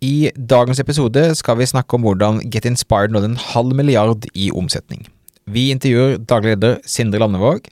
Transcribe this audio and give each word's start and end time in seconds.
I 0.00 0.30
dagens 0.32 0.80
episode 0.80 1.20
skal 1.36 1.58
vi 1.60 1.66
snakke 1.68 1.98
om 1.98 2.06
hvordan 2.06 2.38
Get 2.48 2.64
Inspired 2.64 3.12
nådde 3.12 3.34
en 3.34 3.42
halv 3.50 3.74
milliard 3.76 4.24
i 4.32 4.48
omsetning. 4.56 5.04
Vi 5.44 5.68
intervjuer 5.74 6.16
daglig 6.16 6.54
leder 6.54 6.80
Sindre 6.88 7.20
Landevåg, 7.20 7.68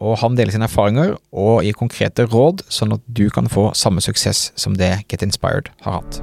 og 0.00 0.16
han 0.22 0.38
deler 0.38 0.54
sine 0.54 0.64
erfaringer 0.64 1.18
og 1.28 1.60
gir 1.66 1.76
konkrete 1.76 2.24
råd, 2.24 2.64
sånn 2.72 2.96
at 2.96 3.04
du 3.04 3.26
kan 3.28 3.52
få 3.52 3.68
samme 3.76 4.00
suksess 4.00 4.48
som 4.56 4.80
det 4.80 4.94
Get 5.12 5.26
Inspired 5.26 5.68
har 5.84 6.00
hatt. 6.00 6.22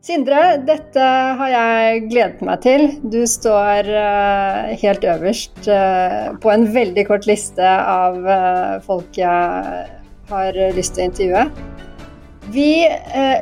Sindre, 0.00 0.56
dette 0.64 1.06
har 1.36 1.50
jeg 1.52 2.04
gledet 2.08 2.44
meg 2.48 2.62
til. 2.64 2.86
Du 3.12 3.20
står 3.28 3.84
uh, 3.92 4.70
helt 4.80 5.02
øverst 5.04 5.68
uh, 5.68 6.30
på 6.40 6.52
en 6.54 6.64
veldig 6.72 7.04
kort 7.04 7.28
liste 7.28 7.66
av 7.68 8.16
uh, 8.24 8.78
folk 8.86 9.18
jeg 9.20 9.84
har 10.30 10.60
lyst 10.72 10.96
til 10.96 11.04
å 11.04 11.10
intervjue. 11.10 11.44
Vi, 12.54 12.70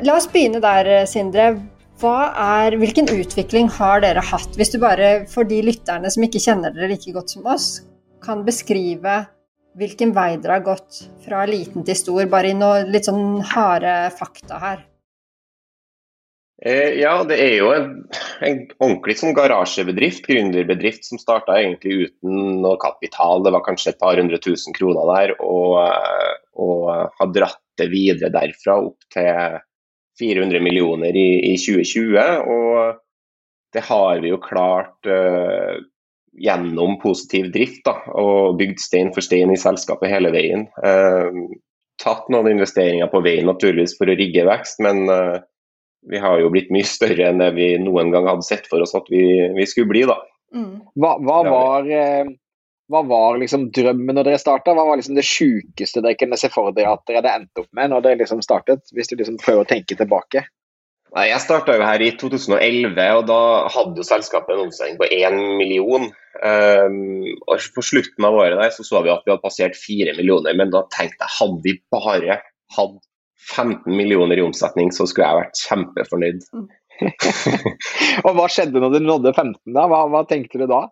la 0.02 0.16
oss 0.16 0.26
begynne 0.32 0.60
der, 0.64 0.90
Sindre. 1.08 1.52
Er, 1.98 2.74
hvilken 2.78 3.08
utvikling 3.10 3.70
har 3.78 4.02
dere 4.04 4.22
hatt? 4.22 4.50
Hvis 4.58 4.74
du 4.74 4.78
bare, 4.82 5.24
for 5.30 5.46
de 5.48 5.62
lytterne 5.66 6.10
som 6.12 6.26
ikke 6.26 6.42
kjenner 6.42 6.74
dere 6.74 6.90
like 6.92 7.14
godt 7.14 7.32
som 7.34 7.48
oss, 7.50 7.70
kan 8.24 8.44
beskrive 8.46 9.22
hvilken 9.78 10.12
vei 10.16 10.32
dere 10.36 10.58
har 10.58 10.66
gått 10.66 11.04
fra 11.24 11.46
liten 11.48 11.86
til 11.86 11.98
stor, 11.98 12.22
bare 12.30 12.52
i 12.52 12.58
noe 12.58 12.84
litt 12.88 13.08
sånn 13.10 13.42
harde 13.54 13.98
fakta 14.18 14.62
her. 14.62 14.86
Eh, 16.66 16.98
ja, 16.98 17.12
det 17.22 17.36
er 17.38 17.52
jo 17.60 17.68
en, 17.70 17.90
en 18.42 18.60
ordentlig 18.80 19.14
sånn 19.20 19.36
garasjebedrift, 19.36 20.24
gründerbedrift, 20.26 21.04
som 21.06 21.20
starta 21.22 21.60
egentlig 21.60 22.08
uten 22.08 22.58
noe 22.64 22.78
kapital. 22.82 23.44
Det 23.46 23.52
var 23.54 23.62
kanskje 23.66 23.92
et 23.94 24.00
par 24.02 24.18
hundre 24.18 24.40
tusen 24.42 24.74
kroner 24.74 25.06
der, 25.12 25.34
og, 25.38 25.78
eh, 25.84 26.34
og 26.58 26.88
har 27.20 27.34
dratt 27.34 27.62
det 27.78 27.90
videre 27.92 28.32
derfra 28.34 28.80
opp 28.88 29.06
til 29.14 29.60
400 30.18 30.62
millioner 30.64 31.14
i, 31.14 31.28
i 31.52 31.54
2020. 31.60 32.18
Og 32.50 32.98
det 33.74 33.84
har 33.86 34.18
vi 34.24 34.32
jo 34.32 34.40
klart 34.42 35.06
uh, 35.06 35.78
gjennom 36.38 36.96
positiv 37.02 37.52
drift, 37.54 37.84
da, 37.86 37.94
og 38.18 38.58
bygd 38.58 38.82
stein 38.82 39.12
for 39.14 39.24
stein 39.24 39.52
i 39.54 39.60
selskapet 39.60 40.10
hele 40.10 40.32
veien. 40.34 40.66
Uh, 40.82 41.54
tatt 42.02 42.26
noen 42.32 42.50
investeringer 42.50 43.10
på 43.12 43.22
veien 43.22 43.46
naturligvis 43.46 43.94
for 43.98 44.10
å 44.10 44.16
rigge 44.18 44.46
vekst, 44.48 44.82
men 44.82 45.04
uh, 45.06 45.38
vi 46.06 46.18
har 46.22 46.40
jo 46.40 46.50
blitt 46.52 46.70
mye 46.74 46.86
større 46.86 47.30
enn 47.30 47.40
det 47.42 47.52
vi 47.56 47.72
noen 47.82 48.12
gang 48.14 48.28
hadde 48.28 48.46
sett 48.46 48.68
for 48.70 48.82
oss 48.84 48.94
at 48.98 49.08
vi, 49.12 49.22
vi 49.56 49.66
skulle 49.68 49.90
bli. 49.90 50.04
da. 50.08 50.18
Mm. 50.54 50.76
Hva, 50.96 51.16
hva, 51.24 51.38
var, 51.44 51.88
eh, 51.92 52.30
hva, 52.88 53.02
var, 53.08 53.40
liksom 53.42 53.68
drømmen 53.74 54.16
når 54.16 54.30
dere 54.30 54.42
starta? 54.42 54.76
Hva 54.76 54.86
var 54.88 55.00
liksom 55.00 55.18
det 55.18 55.26
sjukeste 55.28 56.04
dere 56.04 56.18
kunne 56.20 56.38
se 56.40 56.50
for 56.52 56.72
dere 56.76 56.94
at 56.94 57.04
dere 57.08 57.22
hadde 57.22 57.34
endt 57.40 57.64
opp 57.64 57.68
med 57.76 57.92
når 57.92 58.06
dere 58.06 58.22
liksom 58.22 58.44
startet, 58.44 58.86
hvis 58.94 59.10
du 59.10 59.18
liksom 59.18 59.40
prøver 59.42 59.66
å 59.66 59.72
tenke 59.74 59.98
tilbake? 59.98 60.46
Nei, 61.16 61.30
Jeg 61.30 61.40
starta 61.40 61.72
jo 61.78 61.84
her 61.88 62.02
i 62.04 62.10
2011, 62.20 62.98
og 63.16 63.22
da 63.30 63.40
hadde 63.72 63.96
jo 63.96 64.04
selskapet 64.04 64.52
en 64.54 64.66
omsetning 64.66 64.98
på 65.00 65.08
1 65.08 65.38
million. 65.56 66.10
Um, 66.38 67.24
og 67.48 67.64
På 67.74 67.82
slutten 67.82 68.26
av 68.28 68.36
året 68.36 68.60
der 68.60 68.74
så, 68.74 68.84
så 68.84 69.00
vi 69.02 69.12
at 69.12 69.24
vi 69.24 69.32
hadde 69.32 69.44
passert 69.44 69.78
4 69.78 70.14
millioner, 70.18 70.56
men 70.58 70.72
da 70.74 70.84
tenkte 70.92 71.24
jeg 71.24 71.36
hadde 71.38 71.64
vi 71.64 71.78
bare 71.94 72.40
hatt 72.76 73.07
15 73.38 73.96
millioner 73.96 74.40
i 74.40 74.44
omsetning, 74.44 74.92
så 74.94 75.06
skulle 75.08 75.28
jeg 75.28 75.42
vært 75.42 75.62
kjempefornøyd. 75.66 76.46
og 78.26 78.30
hva 78.34 78.46
skjedde 78.50 78.82
når 78.82 78.96
du 78.96 79.00
nådde 79.04 79.32
15, 79.34 79.58
da? 79.74 79.86
Hva, 79.90 80.04
hva 80.10 80.24
tenkte 80.28 80.60
du 80.62 80.66
da? 80.70 80.86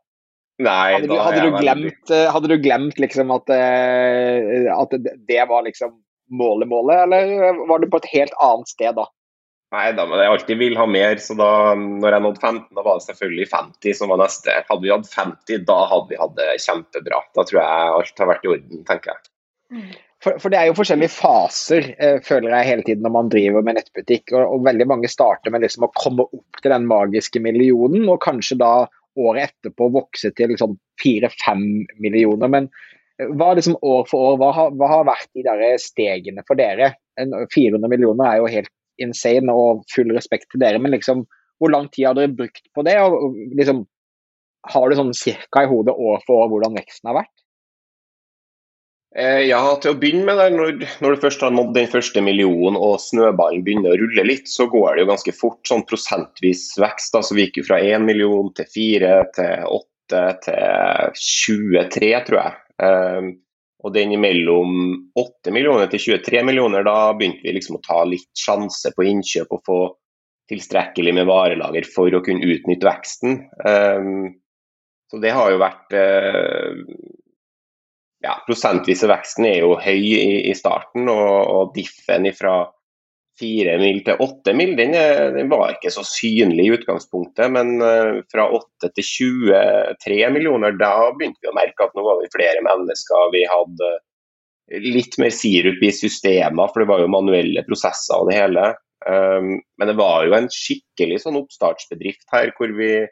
Nei, 0.63 0.95
hadde, 0.95 1.11
du, 1.11 1.19
hadde, 1.21 1.43
du 1.45 1.59
glemt, 1.59 1.99
veldig... 2.09 2.21
hadde, 2.33 2.49
du, 2.49 2.57
glemt, 2.65 3.01
liksom 3.03 3.33
at, 3.35 3.51
eh, 3.53 4.71
at, 4.73 4.95
det 5.29 5.43
var 5.51 5.67
liksom 5.67 5.99
målet, 6.33 6.69
målet, 6.71 7.03
eller 7.05 7.61
var 7.69 7.83
du 7.83 7.91
på 7.93 8.01
et 8.01 8.09
helt 8.15 8.39
annet 8.43 8.73
sted 8.73 8.97
da? 8.97 9.05
Nei 9.75 9.91
da, 9.99 10.07
men 10.09 10.23
jeg 10.23 10.31
alltid 10.33 10.61
vil 10.63 10.77
ha 10.79 10.87
mer, 10.89 11.19
så 11.21 11.35
da 11.37 11.51
når 11.77 12.17
jeg 12.17 12.25
nådde 12.25 12.41
15, 12.41 12.67
da 12.79 12.85
var 12.87 13.01
det 13.01 13.09
selvfølgelig 13.11 13.49
50 13.51 13.99
som 13.99 14.13
var 14.15 14.23
neste. 14.23 14.55
Hadde 14.71 14.87
vi 14.87 14.93
hatt 14.95 15.09
50, 15.11 15.65
da 15.69 15.79
hadde 15.91 16.13
vi 16.13 16.21
hatt 16.23 16.37
det 16.39 16.51
kjempebra. 16.63 17.21
Da 17.37 17.45
tror 17.49 17.61
jeg 17.61 17.95
alt 17.99 18.23
har 18.23 18.31
vært 18.31 18.47
i 18.47 18.53
orden, 18.55 18.85
tenker 18.89 19.13
jeg. 19.13 19.33
For, 20.27 20.41
for, 20.43 20.51
det 20.51 20.59
er 20.59 20.67
jo 20.67 20.75
forskjellige 20.75 21.15
faser, 21.15 21.85
eh, 22.03 22.17
føler 22.27 22.51
jeg 22.51 22.67
hele 22.67 22.83
tiden 22.83 23.05
når 23.07 23.13
man 23.15 23.29
driver 23.31 23.63
med 23.63 23.77
nettbutikk. 23.79 24.33
Og, 24.33 24.43
og 24.57 24.65
veldig 24.67 24.89
mange 24.91 25.11
starter 25.13 25.55
med 25.55 25.63
liksom 25.63 25.87
å 25.87 25.93
komme 25.95 26.27
opp 26.27 26.59
til 26.59 26.73
den 26.73 26.89
magiske 26.91 27.43
millionen, 27.45 28.09
og 28.11 28.25
kanskje 28.25 28.59
da 28.59 28.73
året 29.17 29.53
etterpå 29.53 29.87
vokse 29.95 30.33
til 30.35 30.51
liksom 30.51 30.75
fire-fem 30.99 31.63
millioner. 32.03 32.51
Men 32.51 32.67
eh, 33.21 33.31
hva 33.39 33.53
liksom 33.55 33.79
år 33.87 34.03
for 34.11 34.33
år, 34.33 34.41
hva 34.43 34.67
hva 34.75 34.91
har 34.97 35.07
vært 35.13 35.31
de 35.39 35.47
der 35.47 35.63
stegene 35.79 36.43
for 36.49 36.59
dere? 36.59 36.97
400 37.23 37.87
millioner 37.87 38.27
er 38.33 38.43
jo 38.43 38.51
helt 38.51 38.75
insane, 38.99 39.53
og 39.53 39.87
full 39.95 40.11
respekt 40.17 40.51
til 40.51 40.65
dere, 40.65 40.83
men 40.83 40.97
liksom, 40.97 41.23
hvor 41.63 41.71
lang 41.71 41.87
tid 41.93 42.11
har 42.11 42.19
dere 42.19 42.35
brukt 42.35 42.67
på 42.75 42.83
det? 42.83 42.99
og 42.99 43.39
liksom, 43.55 43.87
Har 44.67 44.91
du 44.91 44.99
sånn 44.99 45.15
cirka 45.15 45.63
i 45.63 45.69
hodet 45.71 45.95
år 45.95 46.25
for 46.27 46.43
år 46.43 46.49
hvordan 46.51 46.75
veksten 46.81 47.13
har 47.13 47.21
vært? 47.21 47.37
Eh, 49.17 49.47
ja, 49.49 49.61
til 49.81 49.95
å 49.95 49.97
begynne 49.97 50.27
med, 50.29 50.37
der, 50.37 50.53
når, 50.53 50.75
når, 51.01 51.15
du 51.15 51.23
først 51.23 51.45
har 51.47 51.55
nådd 51.55 51.73
den 51.79 51.89
første 51.89 52.21
millionen 52.21 52.77
og 52.77 52.99
snøballen 53.01 53.63
begynner 53.65 53.95
å 53.95 54.01
rulle 54.03 54.27
litt, 54.29 54.51
så 54.53 54.67
går 54.69 54.91
det 54.99 55.07
jo 55.07 55.09
ganske 55.09 55.35
fort, 55.39 55.63
sånn 55.65 55.87
prosentvis 55.89 56.67
vekst. 56.83 57.15
Da. 57.15 57.23
Så 57.25 57.39
vi 57.39 57.47
gikk 57.47 57.63
jo 57.63 57.67
fra 57.71 57.81
1 57.81 58.05
million 58.05 58.53
til 58.59 58.69
4 58.75 59.15
til 59.39 59.65
8 59.79 60.23
til 60.45 61.17
23, 61.23 62.13
tror 62.29 62.41
jeg. 62.43 62.57
Um, 62.77 63.33
og 63.87 63.95
den 63.97 64.13
imellom 64.19 64.79
8 65.17 65.53
millioner 65.55 65.89
til 65.89 66.19
23 66.19 66.45
millioner, 66.45 66.85
da 66.85 67.15
begynte 67.17 67.47
vi 67.47 67.57
liksom 67.57 67.81
å 67.81 67.85
ta 67.87 68.03
litt 68.05 68.29
sjanse 68.37 68.93
på 68.93 69.07
innkjøp 69.15 69.53
og 69.57 69.63
få 69.65 69.83
tilstrekkelig 70.53 71.15
med 71.17 71.29
varelager 71.31 71.89
for 71.89 72.13
å 72.13 72.21
kunne 72.27 72.45
utnytte 72.53 72.85
veksten. 72.85 73.47
Um, 73.65 74.35
så 75.09 75.25
det 75.25 75.33
har 75.33 75.55
jo 75.55 75.63
vært 75.63 75.97
uh, 75.97 76.85
ja, 78.27 78.39
prosentvise 78.47 79.09
veksten 79.11 79.47
er 79.49 79.61
jo 79.63 79.77
høy 79.81 80.01
i, 80.01 80.41
i 80.51 80.55
starten, 80.59 81.07
og, 81.13 81.37
og 81.53 81.77
diffen 81.77 82.29
fra 82.37 82.65
4 83.41 83.77
mil 83.81 84.01
til 84.05 84.23
8 84.25 84.55
mil 84.57 84.73
den, 84.79 84.95
den, 85.35 85.51
var 85.53 85.75
ikke 85.75 85.93
så 85.93 86.05
synlig 86.09 86.67
i 86.67 86.73
utgangspunktet. 86.79 87.53
Men 87.53 87.77
uh, 87.83 88.23
fra 88.33 88.49
8 88.49 88.91
til 88.97 89.09
23 89.11 90.19
millioner, 90.33 90.77
da 90.81 91.11
begynte 91.13 91.43
vi 91.45 91.53
å 91.53 91.57
merke 91.57 91.87
at 91.87 91.97
nå 91.97 92.05
var 92.07 92.23
vi 92.23 92.33
flere 92.33 92.65
mennesker. 92.65 93.33
Vi 93.35 93.45
hadde 93.51 93.93
litt 94.83 95.15
mer 95.23 95.31
sirup 95.31 95.85
i 95.85 95.93
systemer, 95.95 96.73
for 96.73 96.83
det 96.83 96.91
var 96.91 97.05
jo 97.05 97.13
manuelle 97.13 97.63
prosesser 97.69 98.19
og 98.19 98.31
det 98.31 98.41
hele. 98.41 98.73
Um, 99.07 99.61
men 99.79 99.93
det 99.93 99.99
var 100.01 100.25
jo 100.27 100.35
en 100.35 100.49
skikkelig 100.51 101.21
sånn 101.23 101.39
oppstartsbedrift 101.39 102.27
her 102.33 102.51
hvor 102.57 102.73
vi 102.75 103.05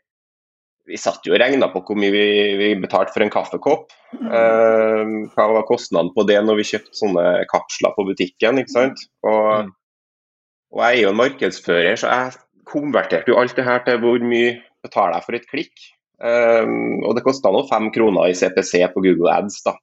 vi 0.89 0.99
satt 1.01 1.25
jo 1.25 1.33
og 1.35 1.41
regna 1.41 1.71
på 1.73 1.81
hvor 1.87 1.97
mye 1.99 2.13
vi, 2.13 2.27
vi, 2.61 2.69
betalte 2.81 3.15
for 3.15 3.25
en 3.25 3.33
kaffekopp. 3.33 3.95
Eh, 4.15 5.15
hva 5.33 5.47
var 5.57 5.67
kostnaden 5.69 6.13
på 6.17 6.27
det 6.29 6.39
når 6.45 6.61
vi 6.61 6.69
kjøpte 6.75 6.99
sånne 6.99 7.25
kapsler 7.51 7.95
på 7.97 8.07
butikken. 8.11 8.61
ikke 8.61 8.75
sant? 8.75 9.07
Og, 9.25 9.49
mm. 9.65 9.73
og 10.77 10.85
jeg 10.85 10.99
er 10.99 11.07
jo 11.07 11.15
en 11.15 11.21
markedsfører, 11.23 11.97
så 12.01 12.13
jeg 12.13 12.37
konverterte 12.69 13.33
jo 13.33 13.41
alt 13.41 13.57
det 13.57 13.67
her 13.67 13.85
til 13.87 14.01
hvor 14.05 14.21
mye 14.25 14.59
betaler 14.85 15.19
jeg 15.19 15.29
for 15.29 15.39
et 15.41 15.49
klikk. 15.51 15.89
Eh, 16.25 16.77
og 17.05 17.17
det 17.17 17.25
kosta 17.25 17.53
nå 17.53 17.65
fem 17.71 17.89
kroner 17.95 18.29
i 18.29 18.37
CPC 18.37 18.85
på 18.93 19.05
Google 19.09 19.33
Ads. 19.33 19.63
da. 19.65 19.79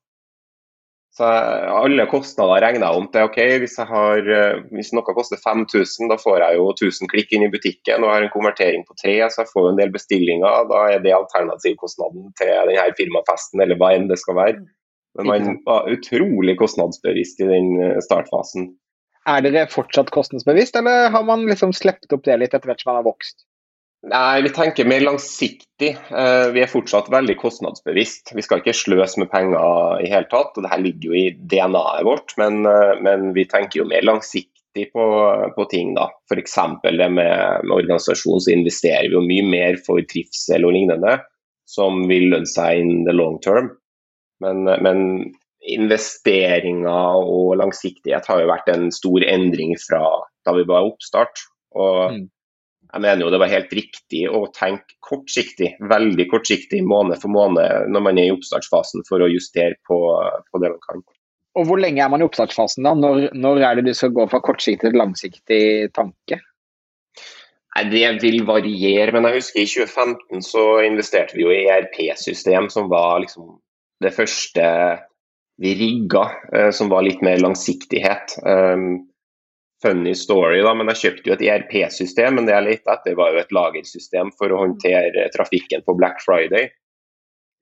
Så 1.12 1.28
alle 1.28 2.06
kostnader 2.08 2.62
regner 2.64 2.86
jeg 2.86 3.00
om 3.02 3.08
til 3.12 3.26
ok, 3.28 3.40
hvis, 3.60 3.74
har, 3.84 4.28
eh, 4.32 4.62
hvis, 4.72 4.94
noe 4.96 5.04
koster 5.18 5.40
5000, 5.44 6.08
da 6.08 6.16
får 6.20 6.38
jeg 6.40 6.60
jo 6.60 6.70
1000 6.72 7.12
klikk 7.12 7.34
inn 7.36 7.44
i 7.44 7.52
butikken 7.52 8.06
og 8.06 8.14
har 8.14 8.24
en 8.24 8.32
konvertering 8.32 8.86
på 8.88 8.96
tre, 8.96 9.18
så 9.28 9.44
jeg 9.44 9.52
får 9.52 9.68
en 9.74 9.82
del 9.82 9.92
bestillinger. 9.92 10.70
Da 10.72 10.86
er 10.94 11.04
det 11.04 11.12
alternativkostnaden 11.18 12.32
til 12.40 12.54
denne 12.70 12.88
firmafesten, 12.96 13.64
eller 13.66 13.82
hva 13.82 13.92
enn 13.98 14.08
det 14.12 14.22
skal 14.24 14.40
være. 14.40 14.62
Men 15.20 15.28
man 15.28 15.60
var 15.66 15.92
utrolig 15.92 16.56
kostnadsbevisst 16.62 17.44
i 17.44 17.50
den 17.50 17.74
eh, 17.84 18.00
startfasen. 18.08 18.72
Er 19.28 19.44
dere 19.44 19.68
fortsatt 19.70 20.10
kostnadsbevisst, 20.16 20.80
eller 20.80 21.12
har 21.12 21.28
man 21.28 21.44
liksom 21.50 21.76
sluppet 21.76 22.16
opp 22.16 22.24
det 22.26 22.40
litt 22.40 22.56
etter 22.56 22.72
hvert 22.72 22.82
som 22.82 22.94
man 22.94 23.02
har 23.02 23.10
vokst? 23.12 23.44
Nei, 24.02 24.42
vi 24.42 24.50
tenker 24.50 24.88
mer 24.90 25.04
langsiktig. 25.06 25.92
Eh, 26.10 26.48
vi 26.56 26.62
er 26.64 26.70
fortsatt 26.70 27.12
veldig 27.14 27.36
kostnadsbevisst. 27.38 28.32
Vi 28.34 28.42
skal 28.42 28.64
ikke 28.64 28.74
sløse 28.74 29.22
med 29.22 29.30
penger 29.30 30.02
i 30.02 30.10
hele 30.10 30.26
tatt. 30.32 30.56
og 30.58 30.66
Dette 30.66 30.80
ligger 30.82 31.12
jo 31.12 31.20
i 31.20 31.28
DNA-et 31.38 32.08
vårt, 32.08 32.34
men, 32.42 32.66
eh, 32.66 32.96
men, 33.06 33.30
vi 33.38 33.46
tenker 33.46 33.84
jo 33.84 33.90
mer 33.92 34.02
langsiktig 34.02 34.88
på, 34.96 35.06
på 35.54 35.68
ting. 35.70 35.94
da. 35.94 36.08
F.eks. 36.32 36.58
det 36.82 37.12
med, 37.14 37.14
med 37.14 37.76
organisasjon, 37.78 38.42
så 38.42 38.56
investerer 38.56 39.12
vi 39.12 39.20
jo 39.20 39.22
mye 39.28 39.46
mer 39.54 39.80
for 39.86 40.02
trivsel 40.10 40.66
og 40.66 40.74
lignende, 40.80 41.20
som 41.70 42.02
vil 42.10 42.32
lønne 42.34 42.50
seg 42.50 42.82
in 42.82 43.06
the 43.06 43.14
long 43.14 43.38
term. 43.46 43.70
Men, 44.42 44.66
men 44.82 45.06
investeringer 45.62 47.22
og 47.22 47.54
langsiktighet 47.62 48.26
har 48.26 48.42
jo 48.42 48.50
vært 48.50 48.74
en 48.74 48.90
stor 48.90 49.22
endring 49.30 49.78
fra 49.78 50.02
da 50.42 50.58
vi 50.58 50.66
var 50.66 50.90
oppstart. 50.90 51.46
Og 51.78 52.18
mm 52.18 52.30
jeg 52.92 53.04
mener 53.04 53.24
jo 53.24 53.32
det 53.32 53.40
var 53.40 53.52
helt 53.52 53.74
riktig 53.76 54.26
å 54.28 54.44
tenke 54.56 54.98
kortsiktig, 55.06 55.74
veldig 55.92 56.28
kortsiktig, 56.32 56.82
måned 56.84 57.22
for 57.22 57.32
måned 57.32 57.92
når 57.92 58.06
man 58.08 58.20
er 58.20 58.30
i 58.30 58.36
oppstartsfasen 58.36 59.06
for 59.08 59.24
å 59.24 59.32
justere 59.32 59.78
på, 59.88 60.00
på 60.52 60.64
det 60.64 60.74
man 60.74 60.84
kan. 60.88 61.04
Og 61.60 61.68
Hvor 61.68 61.82
lenge 61.84 62.04
er 62.04 62.12
man 62.12 62.24
i 62.24 62.28
oppstartsfasen? 62.28 62.84
da? 62.88 62.94
Når, 62.96 63.32
når 63.36 63.64
er 63.68 63.80
det 63.80 63.90
du 63.90 63.94
skal 63.98 64.14
gå 64.16 64.28
fra 64.32 64.40
kortsiktig 64.44 64.90
til 64.90 65.00
langsiktig 65.00 65.64
tanke? 65.96 66.40
Nei, 67.76 67.84
Det 67.92 68.24
vil 68.24 68.44
variere, 68.48 69.12
men 69.16 69.28
jeg 69.28 69.40
husker 69.40 69.64
i 69.64 69.70
2015 69.70 70.44
så 70.48 70.66
investerte 70.84 71.38
vi 71.38 71.46
jo 71.46 71.54
i 71.56 71.64
ERP-system, 71.72 72.68
som 72.72 72.92
var 72.92 73.24
liksom 73.24 73.56
det 74.04 74.12
første 74.16 74.66
vi 75.62 75.76
rigga, 75.78 76.26
eh, 76.52 76.72
som 76.76 76.90
var 76.90 77.06
litt 77.06 77.22
mer 77.22 77.40
langsiktighet. 77.40 78.36
Um, 78.44 79.11
funny 79.82 80.14
story, 80.16 80.62
da, 80.66 80.74
men 80.78 80.92
jeg 80.92 81.02
kjøpte 81.02 81.30
jo 81.30 81.36
et 81.36 81.44
ERP-system. 81.48 82.38
Men 82.38 82.48
det 82.48 82.56
jeg 82.56 82.68
lette 82.68 82.94
etter, 82.94 83.18
var 83.20 83.34
jo 83.34 83.42
et 83.42 83.56
lagersystem 83.56 84.32
for 84.38 84.54
å 84.54 84.62
håndtere 84.64 85.28
trafikken 85.36 85.86
på 85.88 85.98
Black 86.00 86.24
Friday. 86.26 86.70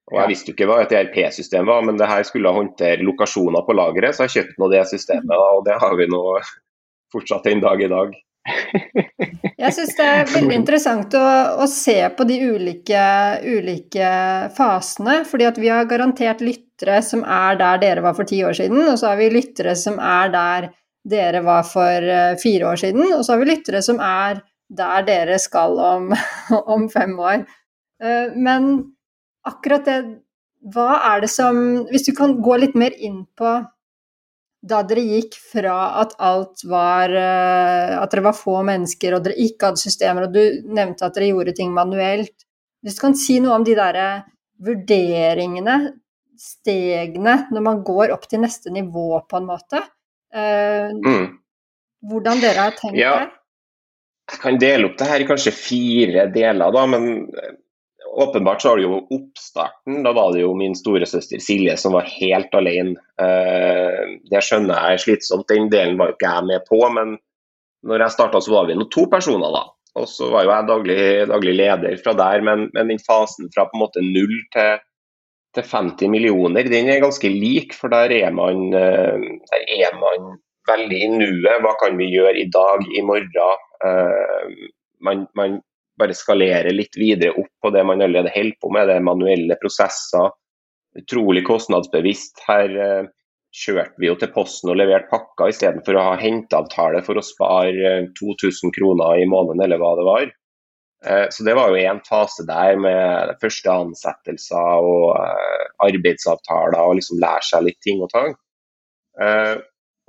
Og 0.09 0.17
Jeg 0.17 0.31
visste 0.31 0.49
jo 0.49 0.55
ikke 0.57 0.69
hva 0.71 0.79
et 0.83 0.95
ERP-system 0.95 1.69
var, 1.69 1.83
men 1.85 1.99
det 1.99 2.09
her 2.09 2.23
skulle 2.25 2.53
håndtere 2.53 3.05
lokasjoner 3.05 3.61
på 3.65 3.75
lageret, 3.77 4.17
så 4.17 4.25
jeg 4.25 4.35
kjøpte 4.39 4.61
nå 4.61 4.71
det 4.73 4.87
systemet. 4.89 5.35
Og 5.37 5.61
det 5.67 5.77
har 5.83 5.93
vi 5.99 6.09
nå 6.09 6.23
fortsatt 7.13 7.51
en 7.51 7.63
dag 7.65 7.85
i 7.85 7.91
dag. 7.91 8.17
Jeg 9.59 9.75
syns 9.75 9.97
det 9.97 10.05
er 10.07 10.29
veldig 10.31 10.55
interessant 10.55 11.15
å, 11.19 11.23
å 11.59 11.65
se 11.69 11.97
på 12.15 12.25
de 12.25 12.37
ulike, 12.47 13.01
ulike, 13.43 14.11
fasene. 14.55 15.19
fordi 15.27 15.47
at 15.49 15.59
vi 15.59 15.67
har 15.69 15.89
garantert 15.89 16.39
lyttere 16.41 17.01
som 17.05 17.25
er 17.27 17.59
der 17.59 17.81
dere 17.83 18.05
var 18.05 18.15
for 18.17 18.29
ti 18.29 18.39
år 18.47 18.55
siden, 18.55 18.79
og 18.87 18.95
så 19.01 19.11
har 19.11 19.19
vi 19.19 19.27
lyttere 19.33 19.75
som 19.77 19.99
er 19.99 20.31
der 20.33 20.69
dere 21.09 21.41
var 21.45 21.65
for 21.67 22.09
eh, 22.15 22.37
fire 22.41 22.71
år 22.71 22.81
siden, 22.83 23.03
og 23.15 23.23
så 23.25 23.33
har 23.33 23.41
vi 23.41 23.49
lyttere 23.51 23.81
som 23.85 24.01
er 24.03 24.43
der 24.69 25.05
dere 25.07 25.39
skal 25.41 25.79
om, 25.81 26.13
om 26.75 26.87
fem 26.93 27.17
år. 27.19 27.45
Eh, 28.03 28.35
men 28.35 28.71
akkurat 29.47 29.85
det 29.87 29.99
Hva 30.59 30.97
er 31.13 31.21
det 31.23 31.29
som 31.31 31.55
Hvis 31.87 32.03
du 32.09 32.11
kan 32.11 32.33
gå 32.43 32.57
litt 32.59 32.73
mer 32.75 32.91
inn 32.99 33.21
på 33.39 33.51
da 34.59 34.81
dere 34.83 35.05
gikk 35.07 35.37
fra 35.53 35.75
at 36.01 36.17
alt 36.19 36.65
var 36.67 37.13
eh, 37.15 37.93
At 37.95 38.11
dere 38.11 38.25
var 38.27 38.35
få 38.35 38.57
mennesker 38.67 39.15
og 39.15 39.23
dere 39.23 39.39
ikke 39.39 39.69
hadde 39.69 39.81
systemer, 39.81 40.27
og 40.27 40.35
du 40.35 40.67
nevnte 40.67 41.07
at 41.07 41.15
dere 41.15 41.31
gjorde 41.31 41.55
ting 41.55 41.71
manuelt. 41.75 42.35
Hvis 42.83 42.97
du 42.97 43.03
kan 43.05 43.15
si 43.15 43.39
noe 43.43 43.55
om 43.55 43.63
de 43.67 43.75
derre 43.77 44.09
vurderingene, 44.59 45.77
stegene, 46.39 47.35
når 47.51 47.63
man 47.63 47.79
går 47.87 48.11
opp 48.15 48.27
til 48.27 48.43
neste 48.43 48.71
nivå, 48.71 49.21
på 49.27 49.39
en 49.39 49.47
måte. 49.47 49.81
Eh, 50.35 50.91
mm. 51.05 51.27
Hvordan 52.09 52.41
dere 52.43 52.69
har 52.69 52.77
tenkt 52.77 52.99
ja. 52.99 53.15
det? 53.19 53.35
Jeg 54.29 54.41
kan 54.43 54.59
dele 54.61 54.89
opp 54.89 54.99
det 54.99 55.07
her 55.09 55.23
i 55.23 55.27
kanskje 55.27 55.55
fire 55.55 56.27
deler, 56.33 56.73
da. 56.75 56.83
Men 56.89 57.07
eh, 57.33 57.55
åpenbart 58.23 58.61
så 58.61 58.71
har 58.71 58.77
du 58.77 58.85
jo 58.85 58.99
oppstarten. 59.15 60.03
Da 60.05 60.13
var 60.15 60.33
det 60.35 60.43
jo 60.43 60.53
min 60.57 60.77
storesøster 60.77 61.41
Silje 61.43 61.75
som 61.81 61.97
var 61.97 62.09
helt 62.19 62.53
alene. 62.55 62.99
Eh, 63.21 64.19
det 64.29 64.43
skjønner 64.45 64.75
jeg 64.75 64.99
er 64.99 65.03
slitsomt. 65.05 65.49
Den 65.49 65.71
delen 65.73 65.97
var 65.99 66.11
jo 66.11 66.17
ikke 66.17 66.35
jeg 66.35 66.49
med 66.51 66.69
på. 66.69 66.81
Men 66.95 67.17
når 67.87 68.05
jeg 68.05 68.17
starta 68.17 68.41
så 68.43 68.53
var 68.53 68.69
vi 68.69 68.77
nå 68.77 68.89
to 68.93 69.07
personer, 69.11 69.53
da. 69.55 69.65
Og 69.99 70.05
så 70.07 70.29
var 70.31 70.45
jo 70.45 70.53
jeg 70.53 70.69
daglig, 70.69 70.99
daglig 71.31 71.55
leder 71.57 71.97
fra 72.03 72.13
der. 72.17 72.45
Men, 72.45 72.67
men, 72.75 72.93
den 72.93 73.01
fasen 73.01 73.49
fra 73.55 73.65
på 73.69 73.77
en 73.77 73.83
måte 73.85 74.05
null 74.05 74.35
til 74.53 74.77
til 75.55 75.65
50 75.65 76.11
millioner, 76.13 76.67
den 76.69 76.91
er 76.91 77.01
ganske 77.03 77.29
lik. 77.31 77.73
For 77.77 77.91
der 77.93 78.13
er 78.15 78.33
man, 78.35 78.69
eh, 78.73 79.25
der 79.51 79.65
er 79.79 79.95
man 79.99 80.35
veldig 80.69 80.99
i 81.05 81.09
nuet. 81.15 81.63
Hva 81.63 81.73
kan 81.81 81.97
vi 81.99 82.11
gjøre 82.13 82.37
i 82.37 82.49
dag, 82.53 82.85
i 82.93 83.03
morgen? 83.05 83.65
Eh, 83.85 84.67
man, 85.05 85.25
man 85.35 85.59
bare 85.99 86.15
skalerer 86.15 86.71
litt 86.75 86.95
videre 86.99 87.35
opp 87.39 87.51
på 87.63 87.71
det 87.75 87.83
man 87.87 88.01
allerede 88.01 88.33
holder 88.35 88.59
på 88.61 88.73
med. 88.75 88.89
Det 88.89 88.99
er 88.99 89.07
manuelle 89.07 89.59
prosesser. 89.61 90.35
Utrolig 90.99 91.45
kostnadsbevisst. 91.47 92.43
Her 92.47 92.75
eh, 92.85 93.09
kjørte 93.55 93.97
vi 93.97 94.09
jo 94.09 94.17
til 94.19 94.31
Posten 94.33 94.71
og 94.71 94.77
leverte 94.77 95.09
pakker 95.11 95.51
istedenfor 95.51 95.97
å 95.97 96.05
ha 96.11 96.17
henteavtale 96.21 97.01
for 97.05 97.17
å 97.17 97.25
spare 97.25 97.95
2000 98.19 98.73
kroner 98.75 99.23
i 99.23 99.29
måneden, 99.29 99.63
eller 99.65 99.81
hva 99.81 99.95
det 99.97 100.05
var. 100.07 100.29
Eh, 101.05 101.25
så 101.29 101.43
det 101.43 101.55
var 101.55 101.71
jo 101.71 101.79
en 101.79 102.01
fase 102.09 102.43
der 102.47 102.75
med 102.79 103.35
første 103.41 103.71
ansettelser 103.71 104.83
og 104.83 105.15
eh, 105.15 105.65
arbeidsavtaler 105.87 106.79
og 106.83 106.97
liksom 106.99 107.21
lære 107.23 107.45
seg 107.47 107.67
litt 107.67 107.79
ting 107.85 108.03
og 108.03 108.11
tang. 108.11 108.35
Eh, 109.21 109.55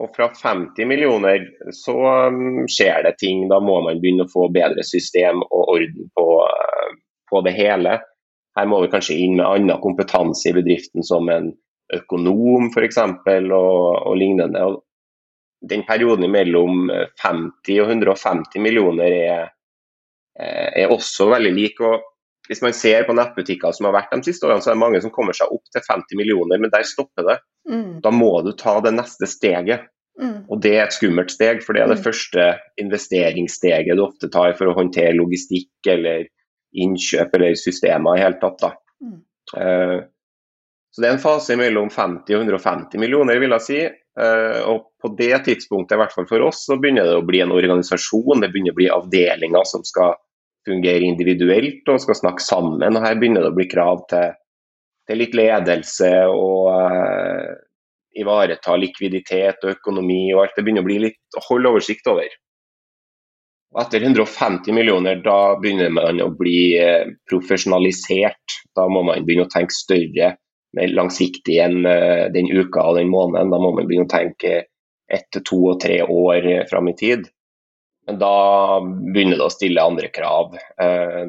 og 0.00 0.14
fra 0.16 0.30
50 0.34 0.88
millioner 0.88 1.44
så 1.76 1.94
mm, 2.32 2.66
skjer 2.72 3.04
det 3.06 3.18
ting. 3.20 3.46
Da 3.52 3.60
må 3.62 3.78
man 3.84 4.00
begynne 4.02 4.26
å 4.26 4.32
få 4.32 4.48
bedre 4.52 4.82
system 4.86 5.44
og 5.44 5.74
orden 5.76 6.10
på, 6.16 6.26
på 7.30 7.42
det 7.46 7.54
hele. 7.54 7.98
Her 8.58 8.66
må 8.66 8.80
vi 8.82 8.90
kanskje 8.90 9.18
inn 9.20 9.36
med 9.36 9.46
annen 9.46 9.82
kompetanse 9.84 10.48
i 10.50 10.56
bedriften, 10.56 11.04
som 11.06 11.28
en 11.30 11.52
økonom 11.94 12.70
f.eks. 12.72 12.98
Og, 13.04 13.60
og 13.60 14.16
lignende. 14.16 14.64
Og 14.64 15.68
den 15.70 15.84
perioden 15.86 16.32
mellom 16.32 16.88
50 17.20 17.84
og 17.84 17.92
150 17.92 18.64
millioner 18.64 19.18
er 19.20 19.50
er 20.40 20.92
også 20.92 21.28
veldig 21.30 21.52
lik. 21.56 21.80
og 21.84 22.02
Hvis 22.48 22.62
man 22.64 22.74
ser 22.76 23.06
på 23.06 23.16
nettbutikker 23.16 23.74
som 23.76 23.88
har 23.88 23.96
vært 23.98 24.12
de 24.16 24.30
siste 24.30 24.48
årene, 24.48 24.64
så 24.64 24.72
er 24.72 24.78
det 24.78 24.84
mange 24.84 25.00
som 25.04 25.12
kommer 25.14 25.36
seg 25.36 25.52
opp 25.52 25.64
til 25.72 25.84
50 25.86 26.20
millioner, 26.20 26.60
men 26.60 26.72
der 26.72 26.86
stopper 26.88 27.26
det. 27.28 27.38
Mm. 27.68 28.00
Da 28.04 28.12
må 28.14 28.32
du 28.46 28.52
ta 28.58 28.78
det 28.84 28.94
neste 28.96 29.28
steget. 29.30 29.88
Mm. 30.20 30.44
Og 30.52 30.60
det 30.60 30.74
er 30.76 30.84
et 30.84 30.96
skummelt 30.96 31.32
steg, 31.32 31.62
for 31.64 31.76
det 31.76 31.84
er 31.84 31.92
det 31.92 32.00
mm. 32.00 32.04
første 32.04 32.46
investeringssteget 32.82 33.96
du 33.96 34.04
ofte 34.04 34.28
tar 34.32 34.56
for 34.58 34.68
å 34.68 34.76
håndtere 34.76 35.16
logistikk 35.16 35.88
eller 35.88 36.26
innkjøp 36.76 37.34
eller 37.38 37.56
systemer 37.58 38.18
i 38.18 38.24
hele 38.24 38.40
tatt. 38.42 38.66
Mm. 39.00 39.20
Uh, 39.56 39.98
så 40.90 41.02
det 41.02 41.08
er 41.08 41.16
en 41.16 41.22
fase 41.22 41.56
mellom 41.58 41.90
50 41.92 42.34
og 42.34 42.44
150 42.44 43.00
millioner, 43.02 43.38
vil 43.42 43.54
jeg 43.56 43.66
si. 43.66 43.80
Uh, 44.18 44.60
og 44.68 44.90
på 45.00 45.12
det 45.18 45.32
tidspunktet, 45.46 45.94
i 45.96 46.00
hvert 46.02 46.14
fall 46.14 46.26
for 46.28 46.48
oss, 46.48 46.64
så 46.66 46.76
begynner 46.80 47.06
det 47.06 47.20
å 47.20 47.26
bli 47.26 47.42
en 47.44 47.54
organisasjon. 47.54 48.42
Det 48.42 48.50
begynner 48.50 48.74
å 48.74 48.80
bli 48.80 48.90
avdelinger 48.92 49.68
som 49.70 49.86
skal 49.86 50.18
fungere 50.68 51.06
individuelt 51.06 51.88
og 51.88 52.02
skal 52.02 52.18
snakke 52.18 52.44
sammen. 52.44 52.84
og 52.84 53.04
Her 53.04 53.18
begynner 53.18 53.44
det 53.44 53.52
å 53.52 53.56
bli 53.56 53.68
krav 53.70 54.04
til, 54.10 54.36
til 55.08 55.20
litt 55.22 55.34
ledelse 55.36 56.10
og 56.28 56.68
uh, 56.74 57.56
ivareta 58.20 58.76
likviditet 58.76 59.64
og 59.64 59.74
økonomi 59.78 60.28
og 60.34 60.44
alt. 60.44 60.54
Det 60.56 60.66
begynner 60.66 60.84
å 60.84 60.90
bli 60.90 61.00
litt 61.06 61.40
å 61.40 61.44
holde 61.48 61.72
oversikt 61.74 62.10
over. 62.12 62.28
Og 63.70 63.84
etter 63.84 64.02
150 64.02 64.74
millioner, 64.74 65.20
da 65.22 65.54
begynner 65.60 65.92
man 65.94 66.22
å 66.24 66.30
bli 66.34 66.74
uh, 66.82 67.08
profesjonalisert. 67.30 68.60
Da 68.76 68.86
må 68.90 69.04
man 69.06 69.26
begynne 69.26 69.48
å 69.48 69.52
tenke 69.52 69.76
større, 69.76 70.34
mer 70.76 70.92
langsiktig 70.94 71.56
enn 71.62 71.82
uh, 71.86 72.28
den 72.34 72.50
uka 72.50 72.84
og 72.90 73.00
den 73.00 73.10
måneden. 73.12 73.52
Da 73.54 73.62
må 73.62 73.72
man 73.76 73.88
begynne 73.88 74.10
å 74.10 74.12
tenke 74.12 74.64
ett 75.10 75.26
til 75.34 75.42
to 75.42 75.56
og 75.72 75.80
tre 75.82 76.02
år 76.04 76.68
fram 76.70 76.90
i 76.92 76.94
tid. 76.98 77.24
Da 78.18 78.80
begynner 78.82 79.38
det 79.38 79.46
å 79.46 79.52
stille 79.52 79.84
andre 79.84 80.10
krav. 80.14 80.56
Eh, 80.82 81.24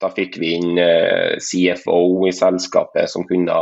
da 0.00 0.08
fikk 0.14 0.38
vi 0.40 0.54
inn 0.56 0.78
eh, 0.80 1.36
CFO 1.42 2.28
i 2.28 2.32
selskapet 2.34 3.10
som 3.12 3.26
kunne 3.28 3.58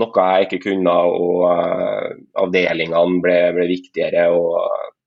noe 0.00 0.26
jeg 0.26 0.48
ikke 0.48 0.62
kunne, 0.70 0.94
og 1.06 1.44
eh, 1.50 2.08
avdelingene 2.42 3.22
ble, 3.22 3.38
ble 3.56 3.68
viktigere. 3.70 4.26
og 4.34 4.58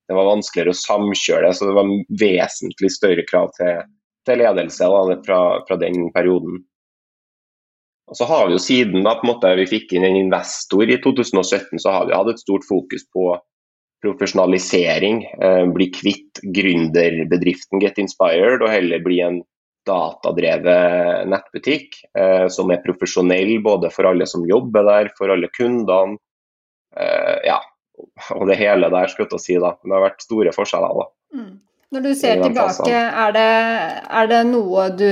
Det 0.08 0.16
var 0.16 0.30
vanskeligere 0.30 0.74
å 0.74 0.80
samkjøre, 0.80 1.52
så 1.54 1.68
det 1.68 1.76
var 1.76 1.94
vesentlig 2.22 2.94
større 2.96 3.28
krav 3.28 3.52
til, 3.58 3.84
til 4.28 4.42
ledelse 4.44 4.88
da, 4.94 5.20
fra, 5.26 5.42
fra, 5.68 5.80
den 5.82 6.10
perioden. 6.16 6.64
Og 8.08 8.16
så 8.16 8.28
har 8.30 8.48
vi 8.48 8.56
jo 8.56 8.64
Siden 8.64 9.04
da, 9.04 9.18
måte, 9.28 9.52
vi 9.60 9.68
fikk 9.68 9.98
inn 9.98 10.08
en 10.08 10.16
investor 10.16 10.88
i 10.88 11.00
2017, 11.04 11.82
så 11.84 11.98
har 11.98 12.08
vi 12.08 12.16
hatt 12.16 12.32
et 12.32 12.44
stort 12.44 12.64
fokus 12.68 13.04
på 13.12 13.34
profesjonalisering. 14.04 15.24
Eh, 15.42 15.66
bli 15.74 15.90
kvitt 15.94 16.42
gründerbedriften 16.56 17.82
Get 17.82 18.00
Inspired 18.02 18.64
og 18.64 18.72
heller 18.72 19.04
bli 19.04 19.22
en 19.26 19.42
datadrevet 19.88 21.28
nettbutikk 21.32 21.96
eh, 22.18 22.48
som 22.52 22.72
er 22.74 22.84
profesjonell 22.84 23.56
både 23.64 23.92
for 23.94 24.10
alle 24.10 24.28
som 24.30 24.46
jobber 24.48 24.86
der, 24.88 25.12
for 25.18 25.32
alle 25.34 25.50
kundene. 25.56 26.20
Eh, 26.98 27.38
ja, 27.48 27.62
og 28.36 28.48
det 28.50 28.60
hele 28.60 28.92
der, 28.94 29.10
skulle 29.12 29.32
jeg 29.38 29.46
si. 29.46 29.58
da. 29.62 29.74
Det 29.82 29.96
har 29.96 30.06
vært 30.10 30.26
store 30.26 30.54
forskjeller. 30.56 31.02
da. 31.02 31.08
Mm. 31.38 31.56
Når 31.96 32.04
du 32.04 32.10
ser 32.20 32.42
tilbake, 32.42 32.92
er 32.92 33.30
det, 33.32 33.44
er 34.20 34.26
det, 34.28 34.40
noe 34.50 34.90
du 34.92 35.12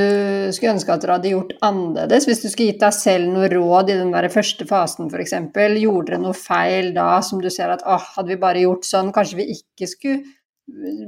skulle 0.52 0.74
ønske 0.74 0.92
at 0.92 1.06
dere 1.06 1.16
hadde 1.16 1.32
gjort 1.32 1.54
annerledes? 1.64 2.26
Hvis 2.28 2.42
du 2.44 2.50
skulle 2.50 2.74
gitt 2.74 2.82
deg 2.84 2.96
selv 2.98 3.30
noe 3.32 3.48
råd 3.54 3.94
i 3.94 3.96
den 4.02 4.12
der 4.12 4.28
første 4.34 4.68
fasen 4.68 5.08
f.eks. 5.08 5.38
Gjorde 5.56 6.10
dere 6.10 6.20
noe 6.20 6.36
feil 6.36 6.92
da 6.98 7.22
som 7.24 7.40
du 7.40 7.48
ser 7.54 7.72
at 7.72 7.86
åh, 7.88 8.10
hadde 8.18 8.34
vi 8.34 8.42
bare 8.42 8.66
gjort 8.66 8.84
sånn, 8.88 9.14
kanskje 9.16 9.40
vi 9.40 9.48
ikke 9.56 9.88
skulle 9.88 10.20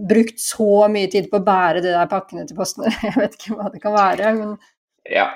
brukt 0.08 0.40
så 0.40 0.88
mye 0.94 1.10
tid 1.12 1.28
på 1.32 1.42
å 1.42 1.46
bære 1.50 1.84
de 1.84 1.92
der 1.92 2.08
pakkene 2.16 2.48
til 2.48 2.60
postene? 2.60 2.94
Jeg 3.04 3.18
vet 3.18 3.36
ikke 3.36 3.60
hva 3.60 3.68
det 3.74 3.84
kan 3.84 3.98
være, 3.98 4.34
men 4.40 4.56
Ja. 5.12 5.28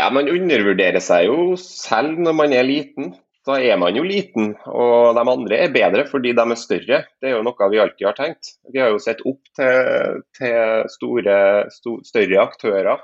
ja 0.00 0.08
man 0.08 0.32
undervurderer 0.32 1.04
seg 1.04 1.28
jo 1.28 1.60
selv 1.60 2.16
når 2.16 2.40
man 2.40 2.56
er 2.56 2.64
liten 2.64 3.12
da 3.44 3.58
er 3.60 3.76
man 3.80 3.96
jo 3.96 4.04
liten, 4.06 4.54
og 4.72 5.16
de 5.16 5.24
andre 5.28 5.58
er 5.66 5.72
bedre 5.72 6.06
fordi 6.08 6.32
de 6.36 6.44
er 6.44 6.60
større. 6.60 7.00
Det 7.20 7.28
er 7.28 7.34
jo 7.36 7.42
noe 7.44 7.68
vi 7.72 7.80
alltid 7.82 8.06
har 8.08 8.16
tenkt. 8.16 8.54
Vi 8.72 8.80
har 8.80 8.92
jo 8.94 9.02
sett 9.02 9.20
opp 9.28 9.42
til, 9.58 10.22
til 10.38 10.86
store, 10.92 11.36
sto, 11.74 11.98
større 12.06 12.40
aktører 12.44 12.94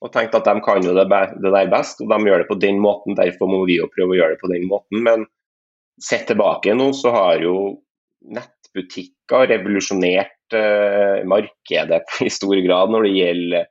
og 0.00 0.12
tenkt 0.14 0.36
at 0.38 0.46
de 0.48 0.62
kan 0.64 0.84
jo 0.84 0.94
det, 0.96 1.06
der 1.10 1.72
best, 1.72 2.00
og 2.00 2.08
de 2.08 2.30
gjør 2.30 2.42
det 2.42 2.48
på 2.48 2.56
den 2.62 2.80
måten. 2.80 3.16
Derfor 3.18 3.50
må 3.52 3.60
vi 3.68 3.76
jo 3.76 3.90
prøve 3.92 4.14
å 4.14 4.18
gjøre 4.20 4.36
det 4.36 4.40
på 4.40 4.52
den 4.52 4.64
måten. 4.70 5.02
Men 5.04 5.26
sett 6.00 6.24
tilbake 6.30 6.72
nå, 6.76 6.88
så 6.96 7.12
har 7.12 7.44
jo 7.44 7.56
nettbutikker 8.32 9.50
revolusjonert 9.52 10.56
eh, 10.56 11.20
markedet 11.28 12.00
i 12.24 12.32
stor 12.32 12.56
grad 12.64 12.92
når 12.94 13.06
det 13.06 13.12
gjelder 13.18 13.68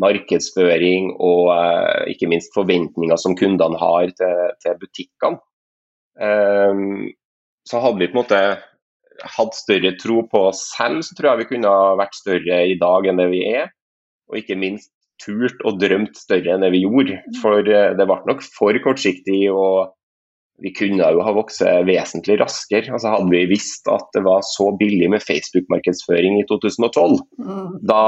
markedsføring 0.00 1.12
og 1.20 1.50
eh, 1.52 2.14
ikke 2.14 2.30
minst 2.30 2.54
forventninger 2.56 3.20
som 3.20 3.36
kundene 3.36 3.78
har 3.80 4.12
til, 4.16 4.44
til 4.64 4.78
butikkene. 4.80 5.40
Um, 6.18 7.10
så 7.68 7.78
hadde 7.84 8.00
vi 8.00 8.08
på 8.10 8.16
en 8.16 8.22
måte 8.24 8.40
hatt 9.36 9.54
større 9.54 9.92
tro 10.00 10.22
på 10.30 10.40
oss 10.50 10.64
selv, 10.72 11.02
så 11.06 11.14
tror 11.14 11.30
jeg 11.30 11.42
vi 11.42 11.50
kunne 11.52 11.74
vært 12.00 12.16
større 12.16 12.62
i 12.70 12.78
dag 12.80 13.06
enn 13.06 13.20
det 13.20 13.28
vi 13.34 13.42
er. 13.50 13.68
Og 14.30 14.40
ikke 14.40 14.58
minst 14.58 14.90
turt 15.22 15.60
og 15.66 15.78
drømt 15.82 16.16
større 16.18 16.54
enn 16.54 16.64
det 16.64 16.72
vi 16.74 16.82
gjorde. 16.86 17.20
For 17.42 17.60
eh, 17.62 17.94
det 17.98 18.08
ble 18.08 18.18
nok 18.30 18.44
for 18.54 18.82
kortsiktig 18.84 19.44
og 19.52 19.92
vi 20.62 20.72
kunne 20.74 21.06
jo 21.14 21.22
ha 21.22 21.32
vokst 21.36 21.62
vesentlig 21.86 22.38
raskere. 22.40 22.90
Altså 22.94 23.12
Hadde 23.14 23.30
vi 23.30 23.44
visst 23.52 23.88
at 23.92 24.08
det 24.16 24.24
var 24.26 24.42
så 24.46 24.70
billig 24.78 25.10
med 25.12 25.22
Facebook-markedsføring 25.22 26.40
i 26.40 26.46
2012, 26.50 27.18
mm. 27.38 27.66
da, 27.86 28.02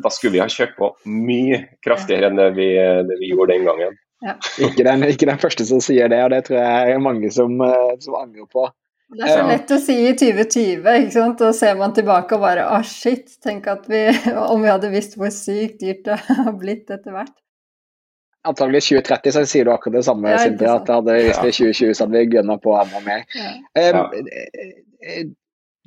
da, 0.00 0.12
skulle 0.12 0.38
vi 0.38 0.42
ha 0.42 0.48
kjørt 0.52 0.76
på 0.78 0.92
mye 1.12 1.62
kraftigere 1.84 2.30
enn 2.30 2.40
det 2.40 2.52
vi, 2.56 2.72
det 3.08 3.18
vi 3.20 3.32
gjorde 3.32 3.54
den 3.54 3.68
gangen. 3.68 3.98
Ja. 4.24 4.34
Ikke, 4.58 4.82
den, 4.82 5.04
ikke, 5.06 5.28
den, 5.28 5.38
første 5.38 5.64
som 5.68 5.80
sier 5.84 6.10
det, 6.10 6.18
og 6.24 6.32
det 6.34 6.44
tror 6.48 6.58
jeg 6.58 6.94
er 6.94 7.02
mange 7.02 7.30
som, 7.30 7.54
eh, 7.62 7.96
som 8.02 8.18
angrer 8.18 8.48
på. 8.50 8.66
Det 9.08 9.24
er 9.24 9.38
så 9.38 9.44
lett 9.48 9.70
å 9.72 9.78
si 9.80 9.94
i 10.04 10.14
2020, 10.20 10.82
ikke 10.84 11.14
sant? 11.14 11.44
og 11.46 11.54
ser 11.56 11.78
man 11.78 11.94
tilbake 11.96 12.36
og 12.36 12.42
bare 12.44 12.66
å, 12.66 12.80
oh, 12.80 12.84
shit, 12.84 13.30
tenk 13.44 13.68
at 13.70 13.86
vi, 13.88 14.02
om 14.52 14.64
vi 14.64 14.72
hadde 14.72 14.90
visst 14.92 15.16
hvor 15.16 15.32
sykt 15.32 15.80
dyrt 15.84 16.02
det 16.08 16.18
har 16.28 16.50
blitt 16.58 16.90
etter 16.92 17.14
hvert. 17.14 17.36
Antagelig 18.46 18.84
2030 18.86 19.34
så 19.34 19.42
sier 19.50 19.66
du 19.66 19.72
akkurat 19.72 19.98
det 19.98 20.04
samme, 20.06 20.30
ja, 20.30 20.38
Sindre. 20.44 20.76
At 20.78 20.92
hadde 20.92 21.16
hvis 21.18 21.40
det 21.42 21.54
2020, 21.56 21.94
så 21.96 22.04
hadde 22.04 22.20
vi 22.20 22.36
gønna 22.36 22.56
på 22.62 22.76
enda 22.78 23.02
mer. 23.04 23.24
Ja. 23.34 24.04
Um, 24.06 25.34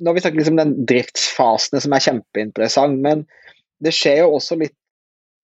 nå 0.02 0.10
har 0.10 0.14
vi 0.14 0.22
snakket 0.24 0.40
liksom 0.40 0.58
den 0.60 0.74
driftsfasen 0.88 1.82
som 1.84 1.94
er 1.94 2.04
kjempeinteressant, 2.04 3.00
men 3.04 3.24
det 3.82 3.94
skjer 3.96 4.22
jo 4.22 4.36
også 4.36 4.58
litt 4.60 4.76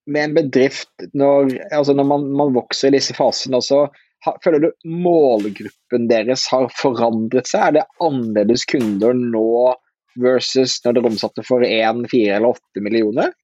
med 0.09 0.31
en 0.31 0.37
bedrift 0.39 1.09
når, 1.13 1.53
altså 1.75 1.95
når 1.97 2.07
man, 2.09 2.29
man, 2.37 2.55
vokser 2.57 2.89
i 2.89 2.97
disse 2.97 3.15
fasene 3.17 3.61
også, 3.61 3.85
føler 4.45 4.65
du 4.65 4.89
målgruppen 4.89 6.09
deres 6.11 6.47
har 6.51 6.71
forandret 6.79 7.51
seg? 7.51 7.67
Er 7.67 7.77
det 7.77 7.87
annerledes 8.05 8.65
kunder 8.69 9.17
nå 9.17 9.75
versus 10.19 10.79
når 10.85 10.97
dere 10.97 11.13
omsatte 11.13 11.45
for 11.47 11.65
1, 11.67 12.09
4 12.11 12.39
eller 12.39 12.57
8 12.57 12.85
millioner? 12.85 13.37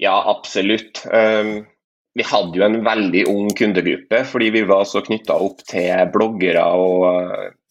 Ja, 0.00 0.16
absolutt. 0.32 1.04
Um, 1.06 1.68
vi 2.14 2.24
hadde 2.26 2.58
jo 2.58 2.64
en 2.66 2.80
veldig 2.86 3.26
ung 3.30 3.50
kundegruppe 3.58 4.22
fordi 4.30 4.50
vi 4.54 4.64
var 4.68 4.86
så 4.86 5.02
knytta 5.04 5.36
opp 5.42 5.64
til 5.66 6.10
bloggere 6.14 6.64
og 6.78 7.06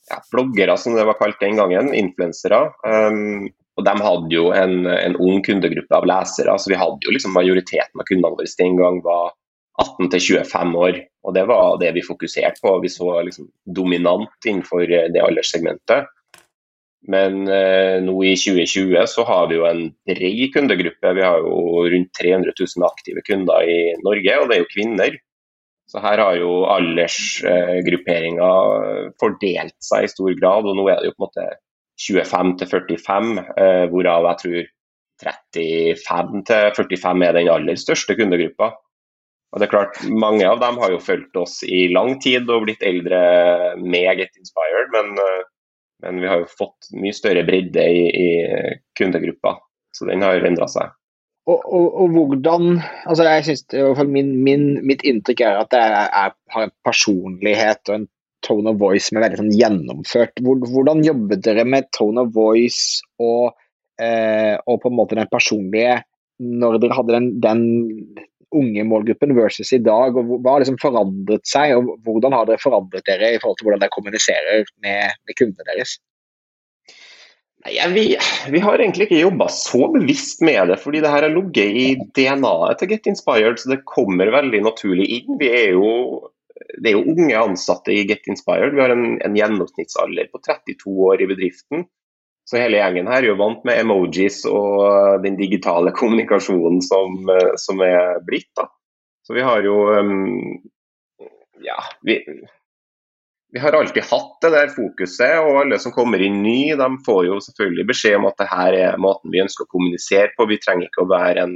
ja, 0.09 0.19
bloggere 0.31 0.75
som 0.79 0.97
det 0.97 1.05
var 1.07 1.19
kalt 1.19 1.39
den 1.39 1.59
gangen, 1.59 1.93
influensere. 1.95 2.65
Um, 2.83 3.47
og 3.79 3.88
De 3.88 3.93
hadde 4.05 4.35
jo 4.35 4.50
en, 4.53 4.83
en, 4.85 5.15
ung 5.17 5.39
kundegruppe 5.45 5.95
av 5.97 6.05
lesere, 6.05 6.53
så 6.59 6.69
vi 6.69 6.77
hadde 6.77 7.07
jo 7.07 7.13
liksom 7.15 7.33
majoriteten 7.33 8.01
av 8.01 8.05
kundene 8.05 8.35
våre 8.35 8.51
den 8.59 8.75
gang 8.77 9.00
var 9.05 9.31
18 9.81 10.12
25 10.12 10.75
år. 10.77 11.00
og 11.25 11.33
Det 11.33 11.45
var 11.50 11.79
det 11.81 11.93
vi 11.95 12.05
fokuserte 12.05 12.62
på. 12.62 12.75
Vi 12.83 12.91
så 12.93 13.15
liksom 13.25 13.47
dominant 13.65 14.45
innenfor 14.45 14.85
det 14.85 15.23
alderssegmentet. 15.23 16.12
Men 17.12 17.48
eh, 17.51 18.00
nå 18.03 18.13
i 18.24 18.36
2020 18.39 19.07
så 19.12 19.25
har 19.27 19.50
vi 19.50 19.57
jo 19.57 19.65
en 19.67 19.89
bred 20.07 20.43
kundegruppe. 20.53 21.13
Vi 21.17 21.25
har 21.25 21.43
jo 21.43 21.83
rundt 21.91 22.13
300 22.19 22.53
000 22.55 22.88
aktive 22.88 23.24
kunder 23.27 23.67
i 23.67 23.79
Norge, 24.05 24.38
og 24.39 24.50
det 24.50 24.55
er 24.55 24.63
jo 24.63 24.72
kvinner. 24.72 25.17
Så 25.91 26.00
her 26.03 26.22
har 26.24 26.38
jo 26.39 26.63
aldersgrupperinga 26.72 28.51
eh, 28.77 29.10
fordelt 29.19 29.75
seg 29.83 30.07
i 30.07 30.13
stor 30.13 30.31
grad, 30.39 30.69
og 30.69 30.79
nå 30.79 30.88
er 30.88 31.01
det 31.01 31.12
jo 31.12 31.17
på 31.17 31.25
en 31.25 31.27
måte 31.27 31.50
25 32.00 32.55
til 32.62 32.72
45, 32.72 33.33
eh, 33.60 33.83
hvorav 33.91 34.29
jeg 34.31 34.41
tror 34.43 34.72
35 35.24 36.41
til 36.48 36.72
45 36.79 37.27
er 37.27 37.38
den 37.38 37.51
aller 37.51 37.77
største 37.79 38.15
kundegruppa. 38.17 38.72
Og 39.53 39.62
det 39.62 39.67
er 39.67 39.74
klart, 39.75 40.00
Mange 40.10 40.48
av 40.50 40.60
dem 40.63 40.79
har 40.81 40.95
jo 40.95 41.03
fulgt 41.03 41.36
oss 41.38 41.60
i 41.67 41.86
lang 41.93 42.15
tid 42.24 42.50
og 42.50 42.65
blitt 42.65 42.81
eldre 42.81 43.19
meget 43.77 44.33
Inspired, 44.39 44.89
men, 44.95 45.13
eh, 45.19 45.43
men 46.03 46.22
vi 46.24 46.29
har 46.29 46.41
jo 46.41 46.50
fått 46.51 46.91
mye 47.00 47.15
større 47.15 47.45
bredde 47.48 47.83
i, 47.83 48.03
i 48.10 48.27
kundegruppa. 49.00 49.57
Så 49.93 50.07
den 50.10 50.25
har 50.25 50.43
endra 50.45 50.67
seg. 50.72 50.93
Og, 51.43 51.60
og, 51.60 51.88
og, 52.00 52.13
hvordan 52.15 52.77
altså 53.03 53.25
jeg 53.27 53.43
synes, 53.50 53.63
i 53.75 54.05
min, 54.07 54.29
min, 54.45 54.67
Mitt 54.88 55.01
inntrykk 55.03 55.43
er 55.43 55.60
at 55.60 55.75
jeg 55.75 56.36
har 56.55 56.63
en 56.63 56.72
personlighet 56.88 57.91
og 57.91 57.98
en 57.98 58.07
tone 58.43 58.72
of 58.72 58.79
voice 58.79 59.10
som 59.10 59.19
er 59.19 59.25
veldig 59.27 59.41
sånn 59.41 59.57
gjennomført. 59.60 60.39
Hvordan 60.43 61.03
jobber 61.03 61.41
dere 61.43 61.65
med 61.67 61.91
tone 61.95 62.24
of 62.24 62.33
voice 62.36 63.03
og, 63.24 63.53
eh, 64.00 64.55
og 64.55 64.79
på 64.83 64.91
en 64.91 64.98
måte 65.00 65.19
den 65.19 65.31
personlige 65.31 66.01
når 66.43 66.79
dere 66.81 66.98
hadde 66.98 67.15
den, 67.15 67.27
den 67.43 67.62
unge 68.55 68.86
målgruppen 68.88 69.36
versus 69.38 69.74
i 69.75 69.81
dag? 69.83 70.17
og 70.17 70.31
Hva 70.39 70.55
har 70.55 70.63
liksom 70.63 70.79
forandret 70.81 71.45
seg, 71.50 71.75
og 71.77 71.95
hvordan 72.05 72.36
har 72.38 72.50
dere 72.50 72.62
forandret 72.62 73.05
dere 73.10 73.33
i 73.33 73.39
forhold 73.41 73.60
til 73.60 73.69
hvordan 73.69 73.83
dere 73.83 73.95
kommuniserer 73.95 74.65
med, 74.86 75.22
med 75.27 75.39
kundene 75.39 75.69
deres? 75.72 75.98
Nei, 77.63 77.77
vi, 77.93 78.03
vi, 78.51 78.60
har 78.60 78.81
egentlig 78.81 79.07
ikke 79.07 79.22
jobba 79.22 79.48
så 79.55 79.88
bevisst 79.93 80.41
med 80.43 80.67
det, 80.74 80.81
fordi 80.83 81.00
det 81.03 81.12
her 81.13 81.24
har 81.24 81.31
ligget 81.31 81.77
i 81.79 81.86
DNA-et 82.17 82.81
til 82.81 82.91
Get 82.91 83.07
Inspired, 83.07 83.62
så 83.62 83.72
det 83.72 83.86
kommer 83.88 84.33
veldig 84.36 84.65
naturlig 84.65 85.07
inn. 85.22 85.38
Vi 85.39 85.51
er 85.51 85.77
jo 85.77 85.93
det 86.83 86.91
er 86.91 86.98
jo 86.98 87.13
unge 87.13 87.39
ansatte 87.39 87.93
i 87.93 88.03
Get 88.07 88.27
Inspired. 88.29 88.75
Vi 88.75 88.81
har 88.83 88.93
en, 88.93 89.17
en, 89.24 89.36
gjennomsnittsalder 89.38 90.29
på 90.31 90.41
32 90.43 90.93
år 91.07 91.24
i 91.24 91.29
bedriften. 91.29 91.86
Så 92.50 92.59
hele 92.59 92.79
gjengen 92.79 93.07
her 93.07 93.21
er 93.21 93.29
jo 93.31 93.39
vant 93.39 93.63
med 93.67 93.79
emojis 93.85 94.41
og 94.50 95.23
den 95.23 95.38
digitale 95.39 95.93
kommunikasjonen 96.00 96.81
som, 96.83 97.29
som 97.62 97.83
er 97.85 98.19
blitt. 98.27 98.51
da. 98.59 98.67
Så 99.23 99.38
vi 99.38 99.45
har 99.45 99.63
jo 99.63 99.77
um, 99.95 100.59
Ja, 101.63 101.77
vi, 102.03 102.17
vi, 103.53 103.59
har 103.63 103.75
alltid 103.77 104.03
hatt 104.09 104.33
det 104.43 104.50
der 104.51 104.73
fokuset, 104.75 105.38
og 105.39 105.62
alle 105.62 105.77
som 105.79 105.93
kommer 105.95 106.19
inn 106.19 106.41
ny, 106.43 106.73
de 106.75 106.89
får 107.05 107.21
jo 107.29 107.38
selvfølgelig 107.45 107.85
beskjed 107.93 108.17
om 108.19 108.27
at 108.27 108.41
det 108.41 108.50
her 108.51 108.79
er 108.79 109.00
måten 109.00 109.31
vi 109.31 109.39
ønsker 109.45 109.63
å 109.63 109.71
kommunisere 109.71 110.33
på. 110.35 110.50
Vi 110.51 110.59
trenger 110.59 110.89
ikke 110.89 111.05
å 111.05 111.13
være 111.13 111.45
en 111.47 111.55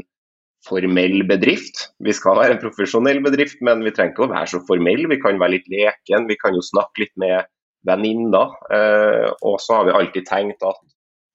formell 0.67 1.25
bedrift. 1.27 1.89
Vi 2.03 2.15
skal 2.15 2.39
være 2.39 2.55
en 2.55 2.63
profesjonell 2.63 3.19
bedrift, 3.25 3.59
men 3.65 3.83
vi 3.83 3.91
trenger 3.91 4.15
ikke 4.15 4.27
å 4.29 4.31
være 4.31 4.53
så 4.53 4.63
formell. 4.69 5.03
Vi 5.11 5.19
kan 5.19 5.39
være 5.41 5.57
litt 5.57 5.67
leken, 5.71 6.29
vi 6.31 6.39
kan 6.39 6.55
jo 6.55 6.63
snakke 6.63 7.03
litt 7.03 7.15
med 7.19 7.51
venninner. 7.87 8.53
Eh, 8.73 9.27
og 9.41 9.59
så 9.63 9.79
har 9.79 9.87
vi 9.87 9.97
alltid 9.97 10.27
tenkt 10.29 10.65
at 10.67 10.79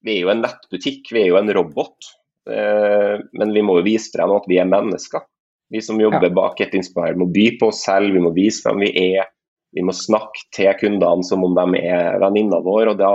vi 0.02 0.16
er 0.16 0.26
jo 0.26 0.32
en 0.32 0.42
nettbutikk, 0.44 1.12
vi 1.14 1.25
er 1.25 1.30
jo 1.32 1.38
en 1.40 1.52
robot. 1.54 2.11
Eh, 2.50 3.21
men 3.38 3.54
vi 3.54 3.62
må 3.64 3.78
jo 3.80 3.87
vise 3.87 4.12
frem 4.14 4.35
at 4.35 4.49
vi 4.50 4.59
er 4.62 4.71
mennesker. 4.71 5.25
Vi 5.73 5.80
som 5.85 6.00
jobber 6.00 6.28
ja. 6.28 6.35
bak 6.37 6.61
et 6.61 6.75
Inspire 6.76 7.16
må 7.16 7.30
by 7.32 7.47
på 7.61 7.71
oss 7.73 7.85
selv, 7.87 8.12
vi 8.12 8.21
må 8.21 8.35
vise 8.37 8.66
hvem 8.66 8.82
vi 8.85 8.90
er. 9.14 9.30
Vi 9.73 9.85
må 9.85 9.94
snakke 9.97 10.50
til 10.52 10.75
kundene 10.76 11.25
som 11.25 11.47
om 11.47 11.54
de 11.56 11.80
er 11.80 12.18
venninna 12.21 12.59
våre. 12.61 12.92
og 12.92 13.00
da 13.00 13.12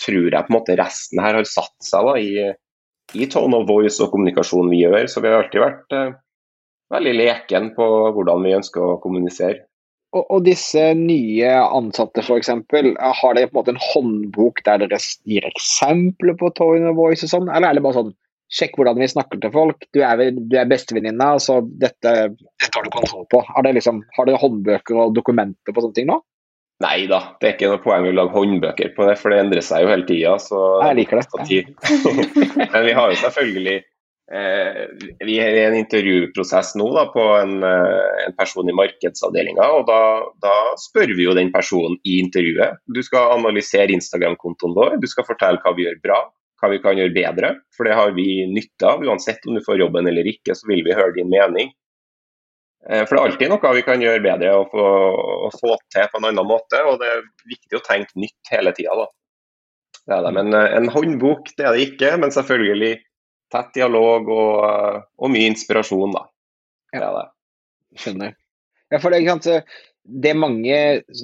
tror 0.00 0.32
jeg 0.32 0.46
på 0.46 0.50
en 0.50 0.56
måte 0.56 0.74
resten 0.80 1.20
her 1.22 1.36
har 1.38 1.46
satt 1.46 1.76
seg 1.84 2.08
da, 2.08 2.16
i 2.18 2.50
i 3.14 3.26
tone 3.26 3.58
of 3.58 3.68
voice 3.68 3.98
og 4.02 4.12
kommunikasjon 4.12 4.70
vi 4.70 4.84
gjør. 4.84 5.06
Så 5.10 5.22
vi 5.22 5.30
har 5.30 5.42
alltid 5.42 5.62
vært 5.62 5.96
eh, 5.96 6.12
veldig 6.94 7.14
leken 7.16 7.72
på 7.76 7.88
hvordan 8.16 8.46
vi 8.46 8.56
ønsker 8.58 8.86
å 8.86 8.98
kommunisere. 9.02 9.66
Og, 10.10 10.40
disse 10.42 10.82
nye 10.98 11.50
ansatte 11.62 12.24
f.eks., 12.24 12.48
har 12.50 13.36
dere 13.36 13.46
på 13.46 13.54
en 13.54 13.58
måte 13.60 13.74
en 13.76 13.84
håndbok 13.92 14.64
der 14.66 14.82
dere 14.82 14.98
gir 15.28 15.46
eksempler 15.46 16.34
på 16.40 16.50
tone 16.58 16.90
of 16.90 16.98
voice 16.98 17.22
og 17.28 17.30
sånn, 17.30 17.46
eller 17.46 17.70
er 17.70 17.78
det 17.78 17.84
bare 17.84 18.00
sånn 18.00 18.16
sjekk 18.50 18.74
hvordan 18.80 18.98
vi 18.98 19.06
snakker 19.10 19.38
til 19.38 19.52
folk, 19.54 19.86
du 19.94 20.00
er, 20.02 20.24
du 20.34 20.56
er 20.58 20.66
bestevenninna, 20.70 21.36
så 21.38 21.60
dette, 21.62 22.14
dette 22.34 22.72
har 22.74 22.86
du 22.86 22.90
kontroll 22.90 23.28
på. 23.30 23.44
Liksom, 23.70 24.02
har 24.16 24.26
dere 24.26 24.42
håndbøker 24.42 24.98
og 24.98 25.14
dokumenter 25.14 25.76
på 25.76 25.84
sånne 25.84 25.98
ting 26.00 26.10
nå? 26.10 26.18
Nei 26.80 27.04
da, 27.10 27.20
det 27.38 27.46
er 27.46 27.54
ikke 27.54 27.68
noe 27.68 27.82
poeng 27.84 28.06
å 28.08 28.12
lage 28.16 28.32
håndbøker 28.32 28.94
på 28.96 29.06
det, 29.06 29.14
for 29.20 29.30
det 29.30 29.42
endrer 29.44 29.62
seg 29.64 29.84
jo 29.84 29.90
hele 29.92 30.06
tida. 30.08 30.34
Jeg 30.40 30.96
liker 30.96 31.20
det. 31.20 31.58
Men 32.72 32.86
vi 32.86 32.94
har 32.96 33.12
jo 33.12 33.18
selvfølgelig 33.20 33.76
Vi 34.30 35.36
er 35.42 35.56
i 35.56 35.62
en 35.64 35.74
intervjuprosess 35.74 36.76
nå 36.78 36.86
da, 36.94 37.06
på 37.10 37.22
en, 37.34 37.56
eh, 37.66 38.26
en 38.28 38.36
person 38.38 38.68
i 38.68 38.74
markedsavdelinga. 38.78 39.64
og 39.74 39.88
da, 39.88 40.02
da, 40.42 40.52
spør 40.78 41.16
vi 41.18 41.26
jo 41.26 41.34
den 41.34 41.50
personen 41.50 41.98
i 42.06 42.20
intervjuet. 42.22 42.78
Du 42.86 43.02
skal 43.02 43.34
analysere 43.38 43.90
Instagram-kontoen 43.96 44.76
vår, 44.76 45.00
du 45.02 45.08
skal 45.10 45.26
fortelle 45.26 45.58
hva 45.64 45.74
vi 45.74 45.88
gjør 45.88 45.98
bra, 46.04 46.20
hva 46.62 46.70
vi 46.70 46.78
kan 46.84 46.98
gjøre 47.00 47.16
bedre. 47.16 47.52
For 47.74 47.88
det 47.88 47.98
har 47.98 48.14
vi 48.14 48.46
nytte 48.46 48.86
av. 48.86 49.02
Uansett 49.02 49.46
om 49.48 49.58
du 49.58 49.64
får 49.66 49.82
jobben 49.82 50.06
eller 50.06 50.30
ikke, 50.30 50.54
så 50.54 50.70
vil 50.70 50.84
vi 50.86 50.94
høre 50.94 51.16
din 51.18 51.30
mening. 51.32 51.74
Eh, 52.88 53.02
for 53.04 53.16
det 53.16 53.20
er 53.20 53.26
alltid 53.32 53.50
noe 53.52 53.76
vi 53.76 53.86
kan 53.86 54.00
gjøre 54.04 54.24
bedre 54.24 54.56
og 54.56 54.70
få, 54.72 54.88
og 55.48 55.58
få, 55.58 55.74
til 55.92 56.06
på 56.06 56.22
en 56.22 56.30
annen 56.30 56.46
måte. 56.46 56.86
Og 56.86 57.02
det 57.02 57.10
er 57.16 57.26
viktig 57.50 57.80
å 57.80 57.86
tenke 57.86 58.14
nytt 58.14 58.54
hele 58.54 58.72
tida. 58.78 59.10
Det 60.06 60.22
det. 60.24 60.34
Men 60.38 60.54
eh, 60.54 60.74
en 60.78 60.90
håndbok 60.92 61.50
det 61.58 61.66
er 61.66 61.74
det 61.74 61.88
ikke. 61.90 62.14
Men 62.22 62.30
selvfølgelig 62.34 63.00
tett 63.52 63.74
dialog 63.76 64.30
og, 64.30 64.56
eh, 64.68 64.98
og 65.20 65.32
mye 65.34 65.50
inspirasjon, 65.50 66.16
da. 66.16 66.26
Det 66.94 67.02
er 67.02 67.16
det. 67.16 67.28
Skjønner. 68.00 68.34
Ja, 68.90 68.98
for 68.98 69.14
det, 69.14 69.20
er 69.22 69.62
det 70.22 70.32
mange 70.34 70.76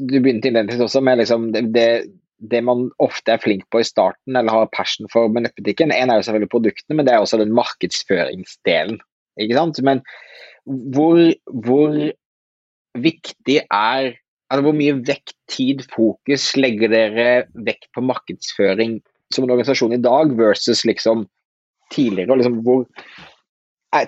Du 0.07 0.17
begynte 0.21 0.51
innledningsvis 0.51 0.85
også 0.85 1.03
med 1.03 1.19
liksom 1.19 1.49
det, 1.55 1.65
det, 2.39 2.61
man 2.67 2.89
ofte 3.03 3.35
er 3.35 3.43
flink 3.43 3.65
på 3.73 3.81
i 3.83 3.87
starten, 3.87 4.37
eller 4.37 4.53
har 4.53 4.71
passion 4.75 5.09
for 5.13 5.31
med 5.33 5.47
nettbutikken. 5.47 5.95
En 5.95 6.13
er 6.13 6.21
jo 6.21 6.27
selvfølgelig 6.29 6.53
produktene, 6.53 6.99
men 6.99 7.09
det 7.09 7.15
er 7.15 7.25
også 7.25 7.41
den 7.41 7.55
markedsføringsdelen. 7.57 9.01
Ikke 9.41 9.57
sant? 9.59 9.81
Men 9.87 10.03
hvor, 10.67 11.19
hvor 11.65 11.99
viktig 12.97 13.61
er 13.65 14.15
altså 14.47 14.63
Hvor 14.63 14.77
mye 14.79 14.95
vekt, 15.03 15.35
tid, 15.51 15.81
fokus 15.91 16.53
legger 16.55 16.93
dere 16.93 17.31
vekt 17.67 17.89
på 17.97 18.05
markedsføring 18.07 19.01
som 19.35 19.43
en 19.43 19.51
organisasjon 19.51 19.97
i 19.97 19.99
dag 19.99 20.31
versus 20.39 20.85
liksom 20.87 21.25
tidligere? 21.95 22.39
Liksom 22.41 22.61
hvor, 22.67 22.85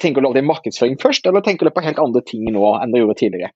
tenker 0.03 0.23
du 0.23 0.29
alltid 0.31 0.49
markedsføring 0.49 0.99
først, 1.03 1.27
eller 1.27 1.45
tenker 1.45 1.69
du 1.69 1.75
på 1.75 1.85
helt 1.85 2.03
andre 2.03 2.25
ting 2.27 2.49
nå 2.53 2.75
enn 2.79 2.95
du 2.95 3.01
gjorde 3.01 3.19
tidligere? 3.23 3.55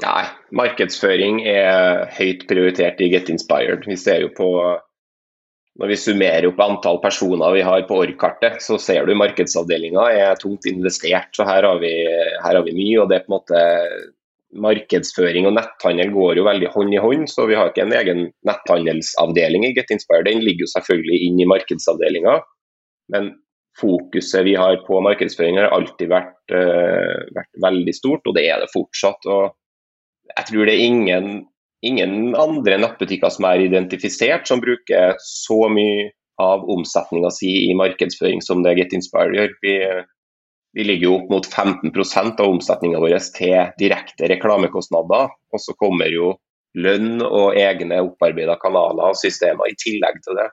Nei, 0.00 0.22
markedsføring 0.56 1.42
er 1.44 2.06
høyt 2.16 2.46
prioritert 2.48 3.02
i 3.04 3.10
Get 3.12 3.28
Inspired. 3.32 3.84
Vi 3.88 3.98
ser 4.00 4.24
jo 4.24 4.30
på 4.36 4.48
når 5.80 5.92
vi 5.92 5.96
summerer 5.96 6.44
opp 6.48 6.60
antall 6.60 6.98
personer 7.00 7.54
vi 7.54 7.64
har 7.64 7.84
på 7.88 8.00
org-kartet, 8.02 8.58
så 8.64 8.76
ser 8.80 9.06
du 9.06 9.14
markedsavdelinga 9.16 10.08
er 10.12 10.40
tungt 10.40 10.66
investert. 10.68 11.30
Så 11.36 11.46
her 11.48 11.64
har, 11.64 11.78
vi, 11.80 11.92
her 12.42 12.56
har, 12.56 12.64
vi, 12.66 12.74
mye. 12.76 12.96
og 13.00 13.08
det 13.08 13.20
er 13.20 13.26
på 13.26 13.32
en 13.32 13.38
måte 13.38 13.62
Markedsføring 14.50 15.46
og 15.46 15.52
netthandel 15.54 16.08
går 16.10 16.40
jo 16.40 16.44
veldig 16.48 16.70
hånd 16.74 16.94
i 16.96 16.98
hånd, 16.98 17.28
så 17.30 17.44
vi 17.46 17.54
har 17.54 17.68
ikke 17.70 17.84
en 17.84 17.92
egen 17.94 18.22
netthandelsavdeling 18.48 19.68
i 19.68 19.70
Get 19.76 19.92
Inspired. 19.94 20.26
Den 20.26 20.42
ligger 20.42 20.66
jo 20.66 20.72
selvfølgelig 20.72 21.20
inn 21.28 21.38
i 21.38 21.46
markedsavdelinga. 21.46 22.32
Men 23.12 23.32
fokuset 23.80 24.44
vi 24.46 24.56
har 24.58 24.80
på 24.86 24.98
markedsføring 25.04 25.60
har 25.60 25.72
alltid 25.74 26.10
vært, 26.10 26.36
uh, 26.52 27.22
vært 27.36 27.62
veldig 27.64 27.94
stort, 27.96 28.26
og 28.26 28.36
det 28.36 28.48
er 28.50 28.62
det 28.62 28.72
fortsatt. 28.74 29.26
og 29.26 29.56
jeg 30.30 30.46
tror 30.46 30.66
det 30.66 30.74
er 30.76 30.86
ingen 30.86 31.30
ingen 31.82 32.34
andre 32.36 32.78
nettbutikker 32.80 33.32
som 33.32 33.46
er 33.48 33.64
identifisert, 33.64 34.48
som 34.48 34.60
bruker 34.62 35.16
så 35.24 35.62
mye 35.72 36.10
av 36.40 36.64
omsetninga 36.72 37.30
si 37.34 37.50
i 37.68 37.76
markedsføring 37.76 38.40
som 38.44 38.64
det 38.64 38.76
Get 38.78 38.94
Inspired 38.96 39.36
gjør. 39.36 39.56
Vi, 39.64 39.74
vi 40.76 40.86
ligger 40.86 41.08
jo 41.08 41.16
opp 41.18 41.32
mot 41.32 41.48
15% 41.48 42.40
av 42.40 42.54
omsetninga 42.54 43.00
vår 43.02 43.18
til 43.36 43.74
direkte 43.80 44.30
reklamekostnader. 44.32 45.34
Og 45.52 45.62
så 45.62 45.76
kommer 45.80 46.08
jo 46.12 46.34
lønn 46.78 47.20
og 47.26 47.58
egne 47.58 48.00
opparbeida 48.06 48.56
kanaler 48.62 49.12
og 49.12 49.20
systemer 49.20 49.68
i 49.68 49.76
tillegg 49.80 50.20
til 50.24 50.38
det. 50.38 50.48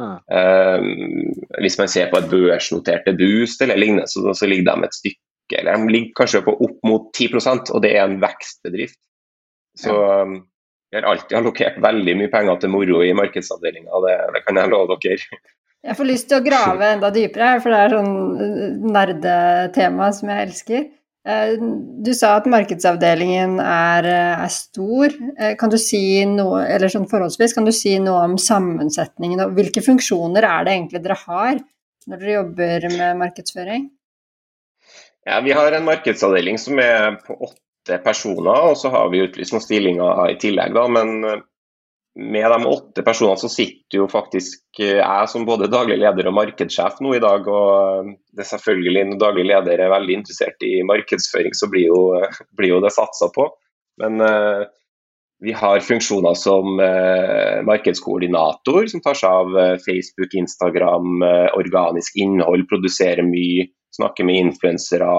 Um, 0.00 1.32
hvis 1.60 1.78
man 1.80 1.90
ser 1.92 2.10
på 2.10 2.20
et 2.20 2.30
børsnoterte 2.30 3.14
Boost 3.18 3.62
eller 3.64 3.80
lignende, 3.80 4.08
så, 4.10 4.32
så 4.36 4.48
ligger 4.48 4.70
de 4.70 4.88
et 4.88 4.96
stykke 4.96 5.60
eller 5.60 5.82
de 5.82 5.90
ligger 5.90 6.14
kanskje 6.20 6.44
på 6.46 6.54
opp 6.62 6.76
mot 6.86 7.08
10% 7.16 7.72
og 7.74 7.82
det 7.82 7.94
er 7.96 8.04
en 8.04 8.20
vekstbedrift. 8.22 8.98
Så 9.78 9.94
um, 9.94 10.36
vi 10.90 10.98
har 10.98 11.06
alltid 11.06 11.38
allokert 11.38 11.78
veldig 11.82 12.16
mye 12.18 12.30
penger 12.30 12.60
til 12.62 12.72
moro 12.72 13.00
i 13.06 13.14
markedsavdelinga, 13.14 14.02
det, 14.06 14.14
det 14.34 14.44
kan 14.46 14.58
jeg 14.58 14.72
love 14.72 14.98
dere. 15.02 15.40
Jeg 15.80 15.96
får 15.96 16.08
lyst 16.10 16.28
til 16.28 16.40
å 16.40 16.44
grave 16.44 16.88
enda 16.92 17.08
dypere, 17.14 17.54
for 17.62 17.72
det 17.72 17.78
er 17.80 17.94
sånn 17.94 18.16
eh, 18.44 18.64
nerdetema 18.96 20.10
som 20.12 20.32
jeg 20.32 20.48
elsker. 20.48 20.82
Eh, 21.28 21.52
du 22.00 22.12
sa 22.16 22.36
at 22.38 22.48
markedsavdelingen 22.48 23.58
er, 23.60 24.08
eh, 24.08 24.44
er, 24.44 24.52
stor. 24.54 25.12
Kan 25.60 25.72
du 25.72 25.76
si 25.78 26.24
noe, 26.24 26.62
eller 26.64 26.88
sånn 26.88 27.08
forholdsvis, 27.10 27.54
kan 27.54 27.68
du 27.68 27.72
si 27.76 27.98
noe 27.98 28.24
om 28.24 28.38
sammensetningen 28.40 29.44
og 29.44 29.52
hvilke 29.58 29.84
funksjoner 29.84 30.46
er 30.48 30.64
det 30.64 30.76
egentlig 30.76 31.02
dere 31.04 31.18
har 31.26 31.60
når 32.08 32.22
dere 32.22 32.36
jobber 32.38 32.86
med 32.96 33.18
markedsføring? 33.20 33.90
Ja, 35.26 35.40
Vi 35.40 35.52
har 35.52 35.72
en 35.72 35.84
markedsavdeling 35.84 36.58
som 36.58 36.78
er 36.80 37.18
på 37.26 37.36
åtte 37.36 37.98
personer, 38.02 38.70
og 38.70 38.76
så 38.76 38.90
har 38.90 39.10
vi 39.12 39.22
utlyst 39.26 39.52
noen 39.52 39.64
stillinger 39.64 40.30
i 40.30 40.38
tillegg. 40.40 40.74
Da, 40.74 40.86
men 40.88 41.24
eh, 41.24 41.42
med 42.18 42.50
de 42.50 42.66
åtte 42.66 43.02
personene 43.06 43.38
så 43.38 43.48
sitter 43.48 44.00
jo 44.00 44.08
faktisk 44.10 44.80
eh, 44.82 44.98
jeg 44.98 45.30
som 45.30 45.46
både 45.46 45.70
daglig 45.70 46.00
leder 46.00 46.26
og 46.26 46.36
markedssjef 46.40 46.98
nå 47.04 47.14
i 47.16 47.22
dag. 47.22 47.46
og 47.46 48.08
eh, 48.08 48.12
det 48.34 48.44
er 48.44 48.50
selvfølgelig 48.50 49.04
Når 49.12 49.22
daglig 49.22 49.46
leder 49.52 49.84
er 49.84 49.94
veldig 49.94 50.18
interessert 50.18 50.66
i 50.66 50.80
markedsføring, 50.86 51.54
så 51.54 51.70
blir 51.70 51.86
jo, 51.86 52.02
blir 52.58 52.74
jo 52.74 52.82
det 52.82 52.92
satsa 52.96 53.30
på. 53.34 53.46
Men 54.00 54.20
uh, 54.24 54.64
vi 55.44 55.52
har 55.52 55.82
funksjoner 55.84 56.36
som 56.38 56.80
uh, 56.80 57.60
markedskoordinator, 57.68 58.86
som 58.88 59.02
tar 59.04 59.18
seg 59.18 59.34
av 59.42 59.56
uh, 59.58 59.74
Facebook, 59.84 60.32
Instagram, 60.40 61.20
organisk 61.58 62.16
innhold, 62.16 62.64
produserer 62.70 63.26
mye, 63.26 63.68
snakker 63.92 64.24
med 64.24 64.40
influensere 64.46 65.10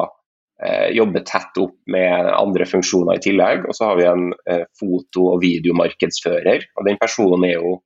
jobber 0.93 1.23
tett 1.25 1.57
opp 1.57 1.77
med 1.89 2.27
andre 2.35 2.67
funksjoner 2.69 3.17
i 3.17 3.23
tillegg. 3.23 3.65
Og 3.67 3.77
så 3.77 3.89
har 3.89 3.99
vi 3.99 4.07
en 4.09 4.27
eh, 4.49 4.65
foto- 4.79 5.31
og 5.33 5.41
videomarkedsfører. 5.41 6.67
og 6.77 6.87
Den 6.87 6.99
personen 7.01 7.47
er 7.47 7.57
jo 7.57 7.79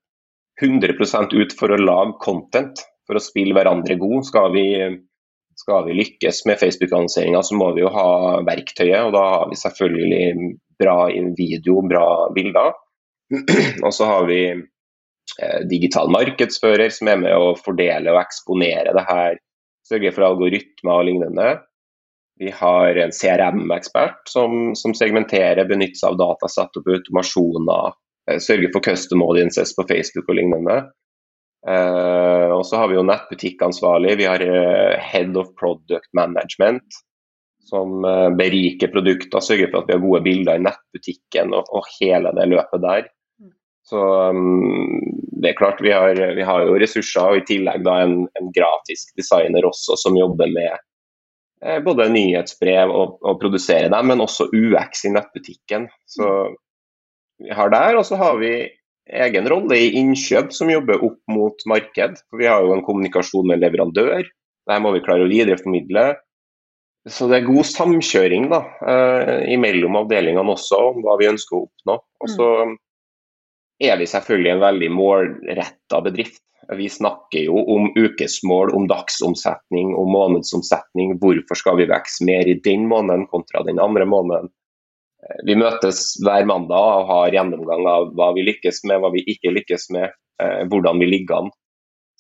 100 0.62 0.96
ut 1.36 1.56
for 1.60 1.72
å 1.72 1.80
lage 1.82 2.18
content, 2.24 2.84
for 3.08 3.20
å 3.20 3.24
spille 3.24 3.56
hverandre 3.56 3.98
god. 4.00 4.28
Skal 4.28 4.52
vi, 4.56 4.68
skal 5.60 5.88
vi 5.88 5.98
lykkes 6.00 6.46
med 6.50 6.60
Facebook-annonseringa, 6.60 7.44
så 7.44 7.58
må 7.60 7.72
vi 7.76 7.84
jo 7.84 7.92
ha 7.96 8.08
verktøyet. 8.48 9.08
Og 9.08 9.14
da 9.16 9.26
har 9.34 9.50
vi 9.52 9.60
selvfølgelig 9.60 10.54
bra 10.80 10.98
video, 11.38 11.82
bra 11.88 12.08
bilder. 12.36 12.74
og 13.86 13.92
så 13.96 14.08
har 14.10 14.28
vi 14.30 14.42
eh, 14.52 15.62
digital 15.70 16.12
markedsfører 16.14 16.92
som 16.94 17.12
er 17.12 17.24
med 17.24 17.36
å 17.36 17.56
fordele 17.60 18.14
og 18.14 18.22
eksponere 18.22 18.96
det 18.96 19.06
her. 19.08 19.40
Sørge 19.86 20.12
for 20.16 20.28
algoritmer 20.28 21.00
og 21.00 21.08
lignende. 21.08 21.50
Vi 22.40 22.52
har 22.52 22.96
en 22.96 23.12
CRM-ekspert 23.12 24.28
som, 24.30 24.76
som, 24.76 24.94
segmenterer, 24.94 25.66
benytter 25.66 26.00
seg 26.00 26.16
av 26.16 26.20
data, 26.20 26.50
setter 26.52 26.82
opp 26.82 26.92
automasjoner, 26.98 27.96
eh, 28.32 28.40
sørger 28.44 28.74
for 28.74 28.84
custom 28.84 29.24
audiences 29.24 29.72
på 29.76 29.86
Facebook 29.88 30.28
og 30.28 30.40
lignende. 30.42 30.82
Uh, 31.66 32.52
og 32.54 32.62
så 32.70 32.78
har 32.78 32.92
vi 32.92 32.98
jo 33.00 33.06
nettbutikkansvarlig, 33.08 34.20
vi 34.20 34.28
har 34.30 34.44
uh, 34.46 35.00
Head 35.02 35.34
of 35.40 35.48
Product 35.58 36.12
Management, 36.14 37.00
som 37.66 38.04
uh, 38.06 38.30
beriker 38.38 38.92
produkter, 38.94 39.42
sørger 39.42 39.72
for 39.72 39.82
at 39.82 39.90
vi 39.90 39.96
har 39.96 40.04
gode 40.04 40.22
bilder 40.28 40.60
i 40.60 40.66
nettbutikken 40.68 41.56
og, 41.58 41.72
og 41.74 41.88
hele 41.96 42.36
det 42.38 42.46
løpet 42.52 42.84
der. 42.84 43.08
Mm. 43.42 43.54
Så 43.90 44.04
um, 44.30 45.00
det 45.42 45.56
er 45.56 45.58
klart 45.58 45.82
vi 45.82 45.96
har, 45.96 46.22
vi 46.38 46.46
har, 46.46 46.68
jo 46.68 46.78
ressurser, 46.84 47.32
og 47.32 47.42
i 47.42 47.48
tillegg 47.50 47.82
da 47.88 47.98
en, 48.04 48.20
en 48.38 48.54
grafisk 48.54 49.16
designer 49.18 49.66
også 49.66 49.98
som 50.04 50.20
jobber 50.20 50.54
med 50.54 50.76
Eh, 50.76 50.95
både 51.86 52.10
nyhetsbrev 52.12 52.92
og, 52.92 53.20
og 53.26 53.40
produsere 53.42 53.88
dem, 53.90 54.10
men 54.12 54.24
også 54.24 54.50
UX 54.54 55.06
i 55.08 55.14
nettbutikken. 55.16 55.88
Så 56.06 56.28
vi 57.42 57.52
har 57.56 57.72
der, 57.74 57.98
og 58.00 58.06
så 58.08 58.20
har 58.20 58.38
vi 58.42 58.52
egen 59.06 59.48
rolle 59.50 59.78
i 59.78 59.92
innkjøp 60.00 60.54
som 60.56 60.72
jobber 60.72 61.04
opp 61.06 61.20
mot 61.32 61.66
marked. 61.70 62.20
For 62.30 62.42
vi 62.42 62.50
har 62.50 62.64
jo 62.66 62.74
en 62.76 62.86
kommunikasjon 62.86 63.48
med 63.52 63.62
leverandør. 63.64 64.24
Dette 64.66 64.82
må 64.82 64.94
vi 64.96 65.04
klare 65.06 65.26
å 65.26 65.32
videreformidle. 65.32 66.08
Så 67.06 67.28
det 67.30 67.38
er 67.38 67.52
god 67.52 67.68
samkjøring 67.70 68.48
da, 68.50 68.64
eh, 68.90 69.54
mellom 69.62 70.00
avdelingene 70.00 70.56
også 70.56 70.80
om 70.88 71.04
hva 71.06 71.20
vi 71.22 71.30
ønsker 71.30 71.58
å 71.58 71.68
oppnå. 71.68 72.00
Og 72.26 72.32
så 72.34 72.48
er 73.86 74.00
vi 74.00 74.08
selvfølgelig 74.10 74.52
en 74.56 74.64
veldig 74.64 74.90
målretta 74.96 76.02
bedrift. 76.02 76.42
Vi 76.74 76.90
snakker 76.90 77.46
jo 77.46 77.60
om 77.76 77.92
ukesmål, 77.94 78.72
om 78.76 78.88
dagsomsetning, 78.90 79.94
om 79.96 80.12
månedsomsetning. 80.12 81.18
Hvorfor 81.22 81.60
skal 81.60 81.78
vi 81.78 81.90
vokse 81.90 82.26
mer 82.26 82.48
i 82.50 82.58
den 82.66 82.88
måneden 82.90 83.28
kontra 83.30 83.64
den 83.68 83.82
andre 83.82 84.08
måneden? 84.10 84.50
Eh, 85.26 85.42
vi 85.46 85.58
møtes 85.60 86.16
hver 86.26 86.48
mandag 86.50 87.02
og 87.02 87.12
har 87.12 87.38
gjennomgang 87.38 87.86
av 87.90 88.10
hva 88.18 88.32
vi 88.38 88.48
lykkes 88.50 88.84
med, 88.90 89.02
hva 89.04 89.14
vi 89.14 89.26
ikke 89.36 89.54
lykkes 89.54 89.90
med, 89.96 90.16
eh, 90.42 90.64
hvordan 90.72 91.02
vi 91.02 91.12
ligger 91.12 91.44
an. 91.44 91.54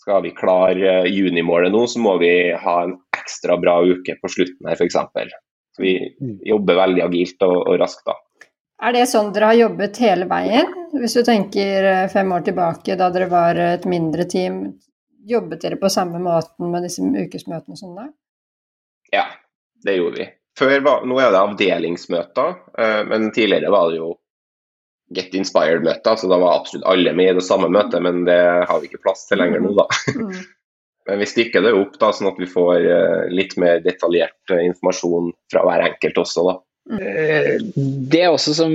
Skal 0.02 0.22
vi 0.26 0.36
klare 0.38 0.92
eh, 1.00 1.10
junimålet 1.10 1.74
nå, 1.74 1.86
så 1.90 2.02
må 2.04 2.18
vi 2.22 2.36
ha 2.54 2.78
en 2.84 2.98
ekstra 3.18 3.58
bra 3.62 3.80
uke 3.82 4.18
på 4.22 4.32
slutten 4.32 4.70
her, 4.70 4.78
f.eks. 4.78 5.34
Vi 5.82 5.98
mm. 6.22 6.38
jobber 6.48 6.78
veldig 6.86 7.04
agilt 7.04 7.42
og, 7.48 7.58
og 7.66 7.82
raskt 7.82 8.06
da. 8.08 8.16
Er 8.84 8.92
det 8.92 9.06
sånn 9.08 9.32
dere 9.36 9.54
har 9.54 9.60
jobbet 9.60 9.98
hele 10.04 10.28
veien? 10.28 10.74
Hvis 10.96 11.16
du 11.16 11.22
tenker 11.24 11.88
eh, 11.88 12.08
fem 12.12 12.32
år 12.36 12.44
tilbake, 12.48 12.98
da 13.00 13.08
dere 13.14 13.30
var 13.32 13.60
et 13.60 13.86
mindre 13.88 14.26
team, 14.28 14.66
jobbet 15.26 15.64
dere 15.64 15.80
på 15.82 15.90
samme 15.90 16.20
måten 16.22 16.72
med 16.72 16.84
disse 16.86 17.04
ukesmøtene 17.04 17.78
og 17.78 17.80
sånn 17.80 17.96
da? 17.98 18.10
Ja, 19.16 19.26
det 19.86 19.96
gjorde 19.98 20.22
vi. 20.22 20.28
Før 20.60 20.76
var, 20.84 21.08
nå 21.08 21.18
er 21.20 21.32
det 21.34 21.42
avdelingsmøter, 21.42 22.60
eh, 22.80 23.02
men 23.10 23.32
tidligere 23.36 23.72
var 23.74 23.90
det 23.92 24.00
jo 24.00 24.14
Get 25.16 25.36
Inspired-møter, 25.38 26.18
så 26.18 26.28
da 26.32 26.38
var 26.42 26.60
absolutt 26.60 26.88
alle 26.90 27.12
med 27.14 27.32
i 27.32 27.38
det 27.38 27.46
samme 27.46 27.70
møtet, 27.70 28.00
men 28.02 28.24
det 28.26 28.40
har 28.42 28.80
vi 28.82 28.90
ikke 28.90 29.04
plass 29.04 29.28
til 29.30 29.38
lenger 29.42 29.62
nå, 29.64 29.76
da. 29.78 29.88
Mm. 30.18 30.36
Men 31.06 31.20
vi 31.22 31.26
stykker 31.30 31.62
det 31.62 31.70
opp 31.78 32.00
da, 32.02 32.08
sånn 32.18 32.32
at 32.32 32.40
vi 32.42 32.48
får 32.50 32.86
eh, 32.90 33.26
litt 33.30 33.52
mer 33.62 33.84
detaljert 33.86 34.50
informasjon 34.56 35.28
fra 35.54 35.62
hver 35.68 35.84
enkelt 35.86 36.18
også. 36.18 36.46
da. 36.48 36.56
Mm. 36.86 37.71
Det 38.12 38.21
er 38.21 38.32
også 38.34 38.54
som 38.58 38.74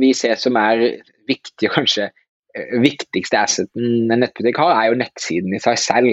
vi 0.00 0.12
ser 0.14 0.38
som 0.38 0.58
er 0.60 0.84
viktig, 1.30 1.70
og 1.70 1.80
kanskje 1.80 2.10
viktigste 2.82 3.38
asseten 3.38 4.10
en 4.10 4.22
nettbutikk 4.24 4.58
har, 4.58 4.74
er 4.74 4.90
jo 4.90 5.00
nettsiden 5.00 5.54
i 5.54 5.62
seg 5.62 5.78
selv. 5.78 6.12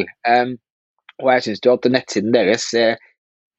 Og 1.17 1.29
jeg 1.33 1.45
syns 1.47 1.63
at 1.73 1.87
nettsiden 1.89 2.33
deres 2.35 2.69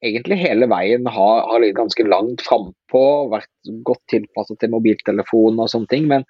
egentlig 0.04 0.38
hele 0.40 0.68
veien 0.70 1.06
har, 1.10 1.40
har 1.48 1.62
ligget 1.62 1.80
ganske 1.80 2.06
langt 2.06 2.44
frampå, 2.46 3.04
vært 3.32 3.72
godt 3.86 4.04
tilpasset 4.12 4.60
til 4.62 4.72
mobiltelefon 4.74 5.58
og 5.58 5.70
sånne 5.72 5.90
ting. 5.90 6.06
Men 6.10 6.24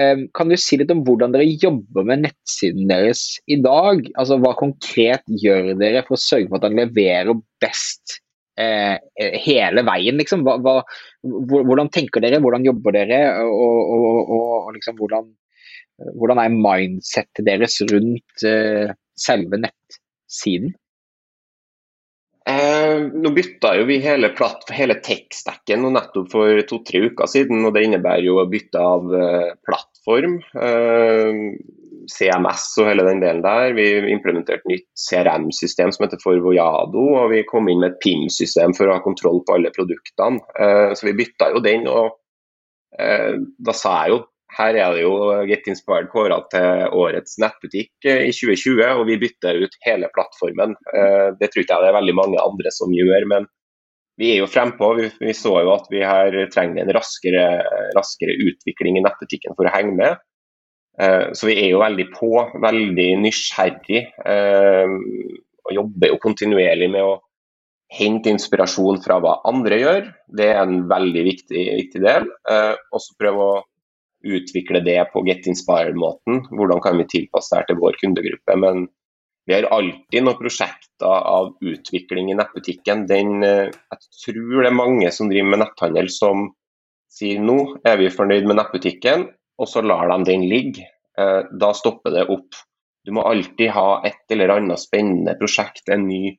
eh, 0.00 0.26
kan 0.36 0.50
du 0.50 0.56
si 0.60 0.78
litt 0.80 0.92
om 0.94 1.04
hvordan 1.06 1.34
dere 1.36 1.46
jobber 1.46 2.06
med 2.08 2.26
nettsiden 2.26 2.90
deres 2.90 3.24
i 3.46 3.60
dag? 3.62 4.02
Altså 4.18 4.40
Hva 4.42 4.56
konkret 4.58 5.26
gjør 5.42 5.74
dere 5.80 6.04
for 6.06 6.18
å 6.18 6.22
sørge 6.22 6.50
for 6.50 6.60
at 6.60 6.68
den 6.68 6.80
leverer 6.82 7.34
best 7.62 8.18
eh, 8.18 8.22
hele 8.56 9.84
veien? 9.86 10.16
Liksom? 10.20 10.46
Hva, 10.46 10.56
hva, 10.64 10.78
hvordan 11.22 11.90
tenker 11.92 12.24
dere, 12.24 12.40
hvordan 12.40 12.64
jobber 12.64 12.96
dere, 12.96 13.20
og, 13.44 13.92
og, 13.96 14.32
og, 14.38 14.70
liksom, 14.76 14.96
hvordan, 15.00 15.28
hvordan, 16.16 16.40
er 16.40 16.56
mindsettet 16.56 17.44
deres 17.48 17.76
rundt 17.92 18.46
uh, 18.48 18.96
selve 19.20 19.60
nettsiden? 19.60 20.72
Eh, 22.46 23.00
nå 23.10 23.32
bytta 23.34 23.72
jo 23.74 23.88
vi 23.88 23.96
hele, 24.04 24.28
hele 24.70 24.96
tech-stacken 25.02 25.82
nettopp 25.90 26.28
for 26.30 26.60
to-tre 26.70 27.00
uker 27.08 27.30
siden. 27.30 27.64
og 27.66 27.74
Det 27.74 27.82
innebærer 27.88 28.22
jo 28.28 28.38
å 28.38 28.46
bytte 28.50 28.82
av 28.82 29.10
eh, 29.10 29.48
plattform. 29.66 30.38
Eh, 30.54 31.40
CMS 32.10 32.68
og 32.80 32.90
hele 32.90 33.06
den 33.06 33.22
delen 33.22 33.42
der. 33.44 33.74
Vi 33.76 33.86
implementerte 34.12 34.68
nytt 34.70 34.86
CRM-system 35.06 35.92
som 35.94 36.06
heter 36.06 36.22
Forvoyado. 36.22 37.02
Og 37.22 37.32
vi 37.32 37.42
kom 37.48 37.68
inn 37.70 37.82
med 37.82 37.94
et 37.94 38.00
PIM-system 38.04 38.76
for 38.76 38.88
å 38.88 38.98
ha 38.98 39.04
kontroll 39.04 39.42
på 39.46 39.58
alle 39.58 39.72
produktene. 39.74 40.40
Eh, 40.60 40.94
så 40.96 41.08
vi 41.08 41.16
bytta 41.18 41.50
jo 41.54 41.62
den. 41.64 41.86
og 41.90 42.16
eh, 43.00 43.34
Da 43.58 43.76
sa 43.76 44.00
jeg 44.04 44.16
jo 44.16 44.24
her 44.56 44.76
er 44.78 44.94
det 44.94 45.02
jo 45.02 45.16
Get 45.44 45.66
Inspired 45.68 46.06
kåra 46.08 46.38
til 46.48 46.86
årets 46.96 47.34
nettbutikk 47.42 48.06
eh, 48.08 48.22
i 48.28 48.32
2020, 48.32 48.80
og 48.94 49.02
vi 49.10 49.18
bytter 49.20 49.58
ut 49.60 49.74
hele 49.84 50.08
plattformen. 50.14 50.72
Det 51.36 51.50
tror 51.50 51.64
ikke 51.64 51.76
jeg 51.76 51.84
det 51.84 51.90
er 51.90 51.98
veldig 51.98 52.14
mange 52.16 52.40
andre 52.40 52.72
som 52.72 52.94
gjør, 52.94 53.26
men 53.34 53.48
vi 54.16 54.30
er 54.32 54.40
jo 54.40 54.48
frempå. 54.48 54.94
Vi, 54.96 55.10
vi 55.20 55.34
så 55.36 55.52
jo 55.60 55.74
at 55.74 55.90
vi 55.92 56.00
her 56.06 56.38
trenger 56.54 56.86
en 56.86 56.94
raskere, 56.96 57.44
raskere 57.98 58.38
utvikling 58.46 58.96
i 58.96 59.04
nettbutikken 59.04 59.58
for 59.58 59.68
å 59.68 59.74
henge 59.74 59.92
med. 59.98 60.22
Eh, 61.00 61.28
så 61.36 61.50
vi 61.50 61.58
er 61.60 61.70
jo 61.74 61.82
veldig 61.82 62.08
på, 62.14 62.32
veldig 62.62 63.08
nysgjerrig, 63.20 64.02
og 65.66 65.72
jobber 65.74 66.12
jo 66.12 66.18
kontinuerlig 66.22 66.88
med 66.92 67.02
å 67.02 67.16
hente 67.96 68.30
inspirasjon 68.30 69.00
fra 69.02 69.18
hva 69.22 69.40
andre 69.50 69.80
gjør. 69.80 70.10
Det 70.38 70.50
er 70.52 70.60
en 70.62 70.84
veldig 70.90 71.24
viktig, 71.26 71.62
viktig 71.80 72.02
del. 72.02 72.28
Og 72.46 73.02
så 73.02 73.16
prøve 73.18 73.48
å 73.50 73.56
utvikle 74.26 74.80
det 74.80 74.98
på 75.12 75.22
Get 75.26 75.46
Inspired-måten. 75.50 76.46
Hvordan 76.50 76.82
kan 76.82 76.98
vi 76.98 77.08
tilpasse 77.10 77.52
det 77.52 77.60
her 77.60 77.68
til 77.70 77.80
vår 77.82 77.98
kundegruppe. 78.02 78.58
Men 78.62 78.86
vi 79.46 79.54
har 79.54 79.68
alltid 79.70 80.24
noen 80.26 80.38
prosjekter 80.40 81.06
av 81.06 81.52
utvikling 81.62 82.32
i 82.32 82.38
nettbutikken. 82.38 83.06
Den, 83.06 83.42
eh, 83.44 83.70
jeg 83.70 83.98
tror 84.24 84.62
det 84.62 84.70
er 84.70 84.80
mange 84.82 85.10
som 85.12 85.30
driver 85.30 85.50
med 85.52 85.62
netthandel 85.62 86.10
som 86.10 86.48
sier 87.16 87.38
nå 87.40 87.78
er 87.86 87.96
vi 87.96 88.10
fornøyd 88.12 88.46
med 88.48 88.58
nettbutikken, 88.58 89.28
og 89.58 89.68
så 89.70 89.82
lar 89.84 90.10
de 90.12 90.18
den 90.28 90.46
ligge. 90.50 90.86
Eh, 91.18 91.42
da 91.60 91.72
stopper 91.76 92.14
det 92.14 92.26
opp. 92.32 92.58
Du 93.06 93.12
må 93.14 93.22
alltid 93.24 93.70
ha 93.76 94.02
et 94.06 94.34
eller 94.34 94.56
annet 94.56 94.82
spennende 94.82 95.36
prosjekt, 95.38 95.86
en 95.88 96.08
ny 96.08 96.34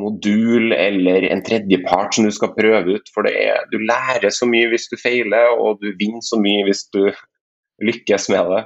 modul 0.00 0.72
eller 0.72 1.26
en 1.28 1.42
tredjepart 1.44 2.16
som 2.16 2.28
du 2.28 2.32
skal 2.34 2.52
prøve 2.56 2.98
ut. 2.98 3.10
For 3.14 3.28
er, 3.28 3.64
du 3.72 3.80
lærer 3.80 4.32
så 4.32 4.48
mye 4.48 4.70
hvis 4.72 4.88
du 4.92 4.98
feiler, 5.00 5.56
og 5.56 5.82
du 5.82 5.90
vinner 5.98 6.24
så 6.24 6.38
mye 6.40 6.66
hvis 6.68 6.86
du 6.94 7.02
lykkes 7.82 8.28
med 8.32 8.52
det. 8.54 8.62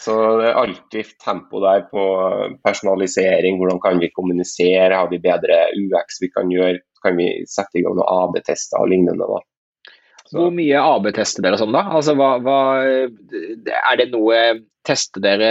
Så 0.00 0.12
det 0.40 0.50
er 0.50 0.58
alltid 0.60 1.14
tempo 1.24 1.60
der 1.64 1.86
på 1.88 2.02
personalisering. 2.64 3.56
Hvordan 3.56 3.80
kan 3.80 4.00
vi 4.00 4.12
kommunisere? 4.12 4.92
Har 4.92 5.08
vi 5.08 5.22
bedre 5.24 5.62
UX 5.72 6.20
vi 6.20 6.28
kan 6.34 6.52
gjøre? 6.52 6.82
Kan 7.04 7.16
vi 7.16 7.30
sette 7.48 7.80
i 7.80 7.84
gang 7.84 7.96
noen 7.96 8.10
AB-tester 8.26 8.82
og 8.82 8.90
lignende? 8.92 9.24
da? 9.24 9.40
Så. 10.26 10.38
Hvor 10.40 10.54
mye 10.54 10.82
AB-tester 10.82 11.44
dere 11.44 11.58
sånn, 11.60 11.74
da? 11.74 11.84
Altså, 11.94 12.16
hva, 12.18 12.36
hva, 12.42 12.60
er 12.82 14.00
det 14.00 14.08
noe 14.10 14.40
Tester 14.86 15.22
dere 15.22 15.50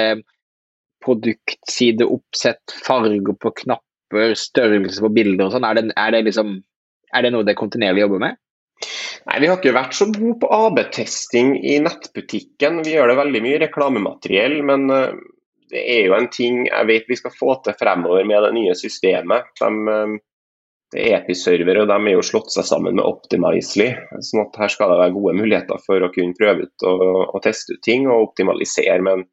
produktsideoppsett, 1.05 2.73
farger 2.85 3.35
på 3.39 3.51
knapper, 3.61 4.33
størrelse 4.39 5.03
på 5.03 5.11
bilder 5.15 5.47
og 5.47 5.55
sånn, 5.55 5.67
er, 5.67 5.81
er, 5.91 6.17
liksom, 6.25 6.57
er, 7.11 7.25
det 7.25 7.31
noe 7.35 7.47
det 7.47 7.57
kontinuerlig 7.59 8.05
jobber 8.05 8.23
med? 8.23 8.39
Nei, 9.25 9.39
Vi 9.41 9.49
har 9.49 9.59
ikke 9.59 9.75
vært 9.75 9.95
så 9.97 10.07
gode 10.11 10.37
på 10.41 10.51
AB-testing 10.53 11.55
i 11.63 11.77
nettbutikken. 11.83 12.83
Vi 12.85 12.95
gjør 12.95 13.11
det 13.11 13.19
veldig 13.21 13.41
mye 13.45 13.61
reklamemateriell, 13.63 14.59
men 14.67 14.87
eh, 14.93 15.17
det 15.73 15.83
er 15.97 16.09
jo 16.09 16.17
en 16.17 16.29
ting 16.31 16.65
jeg 16.67 16.89
vet 16.89 17.11
vi 17.11 17.19
skal 17.19 17.33
få 17.35 17.57
til 17.65 17.77
fremover 17.79 18.27
med 18.27 18.43
det 18.45 18.53
nye 18.57 18.75
systemet. 18.77 19.47
De, 19.61 20.19
eh, 20.93 20.95
det 20.95 21.05
er 21.07 21.17
Episerver 21.19 21.81
og 21.81 21.89
de 21.89 21.97
er 21.97 22.15
jo 22.15 22.25
slått 22.25 22.53
seg 22.53 22.67
sammen 22.67 22.97
med 22.97 23.05
Optimizely. 23.05 23.89
sånn 24.21 24.45
at 24.45 24.59
Her 24.59 24.73
skal 24.73 24.91
det 24.91 24.99
være 25.01 25.15
gode 25.15 25.35
muligheter 25.39 25.81
for 25.85 26.03
å 26.03 26.11
kunne 26.13 26.37
prøve 26.37 26.67
ut 26.67 26.87
og, 26.87 27.05
og 27.33 27.41
teste 27.43 27.75
ut 27.75 27.83
ting 27.85 28.07
og 28.07 28.29
optimalisere. 28.29 29.01
Men, 29.01 29.25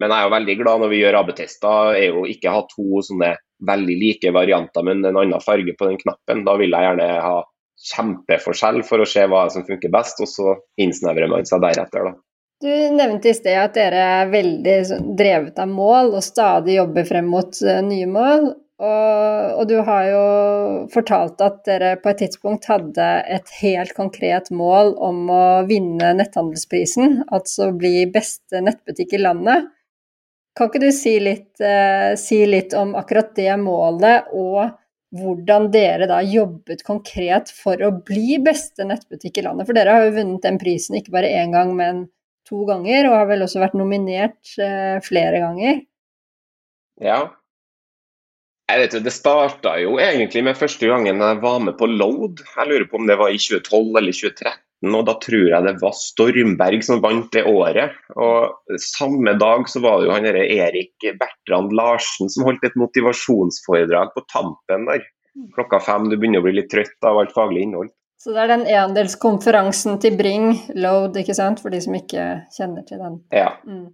men, 0.00 0.10
jeg 0.10 0.18
er 0.18 0.28
jo 0.28 0.36
veldig 0.36 0.56
glad 0.62 0.84
når 0.84 0.92
vi 0.92 1.02
gjør 1.02 1.20
AB-tester, 1.22 1.96
er 1.96 2.08
jo 2.10 2.26
ikke 2.28 2.54
ha 2.54 2.62
to 2.70 3.02
sånne 3.08 3.34
veldig 3.66 3.96
like 3.96 4.32
varianter, 4.36 4.84
men 4.84 5.00
en 5.00 5.16
annen 5.16 5.40
farge 5.40 5.72
på 5.78 5.88
den 5.88 6.00
knappen. 6.02 6.44
Da 6.44 6.56
vil 6.60 6.74
jeg 6.76 6.88
gjerne 6.90 7.08
ha 7.24 7.36
kjempeforskjell 7.76 8.82
for 8.88 9.00
å 9.02 9.08
se 9.08 9.24
hva 9.28 9.46
som 9.52 9.64
funker 9.66 9.92
best, 9.92 10.20
og 10.20 10.28
så 10.30 10.56
innsnevrer 10.80 11.30
man 11.32 11.48
seg 11.48 11.64
deretter. 11.64 12.10
da. 12.10 12.16
Du 12.60 12.72
nevnte 12.72 13.28
i 13.28 13.36
sted 13.36 13.58
at 13.60 13.74
dere 13.76 14.04
er 14.22 14.30
veldig 14.32 14.76
drevet 15.18 15.58
av 15.60 15.68
mål 15.68 16.14
og 16.16 16.24
stadig 16.24 16.78
jobber 16.78 17.04
frem 17.04 17.28
mot 17.28 17.58
eh, 17.60 17.82
nye 17.84 18.06
mål. 18.08 18.48
Og, 18.76 19.52
og, 19.56 19.62
du 19.70 19.78
har 19.80 20.02
jo 20.10 20.24
fortalt 20.92 21.40
at 21.40 21.62
dere 21.64 21.94
på 22.02 22.10
et 22.10 22.18
tidspunkt 22.20 22.66
hadde 22.68 23.06
et 23.32 23.52
helt 23.62 23.94
konkret 23.96 24.50
mål 24.52 24.92
om 25.00 25.30
å 25.32 25.44
vinne 25.68 26.10
netthandelsprisen, 26.18 27.22
altså 27.32 27.70
bli 27.72 28.04
beste 28.12 28.60
nettbutikk 28.60 29.14
i 29.16 29.22
landet. 29.22 29.70
Kan 30.56 30.68
ikke 30.68 30.82
du 30.84 30.90
si 30.92 31.14
litt, 31.20 31.54
eh, 31.60 32.12
si 32.20 32.42
litt, 32.48 32.76
om 32.76 32.92
akkurat 33.00 33.32
det 33.36 33.54
målet, 33.60 34.28
og 34.36 34.76
hvordan 35.16 35.70
dere 35.72 36.08
da 36.10 36.20
jobbet 36.24 36.84
konkret 36.84 37.52
for 37.52 37.80
å 37.80 37.90
bli 38.04 38.36
beste 38.44 38.84
nettbutikk 38.84 39.40
i 39.40 39.46
landet? 39.48 39.68
For 39.68 39.76
dere 39.76 39.96
har 39.96 40.04
jo 40.04 40.16
vunnet 40.18 40.44
den 40.44 40.60
prisen 40.60 41.00
ikke 41.00 41.16
bare 41.16 41.32
én 41.32 41.56
gang, 41.56 41.72
men 41.76 42.06
to 42.48 42.64
ganger, 42.68 43.08
og 43.08 43.18
har 43.22 43.28
vel 43.32 43.44
også 43.46 43.64
vært 43.64 43.76
nominert 43.78 44.56
eh, 44.60 45.00
flere 45.04 45.40
ganger? 45.44 45.80
Ja. 47.00 47.20
Jeg 48.66 48.82
vet 48.82 48.94
Det 49.04 49.14
starta 49.14 49.76
jo 49.78 49.96
egentlig 50.02 50.42
med 50.42 50.58
første 50.58 50.88
gangen 50.90 51.22
jeg 51.22 51.42
var 51.42 51.58
med 51.62 51.76
på 51.78 51.86
Load. 51.86 52.42
Jeg 52.56 52.70
lurer 52.70 52.86
på 52.90 52.98
om 52.98 53.06
det 53.06 53.18
var 53.20 53.30
i 53.30 53.38
2012 53.38 54.00
eller 54.00 54.16
2013 54.16 54.62
og 54.84 55.06
da 55.08 55.14
tror 55.22 55.46
jeg 55.48 55.64
det 55.64 55.72
var 55.80 55.94
Stormberg 55.96 56.82
som 56.84 57.00
vant 57.00 57.30
det 57.32 57.46
året. 57.48 57.94
Og 58.20 58.76
Samme 58.82 59.32
dag 59.40 59.68
så 59.72 59.80
var 59.80 60.00
det 60.00 60.08
jo 60.08 60.14
han 60.14 60.28
Erik 60.28 61.06
Bertrand 61.18 61.72
Larsen 61.76 62.30
som 62.32 62.44
holdt 62.46 62.66
et 62.68 62.76
motivasjonsforedrag 62.76 64.12
på 64.14 64.24
Tampen 64.32 64.88
der. 64.90 65.06
Klokka 65.56 65.80
fem. 65.84 66.10
Du 66.10 66.16
begynner 66.16 66.44
å 66.44 66.46
bli 66.46 66.58
litt 66.58 66.70
trøtt 66.72 67.08
av 67.08 67.18
alt 67.20 67.32
faglig 67.36 67.66
innhold. 67.66 67.92
Så 68.20 68.32
det 68.32 68.44
er 68.44 68.52
den 68.54 68.64
endelskonferansen 68.72 69.98
til 70.02 70.16
Bring, 70.16 70.54
Load, 70.76 71.18
ikke 71.20 71.36
sant, 71.36 71.60
for 71.62 71.72
de 71.72 71.82
som 71.84 71.96
ikke 71.96 72.24
kjenner 72.56 72.86
til 72.88 73.02
den. 73.02 73.18
Ja. 73.34 73.50
Mm. 73.68 73.90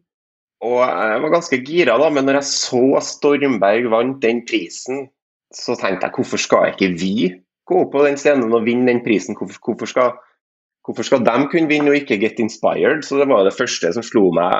Og 0.62 0.78
jeg 0.78 1.22
var 1.24 1.32
ganske 1.32 1.58
gira, 1.66 1.96
da, 1.98 2.10
men 2.14 2.28
når 2.28 2.38
jeg 2.38 2.50
så 2.52 2.82
Stormberg 3.02 3.88
vant 3.90 4.20
den 4.22 4.44
prisen, 4.46 5.08
så 5.52 5.74
tenkte 5.78 6.06
jeg 6.06 6.16
hvorfor 6.16 6.40
skal 6.40 6.70
ikke 6.70 6.92
vi 7.00 7.14
gå 7.68 7.80
opp 7.84 7.90
på 7.94 8.04
den 8.06 8.18
scenen 8.20 8.54
og 8.54 8.66
vinne 8.66 8.88
den 8.88 9.02
prisen? 9.04 9.36
Hvorfor, 9.38 9.58
hvorfor 9.66 9.90
skal 9.90 10.12
Hvorfor 10.82 11.06
skal 11.06 11.22
de 11.22 11.46
kunne 11.46 11.70
vinne 11.70 11.92
og 11.92 11.96
ikke 12.00 12.18
Get 12.18 12.40
Inspired? 12.42 13.04
Så 13.06 13.20
Det 13.20 13.28
var 13.30 13.44
det 13.46 13.54
første 13.54 13.92
som 13.94 14.02
slo 14.02 14.32
meg 14.34 14.50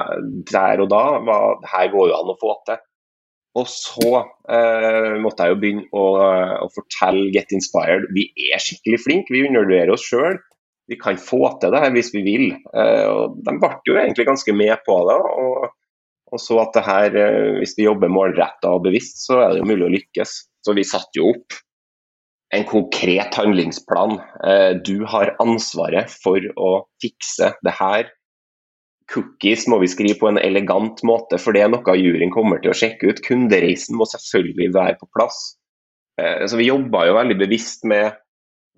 der 0.53 0.79
og 0.79 0.91
da. 0.93 1.19
var 1.27 1.59
Her 1.67 1.91
går 1.91 2.13
jo 2.13 2.15
an 2.15 2.31
å 2.31 2.39
få 2.39 2.55
til. 2.69 2.79
Og 3.59 3.67
så 3.69 4.13
eh, 4.49 5.19
måtte 5.21 5.45
jeg 5.45 5.53
jo 5.53 5.59
begynne 5.61 5.89
å, 5.91 6.05
å, 6.63 6.69
fortelle 6.73 7.33
Get 7.35 7.51
Inspired 7.53 8.07
vi 8.15 8.31
er 8.55 8.63
skikkelig 8.63 9.03
flinke, 9.03 9.35
vi 9.35 9.43
undervurderer 9.49 9.93
oss 9.93 10.07
sjøl. 10.07 10.39
vi 10.89 10.97
kan 10.99 11.19
få 11.19 11.59
til 11.61 11.75
det 11.75 11.83
her 11.83 11.93
hvis 11.93 12.15
vi 12.15 12.23
vil. 12.23 12.47
Eh, 12.71 13.05
og 13.11 13.43
de 13.43 13.59
ble 13.59 13.75
jo 13.91 13.99
egentlig 13.99 14.29
ganske 14.31 14.55
med 14.55 14.79
på 14.87 14.97
det. 15.11 15.19
og, 15.19 15.75
og 16.33 16.41
så 16.41 16.63
at 16.63 16.73
det 16.77 16.85
her, 16.87 17.17
eh, 17.17 17.59
Hvis 17.61 17.77
vi 17.77 17.89
jobber 17.89 18.09
målretta 18.13 18.73
og 18.73 18.87
bevisst, 18.87 19.27
så 19.27 19.41
er 19.43 19.53
det 19.53 19.63
jo 19.63 19.69
mulig 19.69 19.87
å 19.87 19.93
lykkes. 19.97 20.33
Så 20.65 20.75
vi 20.75 20.87
satte 20.87 21.21
jo 21.21 21.35
opp 21.35 21.59
en 22.53 22.65
konkret 22.69 23.35
handlingsplan. 23.35 24.19
Eh, 24.45 24.73
du 24.85 25.05
har 25.09 25.37
ansvaret 25.41 26.11
for 26.11 26.41
å 26.57 26.73
fikse 27.03 27.55
det 27.63 27.77
her. 27.79 28.11
Cookies 29.13 29.67
må 29.69 29.79
vi 29.83 29.91
skrive 29.93 30.19
på 30.21 30.31
en 30.31 30.41
elegant 30.41 31.03
måte, 31.05 31.39
for 31.41 31.53
det 31.53 31.65
er 31.65 31.73
noe 31.73 31.97
juryen 31.99 32.33
kommer 32.33 32.63
til 32.63 32.73
å 32.73 32.77
sjekke 32.77 33.13
ut. 33.13 33.25
Kundereisen 33.25 33.99
må 33.99 34.09
selvfølgelig 34.09 34.73
være 34.73 34.97
på 35.01 35.09
plass. 35.13 35.59
Så 36.21 36.57
Vi 36.57 36.69
jobba 36.69 37.07
jo 37.09 37.17
veldig 37.17 37.39
bevisst 37.41 37.85
med 37.89 38.13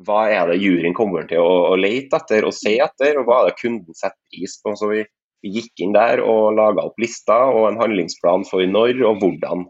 hva 0.03 0.25
er 0.33 0.49
det 0.51 0.63
juryen 0.63 0.95
kommer 0.97 1.27
til 1.29 1.43
å 1.43 1.75
lete 1.79 2.19
etter 2.19 2.47
og 2.47 2.55
se 2.57 2.77
etter, 2.83 3.19
og 3.19 3.29
hva 3.29 3.43
er 3.43 3.51
det 3.51 3.61
kunden 3.61 3.95
setter 3.95 4.19
pris 4.33 4.57
på. 4.63 4.75
Så 4.79 4.91
vi, 4.91 5.05
vi 5.45 5.53
gikk 5.59 5.85
inn 5.85 5.95
der 5.97 6.23
og 6.25 6.57
laga 6.57 6.87
opp 6.89 7.01
lister 7.03 7.53
og 7.53 7.69
en 7.69 7.81
handlingsplan 7.81 8.47
for 8.49 8.65
når 8.65 9.03
og 9.05 9.21
hvordan. 9.23 9.67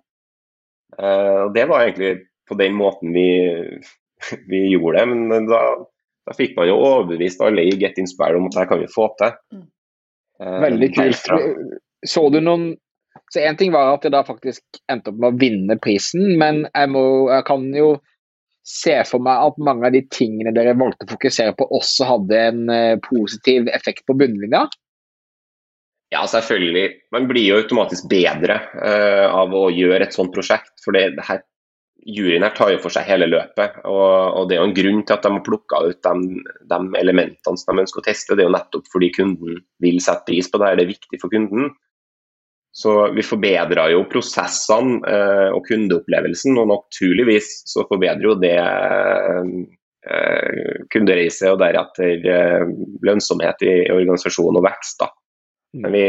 Eh, 0.98 1.40
og 1.46 1.54
Det 1.56 1.66
var 1.70 1.84
egentlig 1.84 2.14
på 2.48 2.58
den 2.60 2.76
måten 2.78 3.14
vi, 3.16 3.28
vi 4.50 4.62
gjorde 4.70 5.00
det, 5.00 5.06
men 5.10 5.50
da, 5.50 5.62
da, 6.28 6.36
fikk 6.36 6.56
man 6.58 6.70
jo 6.70 6.78
overbevist 6.78 7.42
alle 7.44 7.66
i 7.66 7.76
Get 7.80 7.98
Inspired 7.98 8.38
om 8.38 8.48
at 8.50 8.58
det 8.60 8.68
kan 8.70 8.82
vi 8.82 8.90
få 8.92 9.10
til. 9.20 9.34
Mm. 9.54 9.66
Eh, 10.40 10.58
Veldig 10.68 10.90
kult. 10.96 11.30
Så 12.04 12.28
du 12.30 12.40
noen 12.40 12.74
så 13.30 13.40
Én 13.46 13.56
ting 13.56 13.70
var 13.72 13.92
at 13.94 14.04
jeg 14.04 14.12
da 14.14 14.24
faktisk 14.26 14.78
endte 14.90 15.12
opp 15.12 15.20
med 15.22 15.32
å 15.32 15.38
vinne 15.38 15.76
prisen, 15.82 16.34
men 16.38 16.64
jeg, 16.66 16.90
må, 16.90 17.02
jeg 17.30 17.46
kan 17.46 17.64
jo 17.74 17.94
se 18.66 18.94
for 19.08 19.22
meg 19.22 19.48
at 19.48 19.60
mange 19.62 19.86
av 19.88 19.94
de 19.94 20.02
tingene 20.12 20.52
dere 20.56 20.74
valgte 20.78 21.06
å 21.06 21.12
fokusere 21.12 21.54
på, 21.58 21.66
også 21.78 22.08
hadde 22.08 22.40
en 22.50 22.62
uh, 22.72 22.96
positiv 23.04 23.68
effekt 23.74 24.04
på 24.08 24.16
bunnlinja? 24.18 24.64
Ja, 26.14 26.22
selvfølgelig. 26.30 26.84
Man 27.14 27.26
blir 27.26 27.48
jo 27.48 27.58
automatisk 27.58 28.06
bedre 28.10 28.60
uh, 28.76 29.26
av 29.34 29.54
å 29.56 29.66
gjøre 29.74 30.06
et 30.06 30.14
sånt 30.14 30.34
prosjekt. 30.34 30.76
For 30.84 30.94
det, 30.94 31.08
det 31.16 31.26
her, 31.26 31.40
juryen 32.06 32.44
her 32.46 32.54
tar 32.54 32.70
jo 32.74 32.82
for 32.84 32.94
seg 32.94 33.08
hele 33.08 33.26
løpet. 33.30 33.80
Og, 33.90 34.04
og, 34.06 34.44
det 34.48 34.56
er 34.56 34.62
jo 34.62 34.68
en 34.68 34.76
grunn 34.76 35.00
til 35.02 35.16
at 35.16 35.24
de 35.26 35.32
har 35.34 35.46
plukka 35.46 35.80
ut 35.88 36.06
de, 36.06 36.42
de, 36.70 36.78
elementene 37.00 37.58
som 37.58 37.72
de 37.72 37.86
ønsker 37.86 38.02
å 38.02 38.06
teste. 38.06 38.36
Det 38.36 38.44
er 38.44 38.50
jo 38.50 38.54
nettopp 38.54 38.92
fordi 38.92 39.10
kunden 39.16 39.64
vil 39.82 39.98
sette 40.04 40.28
pris 40.28 40.50
på 40.52 40.60
det. 40.62 40.76
Det 40.78 40.86
er 40.86 40.92
viktig 40.92 41.22
for 41.22 41.34
kunden. 41.34 41.72
Så 42.74 42.94
vi 43.14 43.22
forbedrer 43.22 43.94
jo 43.94 44.06
prosessene 44.10 45.00
uh, 45.02 45.50
og 45.54 45.66
kundeopplevelsen, 45.66 46.58
og 46.58 46.70
naturligvis 46.70 47.50
så 47.70 47.86
forbedrer 47.90 48.26
jo 48.26 48.38
det 48.42 48.56
uh, 48.60 49.50
kundereise 50.92 51.48
og 51.48 51.62
deretter 51.62 52.26
lønnsomhet 53.06 53.62
i, 53.64 53.76
organisasjonen 53.94 54.58
og 54.60 54.66
vekst. 54.66 54.98
Da. 55.00 55.08
Men 55.74 55.94
vi, 55.94 56.04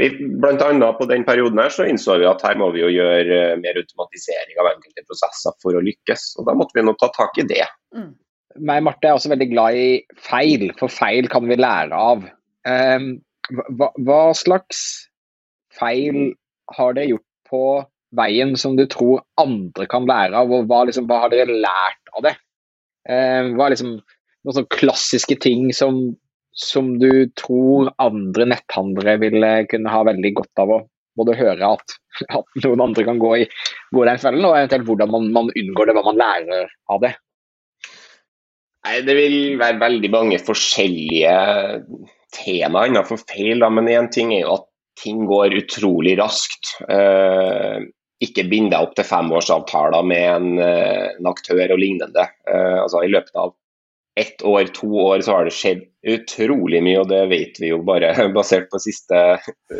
vi, 0.00 0.08
blant 0.42 0.62
annet 0.66 0.98
på 0.98 1.06
den 1.10 1.26
perioden 1.28 1.60
her 1.62 1.72
så 1.74 1.86
innså 1.88 2.18
vi 2.20 2.28
at 2.28 2.42
her 2.46 2.58
må 2.60 2.72
vi 2.74 2.82
jo 2.82 2.90
gjøre 2.92 3.38
eh, 3.52 3.60
mer 3.60 3.78
automatisering 3.78 4.58
av 4.58 4.72
enkelte 4.72 5.06
prosesser 5.06 5.56
for 5.62 5.78
å 5.78 5.84
lykkes, 5.84 6.32
og 6.40 6.48
da 6.48 6.56
måtte 6.58 6.78
vi 6.78 6.86
nå 6.86 6.96
ta 7.00 7.10
tak 7.14 7.38
i 7.42 7.46
det. 7.48 7.64
Mm. 7.96 8.10
Meg 8.68 8.82
Marte 8.84 9.08
er 9.08 9.16
også 9.16 9.32
veldig 9.32 9.48
glad 9.52 9.78
i 9.78 9.86
feil, 10.20 10.68
for 10.78 10.92
feil 10.92 11.28
kan 11.32 11.46
vi 11.48 11.56
lære 11.60 11.96
av. 11.96 12.26
Um, 12.68 13.06
hva, 13.78 13.88
hva 13.96 14.22
slags 14.36 14.82
feil 15.72 16.34
har 16.76 16.96
dere 16.96 17.14
gjort 17.14 17.28
på 17.48 17.62
veien 18.16 18.56
som 18.60 18.76
du 18.76 18.84
tror 18.92 19.22
andre 19.40 19.86
kan 19.88 20.04
lære 20.08 20.36
av, 20.36 20.52
og 20.52 20.68
hva, 20.68 20.82
liksom, 20.88 21.08
hva 21.08 21.24
har 21.24 21.32
dere 21.32 21.60
lært 21.64 22.12
av 22.12 22.26
det? 22.28 22.34
Um, 23.08 23.54
hva 23.56 23.66
er 23.66 23.74
liksom 23.74 23.94
noen 23.96 24.56
sånne 24.56 24.72
klassiske 24.74 25.38
ting 25.42 25.70
som, 25.76 26.02
som, 26.52 26.96
du 27.00 27.26
tror 27.38 27.92
andre 28.02 28.46
netthandlere 28.52 29.18
ville 29.22 29.52
kunne 29.70 29.92
ha 29.92 30.02
veldig 30.08 30.32
godt 30.40 30.62
av 30.64 30.74
å 30.76 30.80
både 31.18 31.36
høre 31.36 31.74
at, 31.76 31.96
at 32.38 32.64
noen 32.64 32.84
andre 32.88 33.04
kan 33.08 33.20
gå 33.22 33.34
i 33.42 33.46
gå 33.92 34.06
den 34.08 34.22
fellen, 34.22 34.46
og 34.48 34.56
eventuelt 34.56 34.88
hvordan 34.88 35.12
man, 35.12 35.28
man, 35.34 35.52
unngår 35.52 35.88
det, 35.88 35.96
hva 35.98 36.06
man 36.08 36.20
lærer 36.20 36.74
av 36.92 37.04
det? 37.04 37.14
Nei, 38.82 38.98
Det 39.06 39.14
vil 39.14 39.38
være 39.60 39.80
veldig 39.82 40.10
mange 40.12 40.42
forskjellige 40.42 41.34
temaer 42.34 42.90
innenfor 42.90 43.20
feil, 43.22 43.60
da, 43.62 43.68
men 43.70 43.90
én 43.92 44.08
ting 44.12 44.32
er 44.34 44.46
jo 44.46 44.56
at 44.58 44.68
ting 45.02 45.24
går 45.28 45.54
utrolig 45.56 46.16
raskt. 46.20 46.74
Eh, 46.90 47.84
ikke 48.22 48.44
bind 48.50 48.70
deg 48.72 48.84
opp 48.84 48.94
til 48.98 49.06
femårsavtaler 49.08 50.04
med 50.06 50.26
en, 50.30 50.48
eh, 50.62 51.08
en 51.18 51.28
aktør 51.30 51.74
og 51.74 51.80
lignende. 51.80 52.26
Eh, 52.46 52.78
altså, 52.82 53.02
I 53.02 53.10
løpet 53.10 53.34
av 53.34 53.54
ett 54.20 54.42
år, 54.42 54.64
to 54.64 54.88
år, 55.00 55.20
så 55.20 55.36
har 55.36 55.48
det 55.48 55.54
skjedd 55.56 55.84
utrolig 56.12 56.82
mye, 56.84 57.00
og 57.00 57.08
det 57.08 57.22
vet 57.30 57.60
vi 57.62 57.70
jo 57.70 57.80
bare 57.86 58.12
basert 58.36 58.68
på 58.72 58.80
siste, 58.82 59.22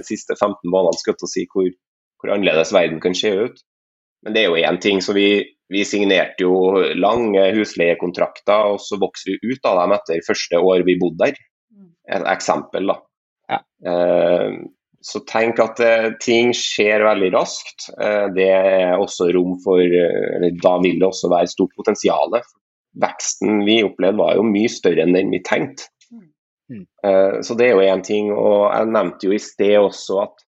siste 0.06 0.36
15 0.38 0.56
månedene, 0.64 1.00
skal 1.00 1.16
jeg 1.16 1.32
si 1.32 1.46
hvor, 1.52 1.68
hvor, 2.20 2.34
annerledes 2.34 2.72
verden 2.74 3.02
kan 3.02 3.16
se 3.18 3.34
ut. 3.44 3.62
Men 4.22 4.36
det 4.36 4.44
er 4.44 4.52
jo 4.52 4.60
én 4.62 4.78
ting. 4.80 5.02
så 5.02 5.14
vi, 5.16 5.42
vi 5.72 5.84
signerte 5.84 6.46
jo 6.46 6.54
lange 6.94 7.48
husleiekontrakter, 7.56 8.74
og 8.74 8.80
så 8.80 9.00
vokser 9.02 9.34
vi 9.34 9.52
ut 9.52 9.66
av 9.68 9.82
dem 9.82 9.96
etter 9.98 10.22
første 10.26 10.60
år 10.60 10.86
vi 10.86 11.00
bodde 11.00 11.26
der. 11.26 11.40
Et 12.12 12.24
eksempel, 12.30 12.88
da. 12.90 13.00
Ja. 13.50 13.58
Eh, 13.90 14.54
så 15.02 15.20
tenk 15.26 15.58
at 15.62 15.80
eh, 15.82 16.08
ting 16.22 16.52
skjer 16.54 17.02
veldig 17.04 17.32
raskt. 17.34 17.88
Eh, 17.98 18.26
det 18.36 18.48
er 18.54 18.94
også 18.94 19.32
rom 19.34 19.56
for 19.64 19.82
Da 19.82 20.74
vil 20.84 21.00
det 21.00 21.08
også 21.08 21.30
være 21.32 21.50
stort 21.50 21.74
potensial. 21.78 22.38
Veksten 23.00 23.62
vi 23.66 23.80
opplevde 23.86 24.20
var 24.20 24.36
jo 24.36 24.44
mye 24.46 24.70
større 24.70 25.04
enn 25.06 25.16
den 25.16 25.32
vi 25.32 25.40
tenkte. 25.46 25.88
Mm. 26.72 26.86
Så 27.44 27.56
det 27.58 27.68
er 27.68 27.76
jo 27.76 27.84
én 27.84 28.04
ting. 28.04 28.30
Og 28.34 28.68
jeg 28.68 28.90
nevnte 28.92 29.28
jo 29.28 29.36
i 29.36 29.42
sted 29.42 29.76
også 29.80 30.22
at 30.26 30.46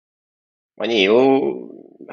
man 0.81 0.93
er 0.93 1.09
jo 1.09 1.21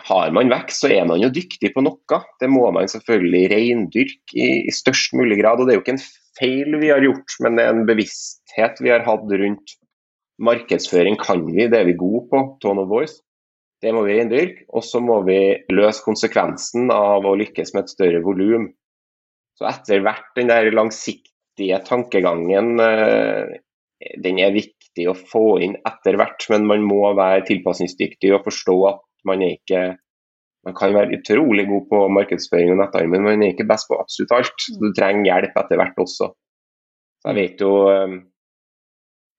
Har 0.07 0.31
man 0.33 0.49
vekst, 0.49 0.79
så 0.81 0.89
er 0.89 1.03
man 1.05 1.21
jo 1.21 1.27
dyktig 1.29 1.69
på 1.75 1.83
noe. 1.83 2.17
Det 2.41 2.47
må 2.49 2.63
man 2.73 2.87
selvfølgelig 2.89 3.43
reindyrke 3.51 4.33
i, 4.33 4.63
i 4.65 4.71
størst 4.73 5.13
mulig 5.13 5.37
grad. 5.43 5.59
Og 5.59 5.67
det 5.67 5.75
er 5.75 5.77
jo 5.77 5.83
ikke 5.83 5.93
en 5.99 6.05
feil 6.39 6.79
vi 6.81 6.89
har 6.89 7.03
gjort, 7.03 7.35
men 7.45 7.59
det 7.59 7.65
er 7.67 7.75
en 7.75 7.85
bevissthet 7.85 8.81
vi 8.81 8.89
har 8.89 9.05
hatt 9.05 9.27
rundt 9.29 9.75
Markedsføring 10.41 11.19
kan 11.21 11.43
vi, 11.45 11.67
det 11.69 11.77
er 11.77 11.85
vi 11.85 11.93
gode 11.93 12.23
på. 12.31 12.41
Tone 12.63 12.81
of 12.81 12.89
voice. 12.89 13.19
Det 13.83 13.91
må 13.93 14.01
vi 14.07 14.17
reindyrke. 14.17 14.65
Og 14.73 14.85
så 14.87 15.01
må 15.03 15.19
vi 15.27 15.39
løse 15.69 16.01
konsekvensen 16.05 16.89
av 16.93 17.27
å 17.27 17.35
lykkes 17.37 17.75
med 17.75 17.85
et 17.85 17.93
større 17.93 18.23
volum. 18.25 18.71
Så 19.59 19.67
etter 19.69 20.01
hvert 20.05 20.31
den 20.37 20.49
der 20.49 20.71
langsiktige 20.73 21.79
tankegangen, 21.85 22.79
eh, 22.81 23.59
den 24.23 24.39
er 24.41 24.55
viktig 24.55 25.07
å 25.09 25.17
få 25.17 25.59
inn 25.63 25.77
etter 25.87 26.17
hvert. 26.19 26.47
Men 26.53 26.67
man 26.69 26.85
må 26.87 27.01
være 27.17 27.45
tilpasningsdyktig 27.49 28.33
og 28.33 28.47
forstå 28.47 28.77
at 28.91 29.03
man 29.29 29.45
er 29.45 29.57
ikke 29.59 29.83
man 30.63 30.75
kan 30.77 30.93
være 30.95 31.17
utrolig 31.17 31.65
god 31.67 31.87
på 31.89 31.97
markedsføring 32.17 32.69
og 32.71 32.77
nettarm, 32.79 33.09
men 33.11 33.25
man 33.25 33.41
er 33.43 33.51
ikke 33.51 33.67
best 33.67 33.89
på 33.89 33.97
absolutt 33.99 34.31
alt. 34.37 34.53
Så 34.63 34.77
du 34.79 34.93
trenger 34.95 35.27
hjelp 35.27 35.57
etter 35.59 35.79
hvert 35.79 35.99
også. 35.99 36.29
Så 37.19 37.31
jeg 37.31 37.39
vet 37.39 37.63
jo 37.63 37.71
eh, 37.91 38.15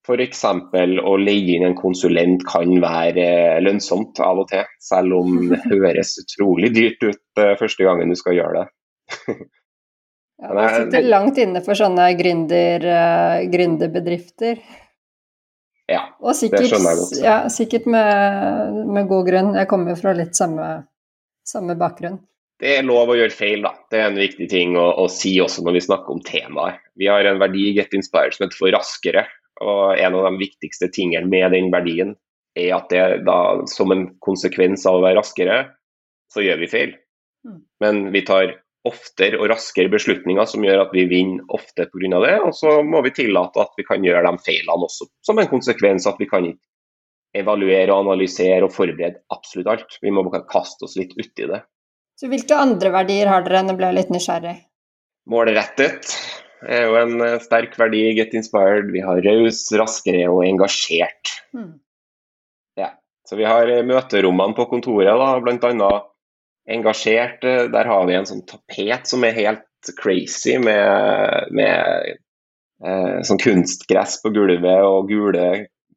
F.eks. 0.05 0.42
å 0.44 1.14
leie 1.16 1.57
inn 1.57 1.64
en 1.64 1.79
konsulent 1.79 2.44
kan 2.44 2.74
være 2.83 3.27
lønnsomt 3.64 4.20
av 4.20 4.42
og 4.42 4.50
til, 4.53 4.68
selv 4.85 5.16
om 5.16 5.38
det 5.48 5.62
høres 5.64 6.12
utrolig 6.20 6.74
dyrt 6.77 7.07
ut 7.07 7.40
eh, 7.40 7.55
første 7.61 7.88
gangen 7.88 8.12
du 8.12 8.18
skal 8.20 8.37
gjøre 8.37 8.64
det. 8.66 9.38
ja, 10.44 10.54
det 10.59 10.70
sitter 10.74 11.07
langt 11.09 11.38
inne 11.40 11.62
for 11.64 11.78
sånne 11.78 12.11
gründer, 12.18 12.85
uh, 12.85 13.44
gründerbedrifter. 13.50 14.61
Ja, 15.90 16.07
sikkert, 16.33 16.62
det 16.62 16.70
skjønner 16.70 16.94
jeg 16.94 17.00
godt. 17.00 17.16
Ja, 17.20 17.37
sikkert 17.52 17.88
med, 17.92 18.78
med, 18.88 19.09
god 19.11 19.26
grunn. 19.28 19.50
Jeg 19.59 19.68
kommer 19.68 19.92
jo 19.92 19.98
fra 20.00 20.14
litt 20.16 20.37
samme, 20.37 20.68
samme, 21.44 21.76
bakgrunn. 21.80 22.18
Det 22.61 22.78
er 22.78 22.87
lov 22.87 23.12
å 23.12 23.16
gjøre 23.18 23.35
feil, 23.35 23.64
da. 23.66 23.74
Det 23.92 24.00
er 24.00 24.09
en 24.09 24.20
viktig 24.20 24.48
ting 24.48 24.78
å, 24.80 24.87
å 25.02 25.09
si 25.12 25.35
også 25.42 25.64
når 25.66 25.76
vi 25.76 25.85
snakker 25.85 26.14
om 26.14 26.22
temaet. 26.24 26.80
Vi 26.96 27.11
har 27.11 27.26
en 27.28 27.40
verdi 27.42 27.68
i 27.68 27.74
Get 27.76 27.96
Inspired 27.96 28.37
som 28.37 28.46
heter 28.46 28.61
for 28.61 28.72
raskere. 28.72 29.26
Og 29.64 30.00
en 30.00 30.16
av 30.16 30.28
de 30.30 30.40
viktigste 30.40 30.88
tingene 30.94 31.28
med 31.30 31.52
den 31.54 31.70
verdien 31.74 32.14
er 32.59 32.72
at 32.78 32.88
det 32.90 33.02
da, 33.26 33.38
som 33.70 33.92
en 33.92 34.07
konsekvens 34.24 34.87
av 34.88 34.98
å 34.98 35.04
være 35.04 35.18
raskere, 35.20 35.59
så 36.33 36.42
gjør 36.42 36.62
vi 36.62 36.70
feil. 36.70 36.94
Mm. 37.46 37.61
Men 37.83 38.00
vi 38.14 38.24
tar 38.26 38.54
oftere 38.84 39.38
og 39.40 39.48
raskere 39.52 39.92
beslutninger 39.92 40.48
som 40.48 40.64
gjør 40.64 40.84
at 40.84 40.92
vi 40.92 41.06
vinner 41.08 41.56
ofte 41.56 41.86
pga. 41.88 42.20
det. 42.26 42.36
Og 42.44 42.52
så 42.56 42.76
må 42.84 43.00
vi 43.06 43.14
tillate 43.16 43.62
at 43.62 43.72
vi 43.78 43.86
kan 43.88 44.04
gjøre 44.04 44.26
de 44.28 44.44
feilene 44.44 44.88
også, 44.88 45.08
som 45.24 45.40
en 45.40 45.50
konsekvens 45.50 46.08
at 46.10 46.20
vi 46.20 46.28
kan 46.30 46.46
ikke 46.50 46.62
evaluere, 47.34 47.90
og 47.90 48.04
analysere 48.04 48.62
og 48.62 48.72
forberede 48.74 49.18
absolutt 49.34 49.70
alt. 49.72 49.98
Vi 50.02 50.12
må 50.14 50.22
bare 50.26 50.44
kaste 50.50 50.86
oss 50.86 50.94
litt 51.00 51.16
uti 51.18 51.48
det. 51.50 51.64
Så 52.14 52.30
Hvilke 52.30 52.54
andre 52.54 52.92
verdier 52.94 53.30
har 53.30 53.42
dere? 53.42 53.64
Nå 53.66 53.74
ble 53.78 53.90
jeg 53.90 53.98
litt 53.98 54.12
nysgjerrig. 54.14 54.54
Målrettet, 55.32 56.12
er 56.64 56.86
jo 56.88 56.98
en 57.00 57.20
eh, 57.24 57.40
sterk 57.42 57.74
verdi 57.80 58.04
i 58.08 58.14
Get 58.16 58.34
Inspired. 58.36 58.92
Vi 58.94 59.02
har 59.04 59.22
raus, 59.24 59.66
raskere 59.76 60.28
og 60.30 60.44
engasjert. 60.46 61.32
Mm. 61.56 61.74
Ja. 62.80 62.94
Så 63.28 63.38
vi 63.40 63.46
har 63.48 63.70
eh, 63.70 63.84
møterommene 63.86 64.56
på 64.56 64.68
kontoret, 64.70 65.10
da, 65.10 65.30
bl.a. 65.42 65.90
engasjert. 66.70 67.44
Eh, 67.44 67.68
der 67.72 67.88
har 67.90 68.07
vi 68.09 68.16
en 68.18 68.29
sånn 68.29 68.44
tapet 68.48 69.09
som 69.11 69.24
er 69.27 69.37
helt 69.37 69.94
crazy, 70.00 70.57
med, 70.59 71.53
med 71.53 72.12
eh, 72.85 73.18
sånn 73.27 73.40
kunstgress 73.42 74.20
på 74.22 74.33
gulvet 74.35 74.87
og 74.87 75.11
gule, 75.11 75.48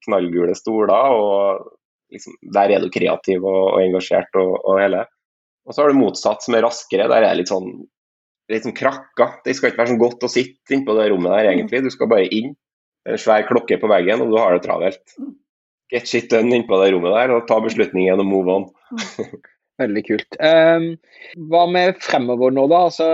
knallgule 0.06 0.56
stoler. 0.58 1.16
og 1.16 1.68
liksom, 2.14 2.36
Der 2.54 2.74
er 2.76 2.84
du 2.84 2.92
kreativ 2.94 3.46
og, 3.46 3.62
og 3.76 3.84
engasjert 3.84 4.36
og, 4.40 4.58
og, 4.64 4.82
hele. 4.82 5.06
Og 5.68 5.76
så 5.76 5.84
har 5.84 5.92
du 5.92 6.00
motsatt, 6.00 6.44
som 6.44 6.56
er 6.56 6.66
raskere. 6.68 7.10
Der 7.12 7.24
er 7.24 7.32
det 7.32 7.44
litt 7.44 7.52
sånn, 7.52 7.74
litt 8.52 8.68
sånn 8.68 8.78
krakka. 8.78 9.34
Det 9.46 9.56
skal 9.56 9.72
ikke 9.72 9.84
være 9.84 9.94
sånn 9.96 10.04
godt 10.04 10.24
å 10.24 10.32
sitte 10.32 10.76
innpå 10.76 10.96
det 11.00 11.10
rommet 11.12 11.36
der, 11.36 11.52
egentlig. 11.56 11.84
Du 11.84 11.92
skal 11.94 12.12
bare 12.12 12.30
inn. 12.32 12.56
Det 13.04 13.14
er 13.14 13.20
en 13.20 13.24
svær 13.24 13.48
klokke 13.48 13.80
på 13.80 13.90
veggen, 13.92 14.24
og 14.24 14.32
du 14.32 14.40
har 14.40 14.56
det 14.56 14.64
travelt. 14.68 15.04
Get 15.92 16.10
shit 16.12 16.26
done 16.32 16.52
innpå 16.56 16.80
det 16.82 16.92
rommet 16.92 17.14
der, 17.16 17.36
og 17.36 17.46
ta 17.48 17.60
beslutningen 17.64 18.20
og 18.20 18.28
move 18.28 18.56
on. 18.58 18.66
Veldig 19.78 20.04
kult. 20.08 20.38
Um, 20.42 20.94
hva 21.52 21.66
med 21.70 22.00
fremover 22.02 22.54
nå, 22.54 22.66
da? 22.72 22.86
Altså, 22.90 23.08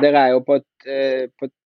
dere 0.00 0.26
er 0.26 0.36
jo 0.36 0.44
på 0.46 0.60
et, 0.60 0.68
uh, 0.88 1.24
på 1.36 1.48
et 1.48 1.56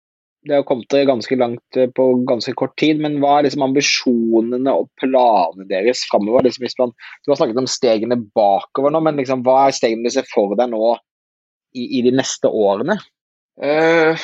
det 0.44 0.58
har 0.58 0.64
kommet 0.68 0.90
dere 0.92 1.08
ganske 1.08 1.36
langt 1.40 1.78
uh, 1.78 1.86
på 1.96 2.08
ganske 2.28 2.52
kort 2.58 2.74
tid, 2.80 2.98
men 3.00 3.16
hva 3.22 3.38
er 3.38 3.46
liksom 3.46 3.64
ambisjonene 3.64 4.74
og 4.76 4.90
planene 5.00 5.64
deres 5.70 6.02
framover? 6.10 6.44
Liksom, 6.44 6.92
du 6.92 7.32
har 7.32 7.40
snakket 7.40 7.62
om 7.62 7.70
stegene 7.70 8.18
bakover 8.36 8.92
nå, 8.92 9.00
men 9.06 9.22
liksom, 9.22 9.44
hva 9.46 9.68
er 9.68 9.76
stegene 9.78 10.04
du 10.04 10.12
ser 10.12 10.28
for 10.28 10.56
deg 10.58 10.72
nå 10.74 10.96
i, 11.74 11.86
i 11.98 12.04
de 12.04 12.12
neste 12.18 12.50
årene? 12.50 12.98
Eh, 13.62 14.16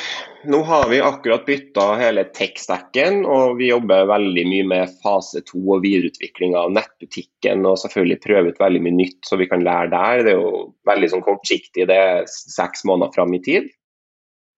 nå 0.43 0.57
har 0.61 0.89
vi 0.89 1.01
akkurat 1.01 1.45
bytta 1.45 1.95
hele 1.95 2.23
tech-stacken, 2.35 3.21
og 3.25 3.55
vi 3.61 3.69
jobber 3.69 4.09
veldig 4.09 4.43
mye 4.49 4.65
med 4.67 4.95
fase 5.03 5.39
to 5.47 5.61
og 5.61 5.85
videreutvikling 5.85 6.57
av 6.59 6.73
nettbutikken. 6.75 7.63
Og 7.67 7.79
selvfølgelig 7.79 8.19
prøve 8.25 8.51
ut 8.51 8.59
veldig 8.59 8.81
mye 8.87 8.97
nytt 8.97 9.29
så 9.29 9.39
vi 9.39 9.47
kan 9.51 9.63
lære 9.63 9.93
der. 9.93 10.25
Det 10.25 10.33
er 10.35 10.41
jo 10.41 10.65
veldig 10.89 11.11
sånn 11.13 11.25
kortsiktig, 11.27 11.87
det 11.87 11.97
er 11.97 12.27
seks 12.27 12.83
måneder 12.89 13.15
fram 13.15 13.37
i 13.37 13.41
tid. 13.45 13.71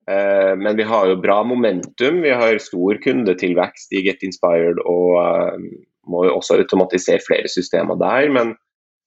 Eh, 0.09 0.53
men 0.59 0.75
vi 0.79 0.89
har 0.89 1.07
jo 1.07 1.21
bra 1.21 1.43
momentum. 1.47 2.23
Vi 2.25 2.33
har 2.33 2.57
stor 2.59 2.97
kundetilvekst 3.05 3.93
i 3.93 4.03
Get 4.07 4.25
Inspired 4.25 4.81
og 4.83 5.19
eh, 5.21 5.69
må 6.09 6.25
jo 6.27 6.39
også 6.39 6.57
automatisere 6.59 7.23
flere 7.23 7.51
systemer 7.51 7.99
der. 8.01 8.29
men 8.33 8.57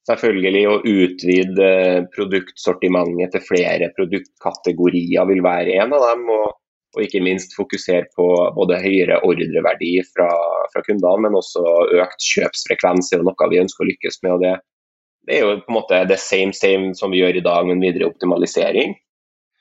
Selvfølgelig 0.07 0.63
å 0.71 0.77
utvide 0.87 1.71
produktsortimentet 2.15 3.33
til 3.35 3.43
flere 3.43 3.89
produktkategorier 3.97 5.27
vil 5.33 5.43
være 5.43 5.81
en 5.83 5.97
av 5.97 6.05
dem. 6.11 6.29
Og, 6.31 6.53
og 6.97 7.03
ikke 7.03 7.25
minst 7.25 7.57
fokusere 7.59 8.07
på 8.17 8.27
både 8.57 8.79
høyere 8.85 9.19
ordreverdi 9.27 9.99
fra, 10.15 10.29
fra, 10.73 10.85
kundene, 10.87 11.27
men 11.27 11.37
også 11.37 11.65
økt 11.99 12.23
kjøpsfrekvens 12.25 13.11
er 13.13 13.27
noe 13.27 13.51
vi 13.51 13.61
ønsker 13.65 13.85
å 13.85 13.89
lykkes 13.91 14.23
med. 14.23 14.37
og 14.37 14.45
det, 14.45 14.55
det 15.27 15.37
er 15.37 15.43
jo 15.43 15.59
på 15.65 15.75
en 15.75 15.79
måte 15.81 16.05
det 16.09 16.21
same 16.23 16.55
same 16.57 16.95
som 16.97 17.13
vi 17.13 17.21
gjør 17.25 17.41
i 17.41 17.45
dag, 17.45 17.67
men 17.67 17.83
videre 17.83 18.09
optimalisering. 18.09 18.95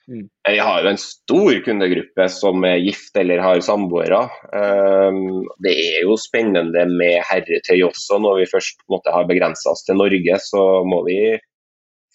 Mm. 0.08 0.28
Vi 0.50 0.60
har 0.60 0.84
jo 0.84 0.90
en 0.92 1.02
stor 1.02 1.56
kundegruppe 1.66 2.28
som 2.30 2.66
er 2.68 2.78
gift 2.84 3.18
eller 3.18 3.42
har 3.42 3.62
samboere. 3.66 4.22
Ehm, 4.54 5.48
det 5.66 5.74
er 5.74 6.06
jo 6.06 6.18
spennende 6.22 6.86
med 6.92 7.24
herretøy 7.26 7.82
også. 7.88 8.20
Når 8.22 8.44
vi 8.44 8.52
først 8.52 8.86
måte, 8.92 9.14
har 9.16 9.26
begrensa 9.30 9.74
oss 9.74 9.86
til 9.88 9.98
Norge, 9.98 10.40
så 10.46 10.62
må 10.86 11.02
vi 11.08 11.20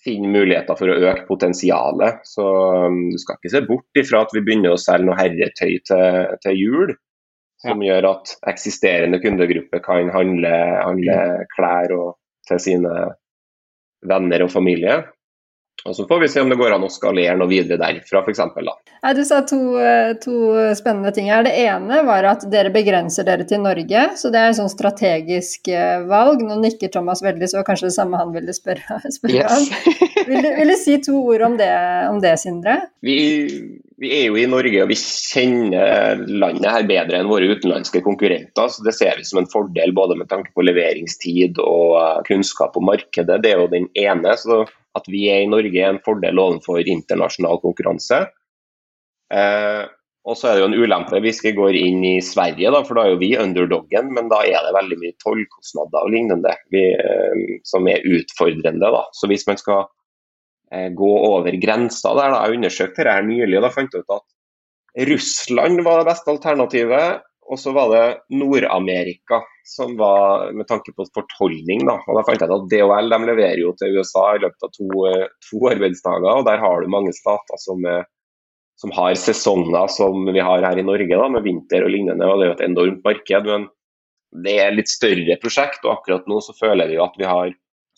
finne 0.05 0.31
muligheter 0.33 0.79
for 0.79 0.89
å 0.89 0.99
øke 1.11 1.27
potensialet. 1.29 2.23
Så 2.29 2.47
um, 2.87 3.03
du 3.13 3.19
skal 3.21 3.37
ikke 3.37 3.53
se 3.53 3.65
bort 3.67 4.01
ifra 4.01 4.25
at 4.25 4.35
vi 4.37 4.45
begynner 4.47 4.75
å 4.75 4.81
selge 4.81 5.11
noe 5.11 5.19
herretøy 5.19 5.75
til, 5.91 6.37
til 6.45 6.61
jul. 6.61 6.95
Som 7.61 7.83
ja. 7.85 7.91
gjør 7.91 8.07
at 8.15 8.31
eksisterende 8.49 9.19
kundegruppe 9.21 9.83
kan 9.85 10.09
handle, 10.15 10.53
handle 10.81 11.17
klær 11.53 11.93
og, 11.93 12.15
til 12.49 12.63
sine 12.63 12.95
venner 14.09 14.47
og 14.47 14.53
familie. 14.55 15.03
Og 15.89 15.97
Så 15.97 16.05
får 16.09 16.21
vi 16.21 16.29
se 16.29 16.41
om 16.43 16.51
det 16.53 16.59
går 16.61 16.75
an 16.75 16.85
å 16.85 16.91
skalere 16.93 17.37
noe 17.41 17.49
videre 17.49 17.79
derfra, 17.81 18.21
f.eks. 18.21 18.43
Ja, 19.01 19.13
du 19.17 19.23
sa 19.25 19.41
to, 19.49 19.61
eh, 19.81 20.13
to, 20.21 20.35
spennende 20.77 21.13
ting 21.17 21.31
her. 21.33 21.45
Det 21.47 21.55
ene 21.63 22.03
var 22.05 22.27
at 22.35 22.45
dere 22.53 22.73
begrenser 22.75 23.25
dere 23.29 23.47
til 23.49 23.63
Norge, 23.65 24.05
så 24.21 24.33
det 24.33 24.43
er 24.43 24.53
et 24.53 24.59
sånn 24.61 24.73
strategisk 24.73 25.73
eh, 25.73 26.03
valg. 26.11 26.45
Nå 26.45 26.61
nikker 26.61 26.93
Thomas 26.93 27.25
veldig, 27.25 27.49
så 27.49 27.65
kanskje 27.67 27.89
det 27.89 27.97
samme 27.97 28.21
han 28.21 28.35
ville 28.37 28.53
spørre, 28.57 29.01
spørre 29.19 29.41
yes. 29.41 29.71
om. 29.71 30.10
Vil 30.29 30.43
du, 30.43 30.49
vil 30.57 30.73
du, 30.73 30.77
si 30.81 30.97
to 31.05 31.21
ord 31.33 31.45
om 31.47 31.57
det, 31.61 31.71
om 32.11 32.19
det 32.23 32.35
Sindre? 32.43 32.77
Vi, 33.05 33.17
vi, 34.01 34.11
er 34.19 34.27
jo 34.29 34.39
i 34.41 34.49
Norge 34.51 34.83
og 34.85 34.91
vi 34.91 34.99
kjenner 34.99 36.21
landet 36.29 36.69
her 36.71 36.89
bedre 36.89 37.21
enn 37.21 37.31
våre 37.31 37.49
utenlandske 37.55 38.03
konkurrenter. 38.07 38.69
så 38.73 38.85
Det 38.87 38.97
ser 38.97 39.21
vi 39.21 39.29
som 39.29 39.43
en 39.43 39.51
fordel 39.51 39.95
både 39.97 40.19
med 40.21 40.31
tanke 40.33 40.53
på 40.57 40.67
leveringstid 40.67 41.61
og 41.65 42.27
kunnskap 42.29 42.77
om 42.81 42.89
markedet. 42.91 43.41
Det 43.45 43.55
er 43.55 43.63
jo 43.63 43.73
den 43.73 43.89
ene. 43.99 44.37
så 44.41 44.65
at 44.99 45.07
vi 45.11 45.29
er 45.31 45.45
i 45.45 45.51
Norge 45.51 45.79
er 45.79 45.93
en 45.93 46.03
fordel 46.05 46.41
overfor 46.43 46.83
internasjonal 46.83 47.61
konkurranse. 47.63 48.25
Eh, 49.31 49.85
og 50.29 50.37
så 50.37 50.51
er 50.51 50.57
det 50.57 50.63
jo 50.65 50.69
en 50.69 50.81
ulempe 50.83 51.21
hvis 51.25 51.41
vi 51.45 51.55
går 51.57 51.77
inn 51.79 52.03
i 52.05 52.17
Sverige, 52.25 52.73
da, 52.75 52.83
for 52.85 52.99
da 52.99 53.07
er 53.07 53.15
jo 53.15 53.21
vi 53.23 53.31
underdoggen. 53.41 54.11
Men 54.17 54.29
da 54.33 54.43
er 54.45 54.67
det 54.67 54.75
veldig 54.77 54.99
mye 55.01 55.17
tollkostnader 55.23 56.05
og 56.05 56.13
lignende 56.13 56.55
vi, 56.75 56.85
eh, 56.93 57.57
som 57.69 57.89
er 57.91 58.05
utfordrende. 58.05 58.93
Da. 58.97 59.07
Så 59.17 59.31
hvis 59.31 59.47
man 59.49 59.61
skal 59.61 59.87
gå 60.71 61.13
over 61.27 61.57
grensa 61.59 62.13
der, 62.15 62.31
da, 62.31 62.45
jeg 62.45 62.61
undersøkte 62.61 63.03
dette 63.03 63.27
nylig 63.27 63.57
og 63.59 63.65
da 63.67 63.71
fant 63.75 63.97
jeg 63.97 64.05
ut 64.05 64.15
at 64.21 64.27
Russland 65.11 65.83
var 65.87 66.01
det 66.01 66.11
beste 66.11 66.33
alternativet. 66.33 67.27
Og 67.51 67.59
så 67.59 67.73
var 67.75 67.89
det 67.91 68.37
Nord-Amerika 68.39 69.41
som 69.67 69.97
var 69.99 70.53
med 70.55 70.69
tanke 70.69 70.93
på 70.95 71.07
fortolkning. 71.15 71.83
Da. 71.89 71.97
Og 72.07 72.19
da 72.19 72.23
fant 72.27 72.43
jeg 72.43 72.47
ut 72.47 72.55
at 72.55 72.69
DHL 72.71 73.11
de 73.11 73.19
leverer 73.27 73.59
jo 73.59 73.73
til 73.79 73.99
USA 73.99 74.25
i 74.37 74.43
løpet 74.45 74.67
av 74.67 74.71
to, 74.77 74.89
eh, 75.11 75.27
to 75.49 75.59
arbeidsdager. 75.73 76.31
og 76.31 76.45
Der 76.47 76.63
har 76.63 76.81
du 76.81 76.95
mange 76.95 77.13
stater 77.17 77.59
som, 77.59 77.83
som, 78.79 78.95
har 78.95 79.19
sesonger 79.19 79.91
som 79.91 80.31
vi 80.31 80.39
har 80.39 80.63
her 80.63 80.79
i 80.79 80.87
Norge, 80.87 81.11
da, 81.11 81.27
med 81.29 81.43
vinter 81.43 81.87
og 81.87 81.91
lignende. 81.91 82.27
og 82.27 82.39
Det 82.39 82.47
er 82.47 82.53
jo 82.53 82.59
et 82.59 82.69
enormt 82.69 83.03
marked. 83.05 83.51
Men 83.51 83.67
det 84.47 84.57
er 84.63 84.77
litt 84.77 84.91
større 84.91 85.39
prosjekt, 85.43 85.83
og 85.83 85.99
akkurat 85.99 86.31
nå 86.31 86.39
så 86.45 86.55
føler 86.55 86.87
vi 86.87 87.01
jo 87.01 87.07
at 87.09 87.19
vi 87.19 87.27
har 87.27 87.51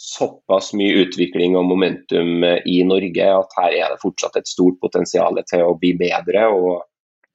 såpass 0.02 0.72
mye 0.78 1.04
utvikling 1.04 1.54
og 1.58 1.68
momentum 1.70 2.42
i 2.42 2.80
Norge 2.86 3.28
at 3.36 3.58
her 3.60 3.76
er 3.76 3.92
det 3.92 4.00
fortsatt 4.02 4.40
et 4.40 4.50
stort 4.50 4.80
potensial 4.82 5.38
til 5.46 5.62
å 5.66 5.76
bli 5.78 5.92
bedre 6.00 6.48
og, 6.50 6.86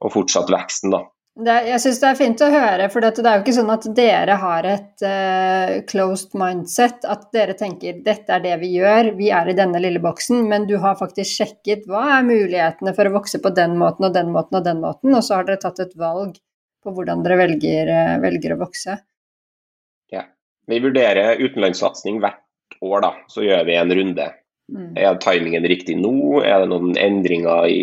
og 0.04 0.14
fortsatt 0.14 0.52
veksten. 0.52 0.92
da. 0.96 1.06
Det, 1.38 1.54
jeg 1.70 1.82
syns 1.84 2.00
det 2.02 2.08
er 2.10 2.18
fint 2.18 2.42
å 2.42 2.48
høre, 2.50 2.86
for 2.90 3.04
det 3.04 3.22
er 3.22 3.36
jo 3.36 3.44
ikke 3.44 3.54
sånn 3.54 3.70
at 3.70 3.84
dere 3.98 4.38
har 4.42 4.66
et 4.66 5.04
uh, 5.06 5.74
closed 5.90 6.34
mindset. 6.38 7.06
At 7.06 7.28
dere 7.36 7.54
tenker 7.60 8.00
dette 8.06 8.34
er 8.34 8.42
det 8.42 8.56
vi 8.64 8.72
gjør, 8.80 9.12
vi 9.20 9.30
er 9.30 9.52
i 9.52 9.56
denne 9.58 9.78
lille 9.84 10.02
boksen. 10.02 10.48
Men 10.50 10.66
du 10.70 10.80
har 10.82 10.98
faktisk 10.98 11.44
sjekket 11.44 11.86
hva 11.92 12.08
er 12.16 12.26
mulighetene 12.26 12.96
for 12.98 13.06
å 13.06 13.14
vokse 13.20 13.42
på 13.44 13.52
den 13.54 13.78
måten 13.78 14.10
og 14.10 14.18
den 14.18 14.34
måten 14.34 14.58
og 14.58 14.66
den 14.66 14.82
måten, 14.82 15.14
og 15.14 15.22
så 15.28 15.38
har 15.38 15.46
dere 15.46 15.62
tatt 15.62 15.84
et 15.86 15.94
valg 16.00 16.40
på 16.82 16.96
hvordan 16.96 17.22
dere 17.28 17.38
velger, 17.44 17.94
uh, 17.94 18.18
velger 18.24 18.58
å 18.58 18.60
vokse. 18.64 18.98
Ja. 20.14 20.26
Vi 20.68 20.82
vurderer 20.82 21.38
utenlandssatsing 21.38 22.18
hvert 22.24 22.42
år, 22.82 23.00
da. 23.06 23.14
Så 23.32 23.46
gjør 23.46 23.66
vi 23.68 23.78
en 23.78 23.96
runde. 24.00 24.28
Mm. 24.68 24.92
Er 25.00 25.20
timingen 25.24 25.68
riktig 25.70 25.96
nå? 26.00 26.44
Er 26.44 26.64
det 26.64 26.72
noen 26.74 26.98
endringer 27.00 27.70
i 27.72 27.82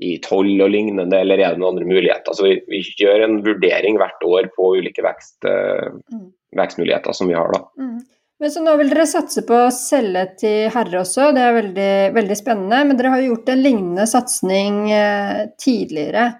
i 0.00 0.16
toll 0.24 0.54
og 0.62 0.70
lignende, 0.72 1.18
eller 1.18 1.40
er 1.40 1.54
det 1.54 1.60
noen 1.60 1.74
andre 1.74 1.88
muligheter. 1.88 2.32
Så 2.36 2.46
vi, 2.46 2.54
vi 2.70 2.80
gjør 3.02 3.26
en 3.26 3.40
vurdering 3.44 3.98
hvert 4.00 4.24
år 4.24 4.48
på 4.54 4.72
ulike 4.80 5.04
vekst, 5.04 5.36
uh, 5.44 5.92
mm. 6.12 6.26
vekstmuligheter 6.56 7.16
som 7.16 7.28
vi 7.30 7.36
har. 7.36 7.52
da. 7.52 7.66
Mm. 7.80 7.98
Men 8.40 8.52
så 8.52 8.62
Nå 8.64 8.72
vil 8.80 8.88
dere 8.88 9.04
satse 9.04 9.44
på 9.44 9.56
å 9.66 9.72
selge 9.74 10.22
til 10.40 10.70
herre 10.72 11.02
også, 11.02 11.28
det 11.36 11.42
er 11.44 11.58
veldig, 11.58 11.90
veldig 12.16 12.38
spennende. 12.38 12.78
Men 12.88 13.00
dere 13.00 13.12
har 13.12 13.26
gjort 13.26 13.52
en 13.52 13.64
lignende 13.66 14.06
satsing 14.08 14.86
uh, 14.88 15.42
tidligere, 15.60 16.30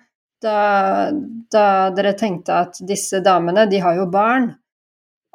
da, 0.41 0.61
da, 1.53 1.67
dere 1.93 2.15
tenkte 2.17 2.63
at 2.65 2.81
disse 2.89 3.21
damene, 3.21 3.67
de 3.69 3.83
har 3.85 3.99
jo 3.99 4.09
barn. 4.09 4.49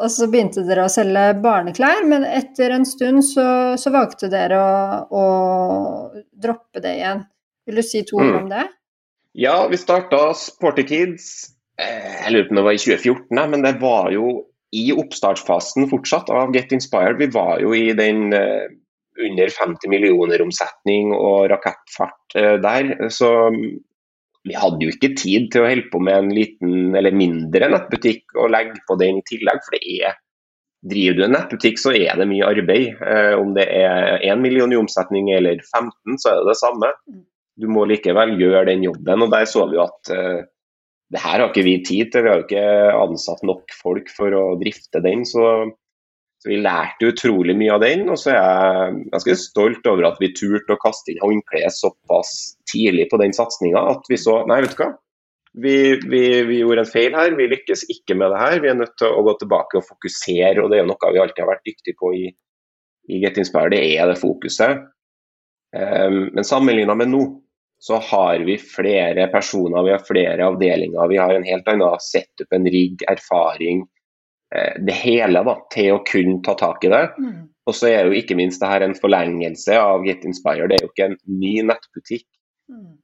Og 0.04 0.12
så 0.12 0.28
begynte 0.28 0.66
dere 0.68 0.86
å 0.86 0.92
selge 0.92 1.30
barneklær, 1.40 2.04
men 2.08 2.26
etter 2.28 2.74
en 2.76 2.84
stund 2.88 3.24
så, 3.24 3.48
så 3.80 3.94
valgte 3.96 4.28
dere 4.32 4.58
å, 4.60 4.74
å 5.08 5.26
droppe 6.36 6.84
det 6.84 6.98
igjen. 6.98 7.24
Vil 7.66 7.80
du 7.80 7.86
si 7.86 8.04
to 8.04 8.20
ord 8.20 8.34
mm. 8.34 8.40
om 8.42 8.50
det? 8.52 8.66
Ja, 9.40 9.56
vi 9.72 9.80
starta 9.80 10.30
Sporty 10.38 10.84
Kids 10.88 11.30
eh, 11.80 12.26
jeg 12.26 12.34
lurer 12.34 12.48
på 12.48 12.54
om 12.54 12.60
det 12.60 12.66
var 12.68 12.76
i 12.76 12.84
2014, 12.84 13.42
men 13.52 13.66
det 13.66 13.74
var 13.82 14.12
jo 14.16 14.28
i 14.76 14.86
oppstartsfasen 14.96 15.88
fortsatt 15.92 16.32
av 16.34 16.52
Get 16.56 16.74
Inspired. 16.76 17.20
Vi 17.20 17.32
var 17.32 17.62
jo 17.64 17.72
i 17.76 17.94
den 17.96 18.34
uh, 18.36 18.68
under 19.24 19.52
50 19.54 19.92
millioner 19.92 20.44
omsetning 20.44 21.14
og 21.16 21.48
rakettfart 21.54 22.36
uh, 22.36 22.56
der. 22.64 22.91
Så 23.14 23.30
vi 24.46 24.56
hadde 24.58 24.86
jo 24.86 24.93
ikke 24.93 25.16
tid 25.18 25.50
til 25.54 25.64
å 25.64 25.70
holde 25.70 25.89
på 25.91 26.02
med 26.06 26.20
en 26.20 26.34
liten 26.34 26.98
eller 26.98 27.16
mindre 27.16 27.72
nettbutikk 27.74 28.38
og 28.38 28.52
legge 28.54 28.78
på 28.88 28.98
den 29.02 29.22
i 29.22 29.26
tillegg. 29.32 29.64
For 29.66 29.78
det 29.78 29.98
er 30.06 30.22
Driver 30.86 31.16
du 31.18 31.22
en 31.26 31.32
nettbutikk, 31.34 31.80
så 31.82 31.96
er 31.98 32.20
det 32.20 32.28
mye 32.30 32.46
arbeid. 32.46 33.00
Eh, 33.02 33.32
om 33.41 33.56
det 33.56 33.64
er 33.74 34.20
1 34.22 34.38
million 34.38 34.70
i 34.70 34.78
omsetning 34.78 35.32
eller 35.34 35.58
15, 35.64 36.20
så 36.22 36.30
er 36.30 36.43
det 36.43 36.52
det 36.52 36.60
samme. 36.60 36.91
Mm 37.10 37.24
du 37.60 37.70
må 37.72 37.86
likevel 37.88 38.36
gjøre 38.39 38.68
den 38.72 38.84
jobben. 38.86 39.24
og 39.26 39.32
Der 39.32 39.48
så 39.50 39.66
vi 39.70 39.80
jo 39.80 39.86
at 39.86 40.12
eh, 40.14 40.43
det 41.14 41.22
her 41.22 41.39
har 41.39 41.50
ikke 41.50 41.66
vi 41.68 41.78
tid 41.86 42.12
til. 42.12 42.26
Vi 42.26 42.32
har 42.32 42.43
ikke 42.43 42.68
ansatt 43.00 43.43
nok 43.48 43.76
folk 43.80 44.12
for 44.16 44.36
å 44.36 44.46
drifte 44.60 45.02
den. 45.06 45.24
Så, 45.28 45.46
så 46.46 46.52
vi 46.52 46.60
lærte 46.62 47.08
utrolig 47.10 47.56
mye 47.58 47.74
av 47.74 47.82
den. 47.82 48.04
Og 48.14 48.20
så 48.22 48.36
er 48.36 48.36
jeg 48.38 49.08
ganske 49.16 49.36
stolt 49.41 49.88
over 49.89 50.06
at 50.12 50.20
vi 50.22 50.30
turte 50.38 50.76
å 50.76 50.82
kaste 50.84 51.10
inn 51.10 51.24
håndkleet 51.24 51.74
såpass 51.74 52.36
tidlig 52.70 53.08
på 53.10 53.18
den 53.18 53.34
satsinga 53.34 53.82
at 53.96 54.06
vi 54.12 54.20
så 54.22 54.43
Nei, 54.46 54.60
vet 54.62 54.76
du 54.78 54.84
hva. 54.84 54.91
vi, 55.64 55.78
vi, 56.06 56.22
vi, 56.46 56.60
gjorde 56.60 56.84
en 56.86 56.91
feil 56.91 57.18
her. 57.18 57.34
Vi 57.39 57.48
lykkes 57.50 57.88
ikke 57.96 58.20
med 58.20 58.30
det 58.30 58.43
her. 58.43 58.60
Vi 58.62 58.70
er 58.70 58.78
nødt 58.78 58.93
til 59.02 59.10
å 59.10 59.24
gå 59.26 59.34
tilbake 59.41 59.82
og 59.82 59.88
fokusere, 59.88 60.60
og 60.62 60.70
det 60.70 60.78
er 60.78 60.84
jo 60.84 60.91
noe 60.91 61.14
vi 61.16 61.24
alltid 61.24 61.41
har 61.41 61.50
vært 61.56 61.66
dyktige 61.72 61.98
på 62.04 62.14
i, 62.14 62.28
i 63.10 63.24
Get 63.24 63.41
Inspired. 63.41 63.74
Det 63.74 63.82
er 63.96 64.14
det 64.14 64.20
fokuset. 64.22 64.86
Um, 65.76 66.30
men 66.38 66.46
sammenligna 66.46 66.93
med 66.93 67.10
nå, 67.10 67.24
så 67.82 67.98
har 68.12 68.46
vi 68.46 68.60
flere 68.62 69.26
personer, 69.34 69.82
vi 69.82 69.98
har 69.98 70.06
flere 70.06 70.46
avdelinger. 70.46 71.10
Vi 71.10 71.18
har 71.18 71.34
en 71.34 71.50
helt 71.50 71.74
annen 71.74 72.06
setup, 72.06 72.54
en 72.54 72.70
rigg, 72.70 73.02
erfaring. 73.10 73.88
Uh, 74.54 74.76
det 74.86 74.93
hele 75.02 75.41
da, 75.48 75.56
til 75.74 75.96
å 75.96 76.04
kunne 76.06 76.41
ta 76.46 76.54
tak 76.60 76.86
i 76.86 76.91
det. 76.93 77.04
Mm. 77.18 77.43
Og 77.66 77.74
så 77.74 77.89
er 77.89 78.06
jo 78.06 78.18
ikke 78.20 78.38
minst 78.38 78.62
det 78.62 78.70
her 78.70 78.86
en 78.86 78.98
forlengelse 78.98 79.78
av 79.82 80.06
Get 80.06 80.26
Inspired. 80.28 80.70
Det 80.70 80.78
er 80.78 80.86
jo 80.86 80.91
ikke 80.93 81.10
en 81.10 81.20
ny 81.41 81.56
nettbutikk. 81.66 82.28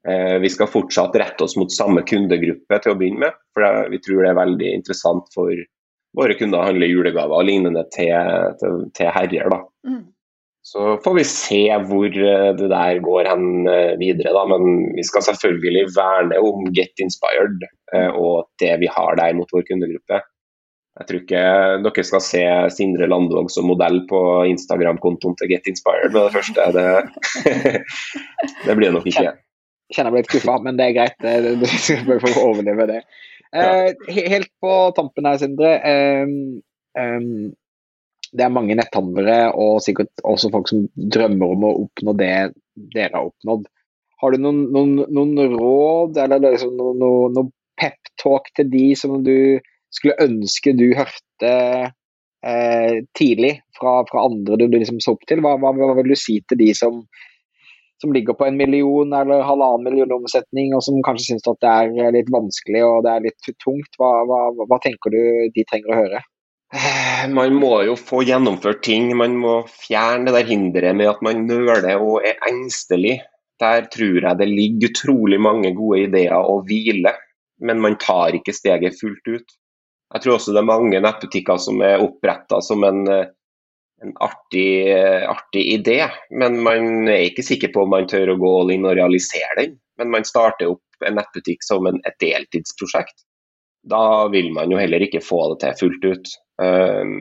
Eh, 0.08 0.40
vi 0.42 0.50
skal 0.50 0.68
fortsatt 0.68 1.16
rette 1.16 1.44
oss 1.44 1.56
mot 1.58 1.72
samme 1.74 2.02
kundegruppe 2.08 2.80
til 2.82 2.94
å 2.94 2.98
begynne 2.98 3.28
med. 3.28 3.38
For 3.56 3.90
vi 3.94 4.00
tror 4.02 4.24
det 4.24 4.32
er 4.32 4.40
veldig 4.40 4.72
interessant 4.80 5.30
for 5.36 5.54
våre 6.18 6.36
kunder 6.40 6.60
å 6.60 6.72
handle 6.72 6.90
julegaver 6.90 7.38
og 7.38 7.48
lignende 7.48 7.86
til, 7.94 8.16
til, 8.60 8.82
til 8.98 9.14
herrer. 9.16 9.54
da. 9.54 9.62
Mm. 9.88 10.02
Så 10.66 10.96
får 11.02 11.16
vi 11.18 11.24
se 11.26 11.62
hvor 11.90 12.08
eh, 12.10 12.50
det 12.58 12.70
der 12.74 13.04
går 13.06 13.30
hen 13.30 13.70
eh, 13.70 13.94
videre, 14.02 14.34
da. 14.38 14.46
Men 14.50 14.92
vi 14.98 15.06
skal 15.08 15.26
selvfølgelig 15.30 15.88
verne 15.98 16.42
om 16.42 16.68
Get 16.76 17.02
Inspired 17.04 17.70
og 17.92 18.46
det 18.62 18.72
vi 18.80 18.88
har 18.88 19.18
der 19.20 19.34
mot 19.36 19.50
vår 19.52 19.66
kundegruppe. 19.68 20.22
Jeg 21.00 21.08
tror 21.08 21.20
ikke 21.22 21.44
dere 21.86 22.04
skal 22.04 22.24
se 22.26 22.42
Sindre 22.76 23.08
Landvåg 23.08 23.48
som 23.54 23.70
modell 23.70 24.02
på 24.10 24.20
Instagram-kontoen 24.52 25.38
til 25.40 25.54
Get 25.54 25.70
Inspired 25.72 26.12
med 26.12 26.28
det 26.28 26.34
første. 26.36 26.66
Det, 26.76 27.84
det 28.66 28.76
blir 28.76 28.90
det 28.90 28.96
nok 28.98 29.08
ikke 29.08 29.24
Jeg 29.30 29.96
kjenner 29.96 30.12
jeg 30.12 30.16
ble 30.18 30.24
litt 30.24 30.34
skuffa, 30.34 30.58
men 30.66 30.80
det 30.80 30.90
er 30.90 30.98
greit. 30.98 31.30
Du 31.62 31.66
skal 31.72 32.04
bare 32.10 32.24
få 32.26 32.44
overleve 32.44 32.90
det. 32.92 33.00
Eh, 33.56 33.88
helt 34.32 34.52
på 34.64 34.76
tampen 34.96 35.28
her, 35.28 35.40
Sindre. 35.40 35.74
Eh, 35.80 36.36
eh, 37.00 37.26
det 38.32 38.46
er 38.46 38.54
mange 38.54 38.76
netthandlere 38.80 39.52
og 39.60 39.82
sikkert 39.84 40.24
også 40.28 40.52
folk 40.54 40.70
som 40.72 40.86
drømmer 40.96 41.56
om 41.56 41.68
å 41.68 41.74
oppnå 41.86 42.16
det 42.20 42.36
dere 42.96 43.16
har 43.16 43.32
oppnådd. 43.32 43.68
Har 44.22 44.32
du 44.32 44.44
noen, 44.44 44.62
noen, 44.72 44.94
noen 45.12 45.56
råd 45.56 46.20
eller 46.22 46.44
liksom 46.46 46.76
noen 46.78 47.52
pep-talk 47.80 48.52
til 48.56 48.70
de 48.72 48.86
som 48.96 49.18
du 49.26 49.60
skulle 49.92 50.20
ønske 50.24 50.74
du 50.78 50.88
hørte 50.98 51.52
eh, 51.52 52.94
tidlig 53.18 53.58
fra, 53.78 54.02
fra, 54.10 54.26
andre 54.28 54.60
du 54.62 54.70
liksom 54.78 55.02
så 55.04 55.16
opp 55.16 55.28
til? 55.30 55.44
Hva, 55.44 55.58
hva, 55.62 55.74
hva, 55.78 55.94
vil 56.00 56.14
du 56.14 56.20
si 56.20 56.40
til 56.48 56.62
de 56.64 56.72
som 56.78 57.04
som 58.02 58.14
ligger 58.14 58.34
på 58.34 58.48
en 58.48 58.58
million 58.58 59.14
eller 59.14 59.44
halvannen 59.46 59.86
million 59.86 60.16
omsetning, 60.16 60.74
og 60.74 60.82
som 60.82 61.00
kanskje 61.06 61.28
syns 61.32 61.48
at 61.50 61.60
det 61.62 61.72
er 61.72 61.92
eh, 62.02 62.14
litt 62.18 62.32
vanskelig 62.34 62.84
og 62.88 63.06
det 63.06 63.14
er 63.14 63.26
litt 63.28 63.52
tungt. 63.62 63.98
Hva, 64.02 64.12
hva, 64.26 64.80
tenker 64.82 65.14
du 65.14 65.22
de 65.54 65.66
trenger 65.70 65.94
å 65.94 66.00
høre? 66.00 66.22
Eh, 66.74 67.26
man 67.30 67.54
må 67.60 67.76
jo 67.86 67.98
få 68.00 68.24
gjennomført 68.26 68.82
ting. 68.88 69.12
Man 69.18 69.38
må 69.42 69.60
fjerne 69.70 70.30
det 70.30 70.38
der 70.40 70.50
hinderet 70.50 70.98
med 70.98 71.12
at 71.12 71.22
man 71.26 71.46
nøler 71.46 71.92
og 72.00 72.26
er 72.26 72.42
engstelig. 72.50 73.20
Der 73.62 73.86
tror 73.94 74.24
jeg 74.24 74.40
det 74.40 74.50
ligger 74.50 74.90
utrolig 74.90 75.38
mange 75.38 75.74
gode 75.78 76.08
ideer 76.08 76.34
å 76.34 76.62
hvile, 76.66 77.14
men 77.62 77.84
man 77.84 78.00
tar 78.02 78.34
ikke 78.34 78.56
steget 78.58 78.98
fullt 78.98 79.28
ut. 79.30 79.58
Jeg 80.12 80.24
tror 80.24 80.38
også 80.38 80.54
det 80.56 80.60
er 80.62 80.68
mange 80.68 81.00
nettbutikker 81.04 81.60
som 81.62 81.80
er 81.86 82.04
oppretta 82.04 82.60
som 82.66 82.84
en 82.88 83.06
eh, 83.12 83.30
en 84.02 84.14
artig, 84.18 84.94
artig, 85.30 85.62
idé, 85.74 86.10
men 86.34 86.58
man 86.66 87.10
er 87.10 87.28
ikke 87.28 87.46
sikker 87.46 87.70
på 87.74 87.84
om 87.86 87.92
man 87.94 88.08
tør 88.10 88.34
å 88.34 88.40
gå 88.42 88.54
all 88.62 88.74
in 88.74 88.88
og 88.90 88.96
realisere 88.98 89.58
den. 89.60 89.76
Men 90.02 90.10
man 90.16 90.26
starter 90.26 90.72
opp 90.72 91.06
en 91.06 91.20
nettbutikk 91.20 91.62
som 91.66 91.86
en, 91.86 92.00
et 92.10 92.18
deltidsprosjekt. 92.24 93.22
Da 93.86 94.28
vil 94.34 94.50
man 94.56 94.74
jo 94.74 94.80
heller 94.82 95.06
ikke 95.06 95.22
få 95.22 95.44
det 95.52 95.62
til 95.62 95.78
fullt 95.84 96.08
ut. 96.10 96.34
Um, 96.62 97.16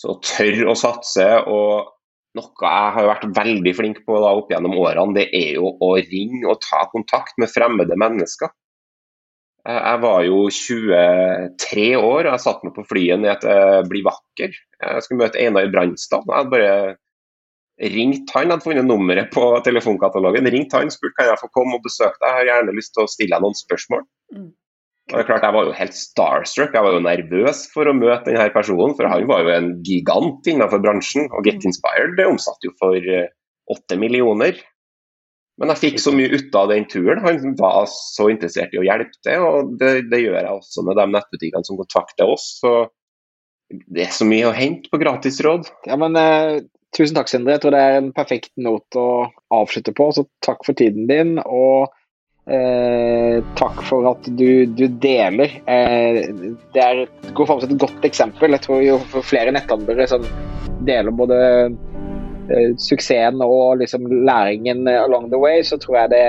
så 0.00 0.18
tør 0.24 0.72
å 0.72 0.76
satse. 0.76 1.26
og 1.48 1.92
noe 2.36 2.68
jeg 2.68 2.92
har 2.98 3.08
vært 3.08 3.30
veldig 3.38 3.72
flink 3.78 4.02
på 4.04 4.20
da, 4.20 4.34
opp 4.36 4.50
gjennom 4.52 4.76
årene, 4.76 5.16
det 5.16 5.30
er 5.32 5.56
jo 5.56 5.72
å 5.80 5.94
ringe 5.96 6.44
og 6.44 6.60
ta 6.60 6.84
kontakt 6.92 7.38
med 7.40 7.48
fremmede 7.48 7.96
mennesker. 7.96 8.52
Jeg 9.66 9.98
var 10.02 10.20
jo 10.22 10.44
23 10.52 11.86
år 11.98 12.28
og 12.28 12.30
jeg 12.30 12.42
satt 12.44 12.62
meg 12.62 12.74
på 12.76 12.84
flyet 12.86 13.18
ned 13.18 13.40
til 13.42 13.88
Bli 13.90 14.02
vakker. 14.06 14.52
Jeg 14.54 15.02
skulle 15.02 15.24
møte 15.24 15.40
Einar 15.42 15.66
Brandstad. 15.72 16.22
Jeg 16.28 16.38
hadde 16.38 16.52
bare 16.52 16.76
ringt 17.96 18.30
han, 18.32 18.46
jeg 18.46 18.54
hadde 18.54 18.64
funnet 18.64 18.86
nummeret 18.86 19.32
på 19.34 19.48
telefonkatalogen. 19.66 20.46
Ringt 20.54 20.76
han, 20.76 20.92
spurt 20.94 21.16
kan 21.18 21.32
jeg 21.32 21.40
få 21.42 21.50
komme 21.56 21.80
og 21.80 21.82
besøke 21.84 22.14
deg. 22.20 22.28
Jeg 22.28 22.38
har 22.38 22.48
gjerne 22.52 22.76
lyst 22.76 22.94
til 22.94 23.04
å 23.04 23.10
stille 23.10 23.34
deg 23.34 23.44
noen 23.44 23.58
spørsmål. 23.58 24.06
Mm. 24.36 24.52
Og 25.06 25.14
det 25.14 25.22
er 25.22 25.28
klart, 25.28 25.44
Jeg 25.46 25.54
var 25.54 25.66
jo 25.68 25.74
helt 25.80 25.98
starstruck. 25.98 26.72
Jeg 26.74 26.86
var 26.86 26.94
jo 26.96 27.02
nervøs 27.02 27.66
for 27.70 27.86
å 27.86 27.94
møte 27.94 28.32
denne 28.32 28.46
personen, 28.54 28.94
for 28.98 29.06
han 29.10 29.26
var 29.30 29.44
jo 29.44 29.52
en 29.54 29.68
gigant 29.86 30.48
innenfor 30.50 30.82
bransjen. 30.82 31.28
Og 31.30 31.46
Get 31.46 31.60
mm. 31.62 31.68
Inspired 31.70 32.16
det 32.18 32.26
omsatte 32.26 32.70
jo 32.70 32.74
for 32.80 32.96
eh, 32.96 33.28
åtte 33.70 33.98
millioner. 34.00 34.58
Men 35.56 35.72
jeg 35.72 35.82
fikk 35.82 36.00
så 36.02 36.12
mye 36.12 36.36
ut 36.36 36.56
av 36.58 36.68
den 36.68 36.84
turen. 36.90 37.22
Han 37.24 37.56
var 37.56 37.86
så 37.88 38.28
interessert 38.32 38.74
i 38.76 38.80
å 38.82 38.84
hjelpe 38.84 39.16
til, 39.24 39.40
og 39.40 39.74
det, 39.80 40.08
det 40.10 40.20
gjør 40.20 40.38
jeg 40.42 40.52
også 40.52 40.84
med 40.84 40.98
de 41.00 41.06
nettbutikkene 41.14 41.68
som 41.68 41.80
kontakter 41.80 42.28
oss. 42.28 42.50
Så 42.60 42.72
det 43.72 44.06
er 44.06 44.14
så 44.14 44.26
mye 44.28 44.50
å 44.50 44.56
hente 44.56 44.92
på 44.92 45.00
gratisråd. 45.00 45.70
Ja, 45.88 45.96
men 46.00 46.18
eh, 46.20 46.64
Tusen 46.96 47.16
takk, 47.18 47.28
Sindre. 47.28 47.56
Jeg 47.56 47.64
tror 47.64 47.74
det 47.74 47.82
er 47.82 47.98
en 47.98 48.12
perfekt 48.16 48.52
not 48.62 48.96
å 48.96 49.26
avslutte 49.52 49.92
på. 49.96 50.10
Så 50.16 50.24
takk 50.44 50.62
for 50.64 50.76
tiden 50.78 51.08
din. 51.10 51.34
og 51.42 51.90
eh, 52.48 53.42
takk 53.58 53.82
for 53.88 54.06
at 54.12 54.28
du, 54.38 54.64
du 54.70 54.86
deler. 55.02 55.58
Eh, 55.68 56.22
det 56.72 56.84
er, 56.84 57.02
går 57.36 57.50
fram 57.50 57.60
som 57.60 57.74
et 57.74 57.82
godt 57.82 58.06
eksempel. 58.08 58.56
Jeg 58.56 58.64
tror 58.64 58.84
jo 58.84 59.00
flere 59.26 59.52
netthandlere 59.56 60.08
deler 60.86 61.16
både 61.16 61.36
suksessen 62.80 63.42
og 63.44 63.80
liksom 63.82 64.06
læringen 64.26 64.88
along 64.88 65.30
the 65.32 65.40
way, 65.40 65.62
så 65.66 65.78
tror 65.82 66.02
jeg 66.02 66.12
det, 66.14 66.24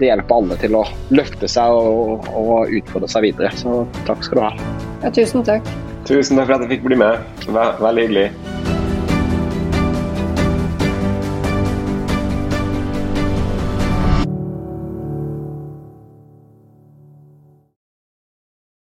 det 0.00 0.10
hjelper 0.10 0.40
alle 0.40 0.60
til 0.62 0.78
å 0.78 0.84
løfte 1.14 1.50
seg 1.50 1.76
og, 1.76 2.26
og 2.36 2.72
utfordre 2.80 3.10
seg 3.10 3.28
videre. 3.30 3.52
Så 3.58 3.84
takk 4.08 4.26
skal 4.26 4.40
du 4.40 4.46
ha. 4.48 4.72
Ja, 5.04 5.12
tusen 5.12 5.46
takk. 5.46 5.68
Tusen 6.06 6.38
takk 6.38 6.48
for 6.48 6.58
at 6.58 6.66
jeg 6.66 6.76
fikk 6.76 6.88
bli 6.90 7.02
med. 7.02 7.22
Veldig 7.50 8.08
hyggelig. 8.08 8.75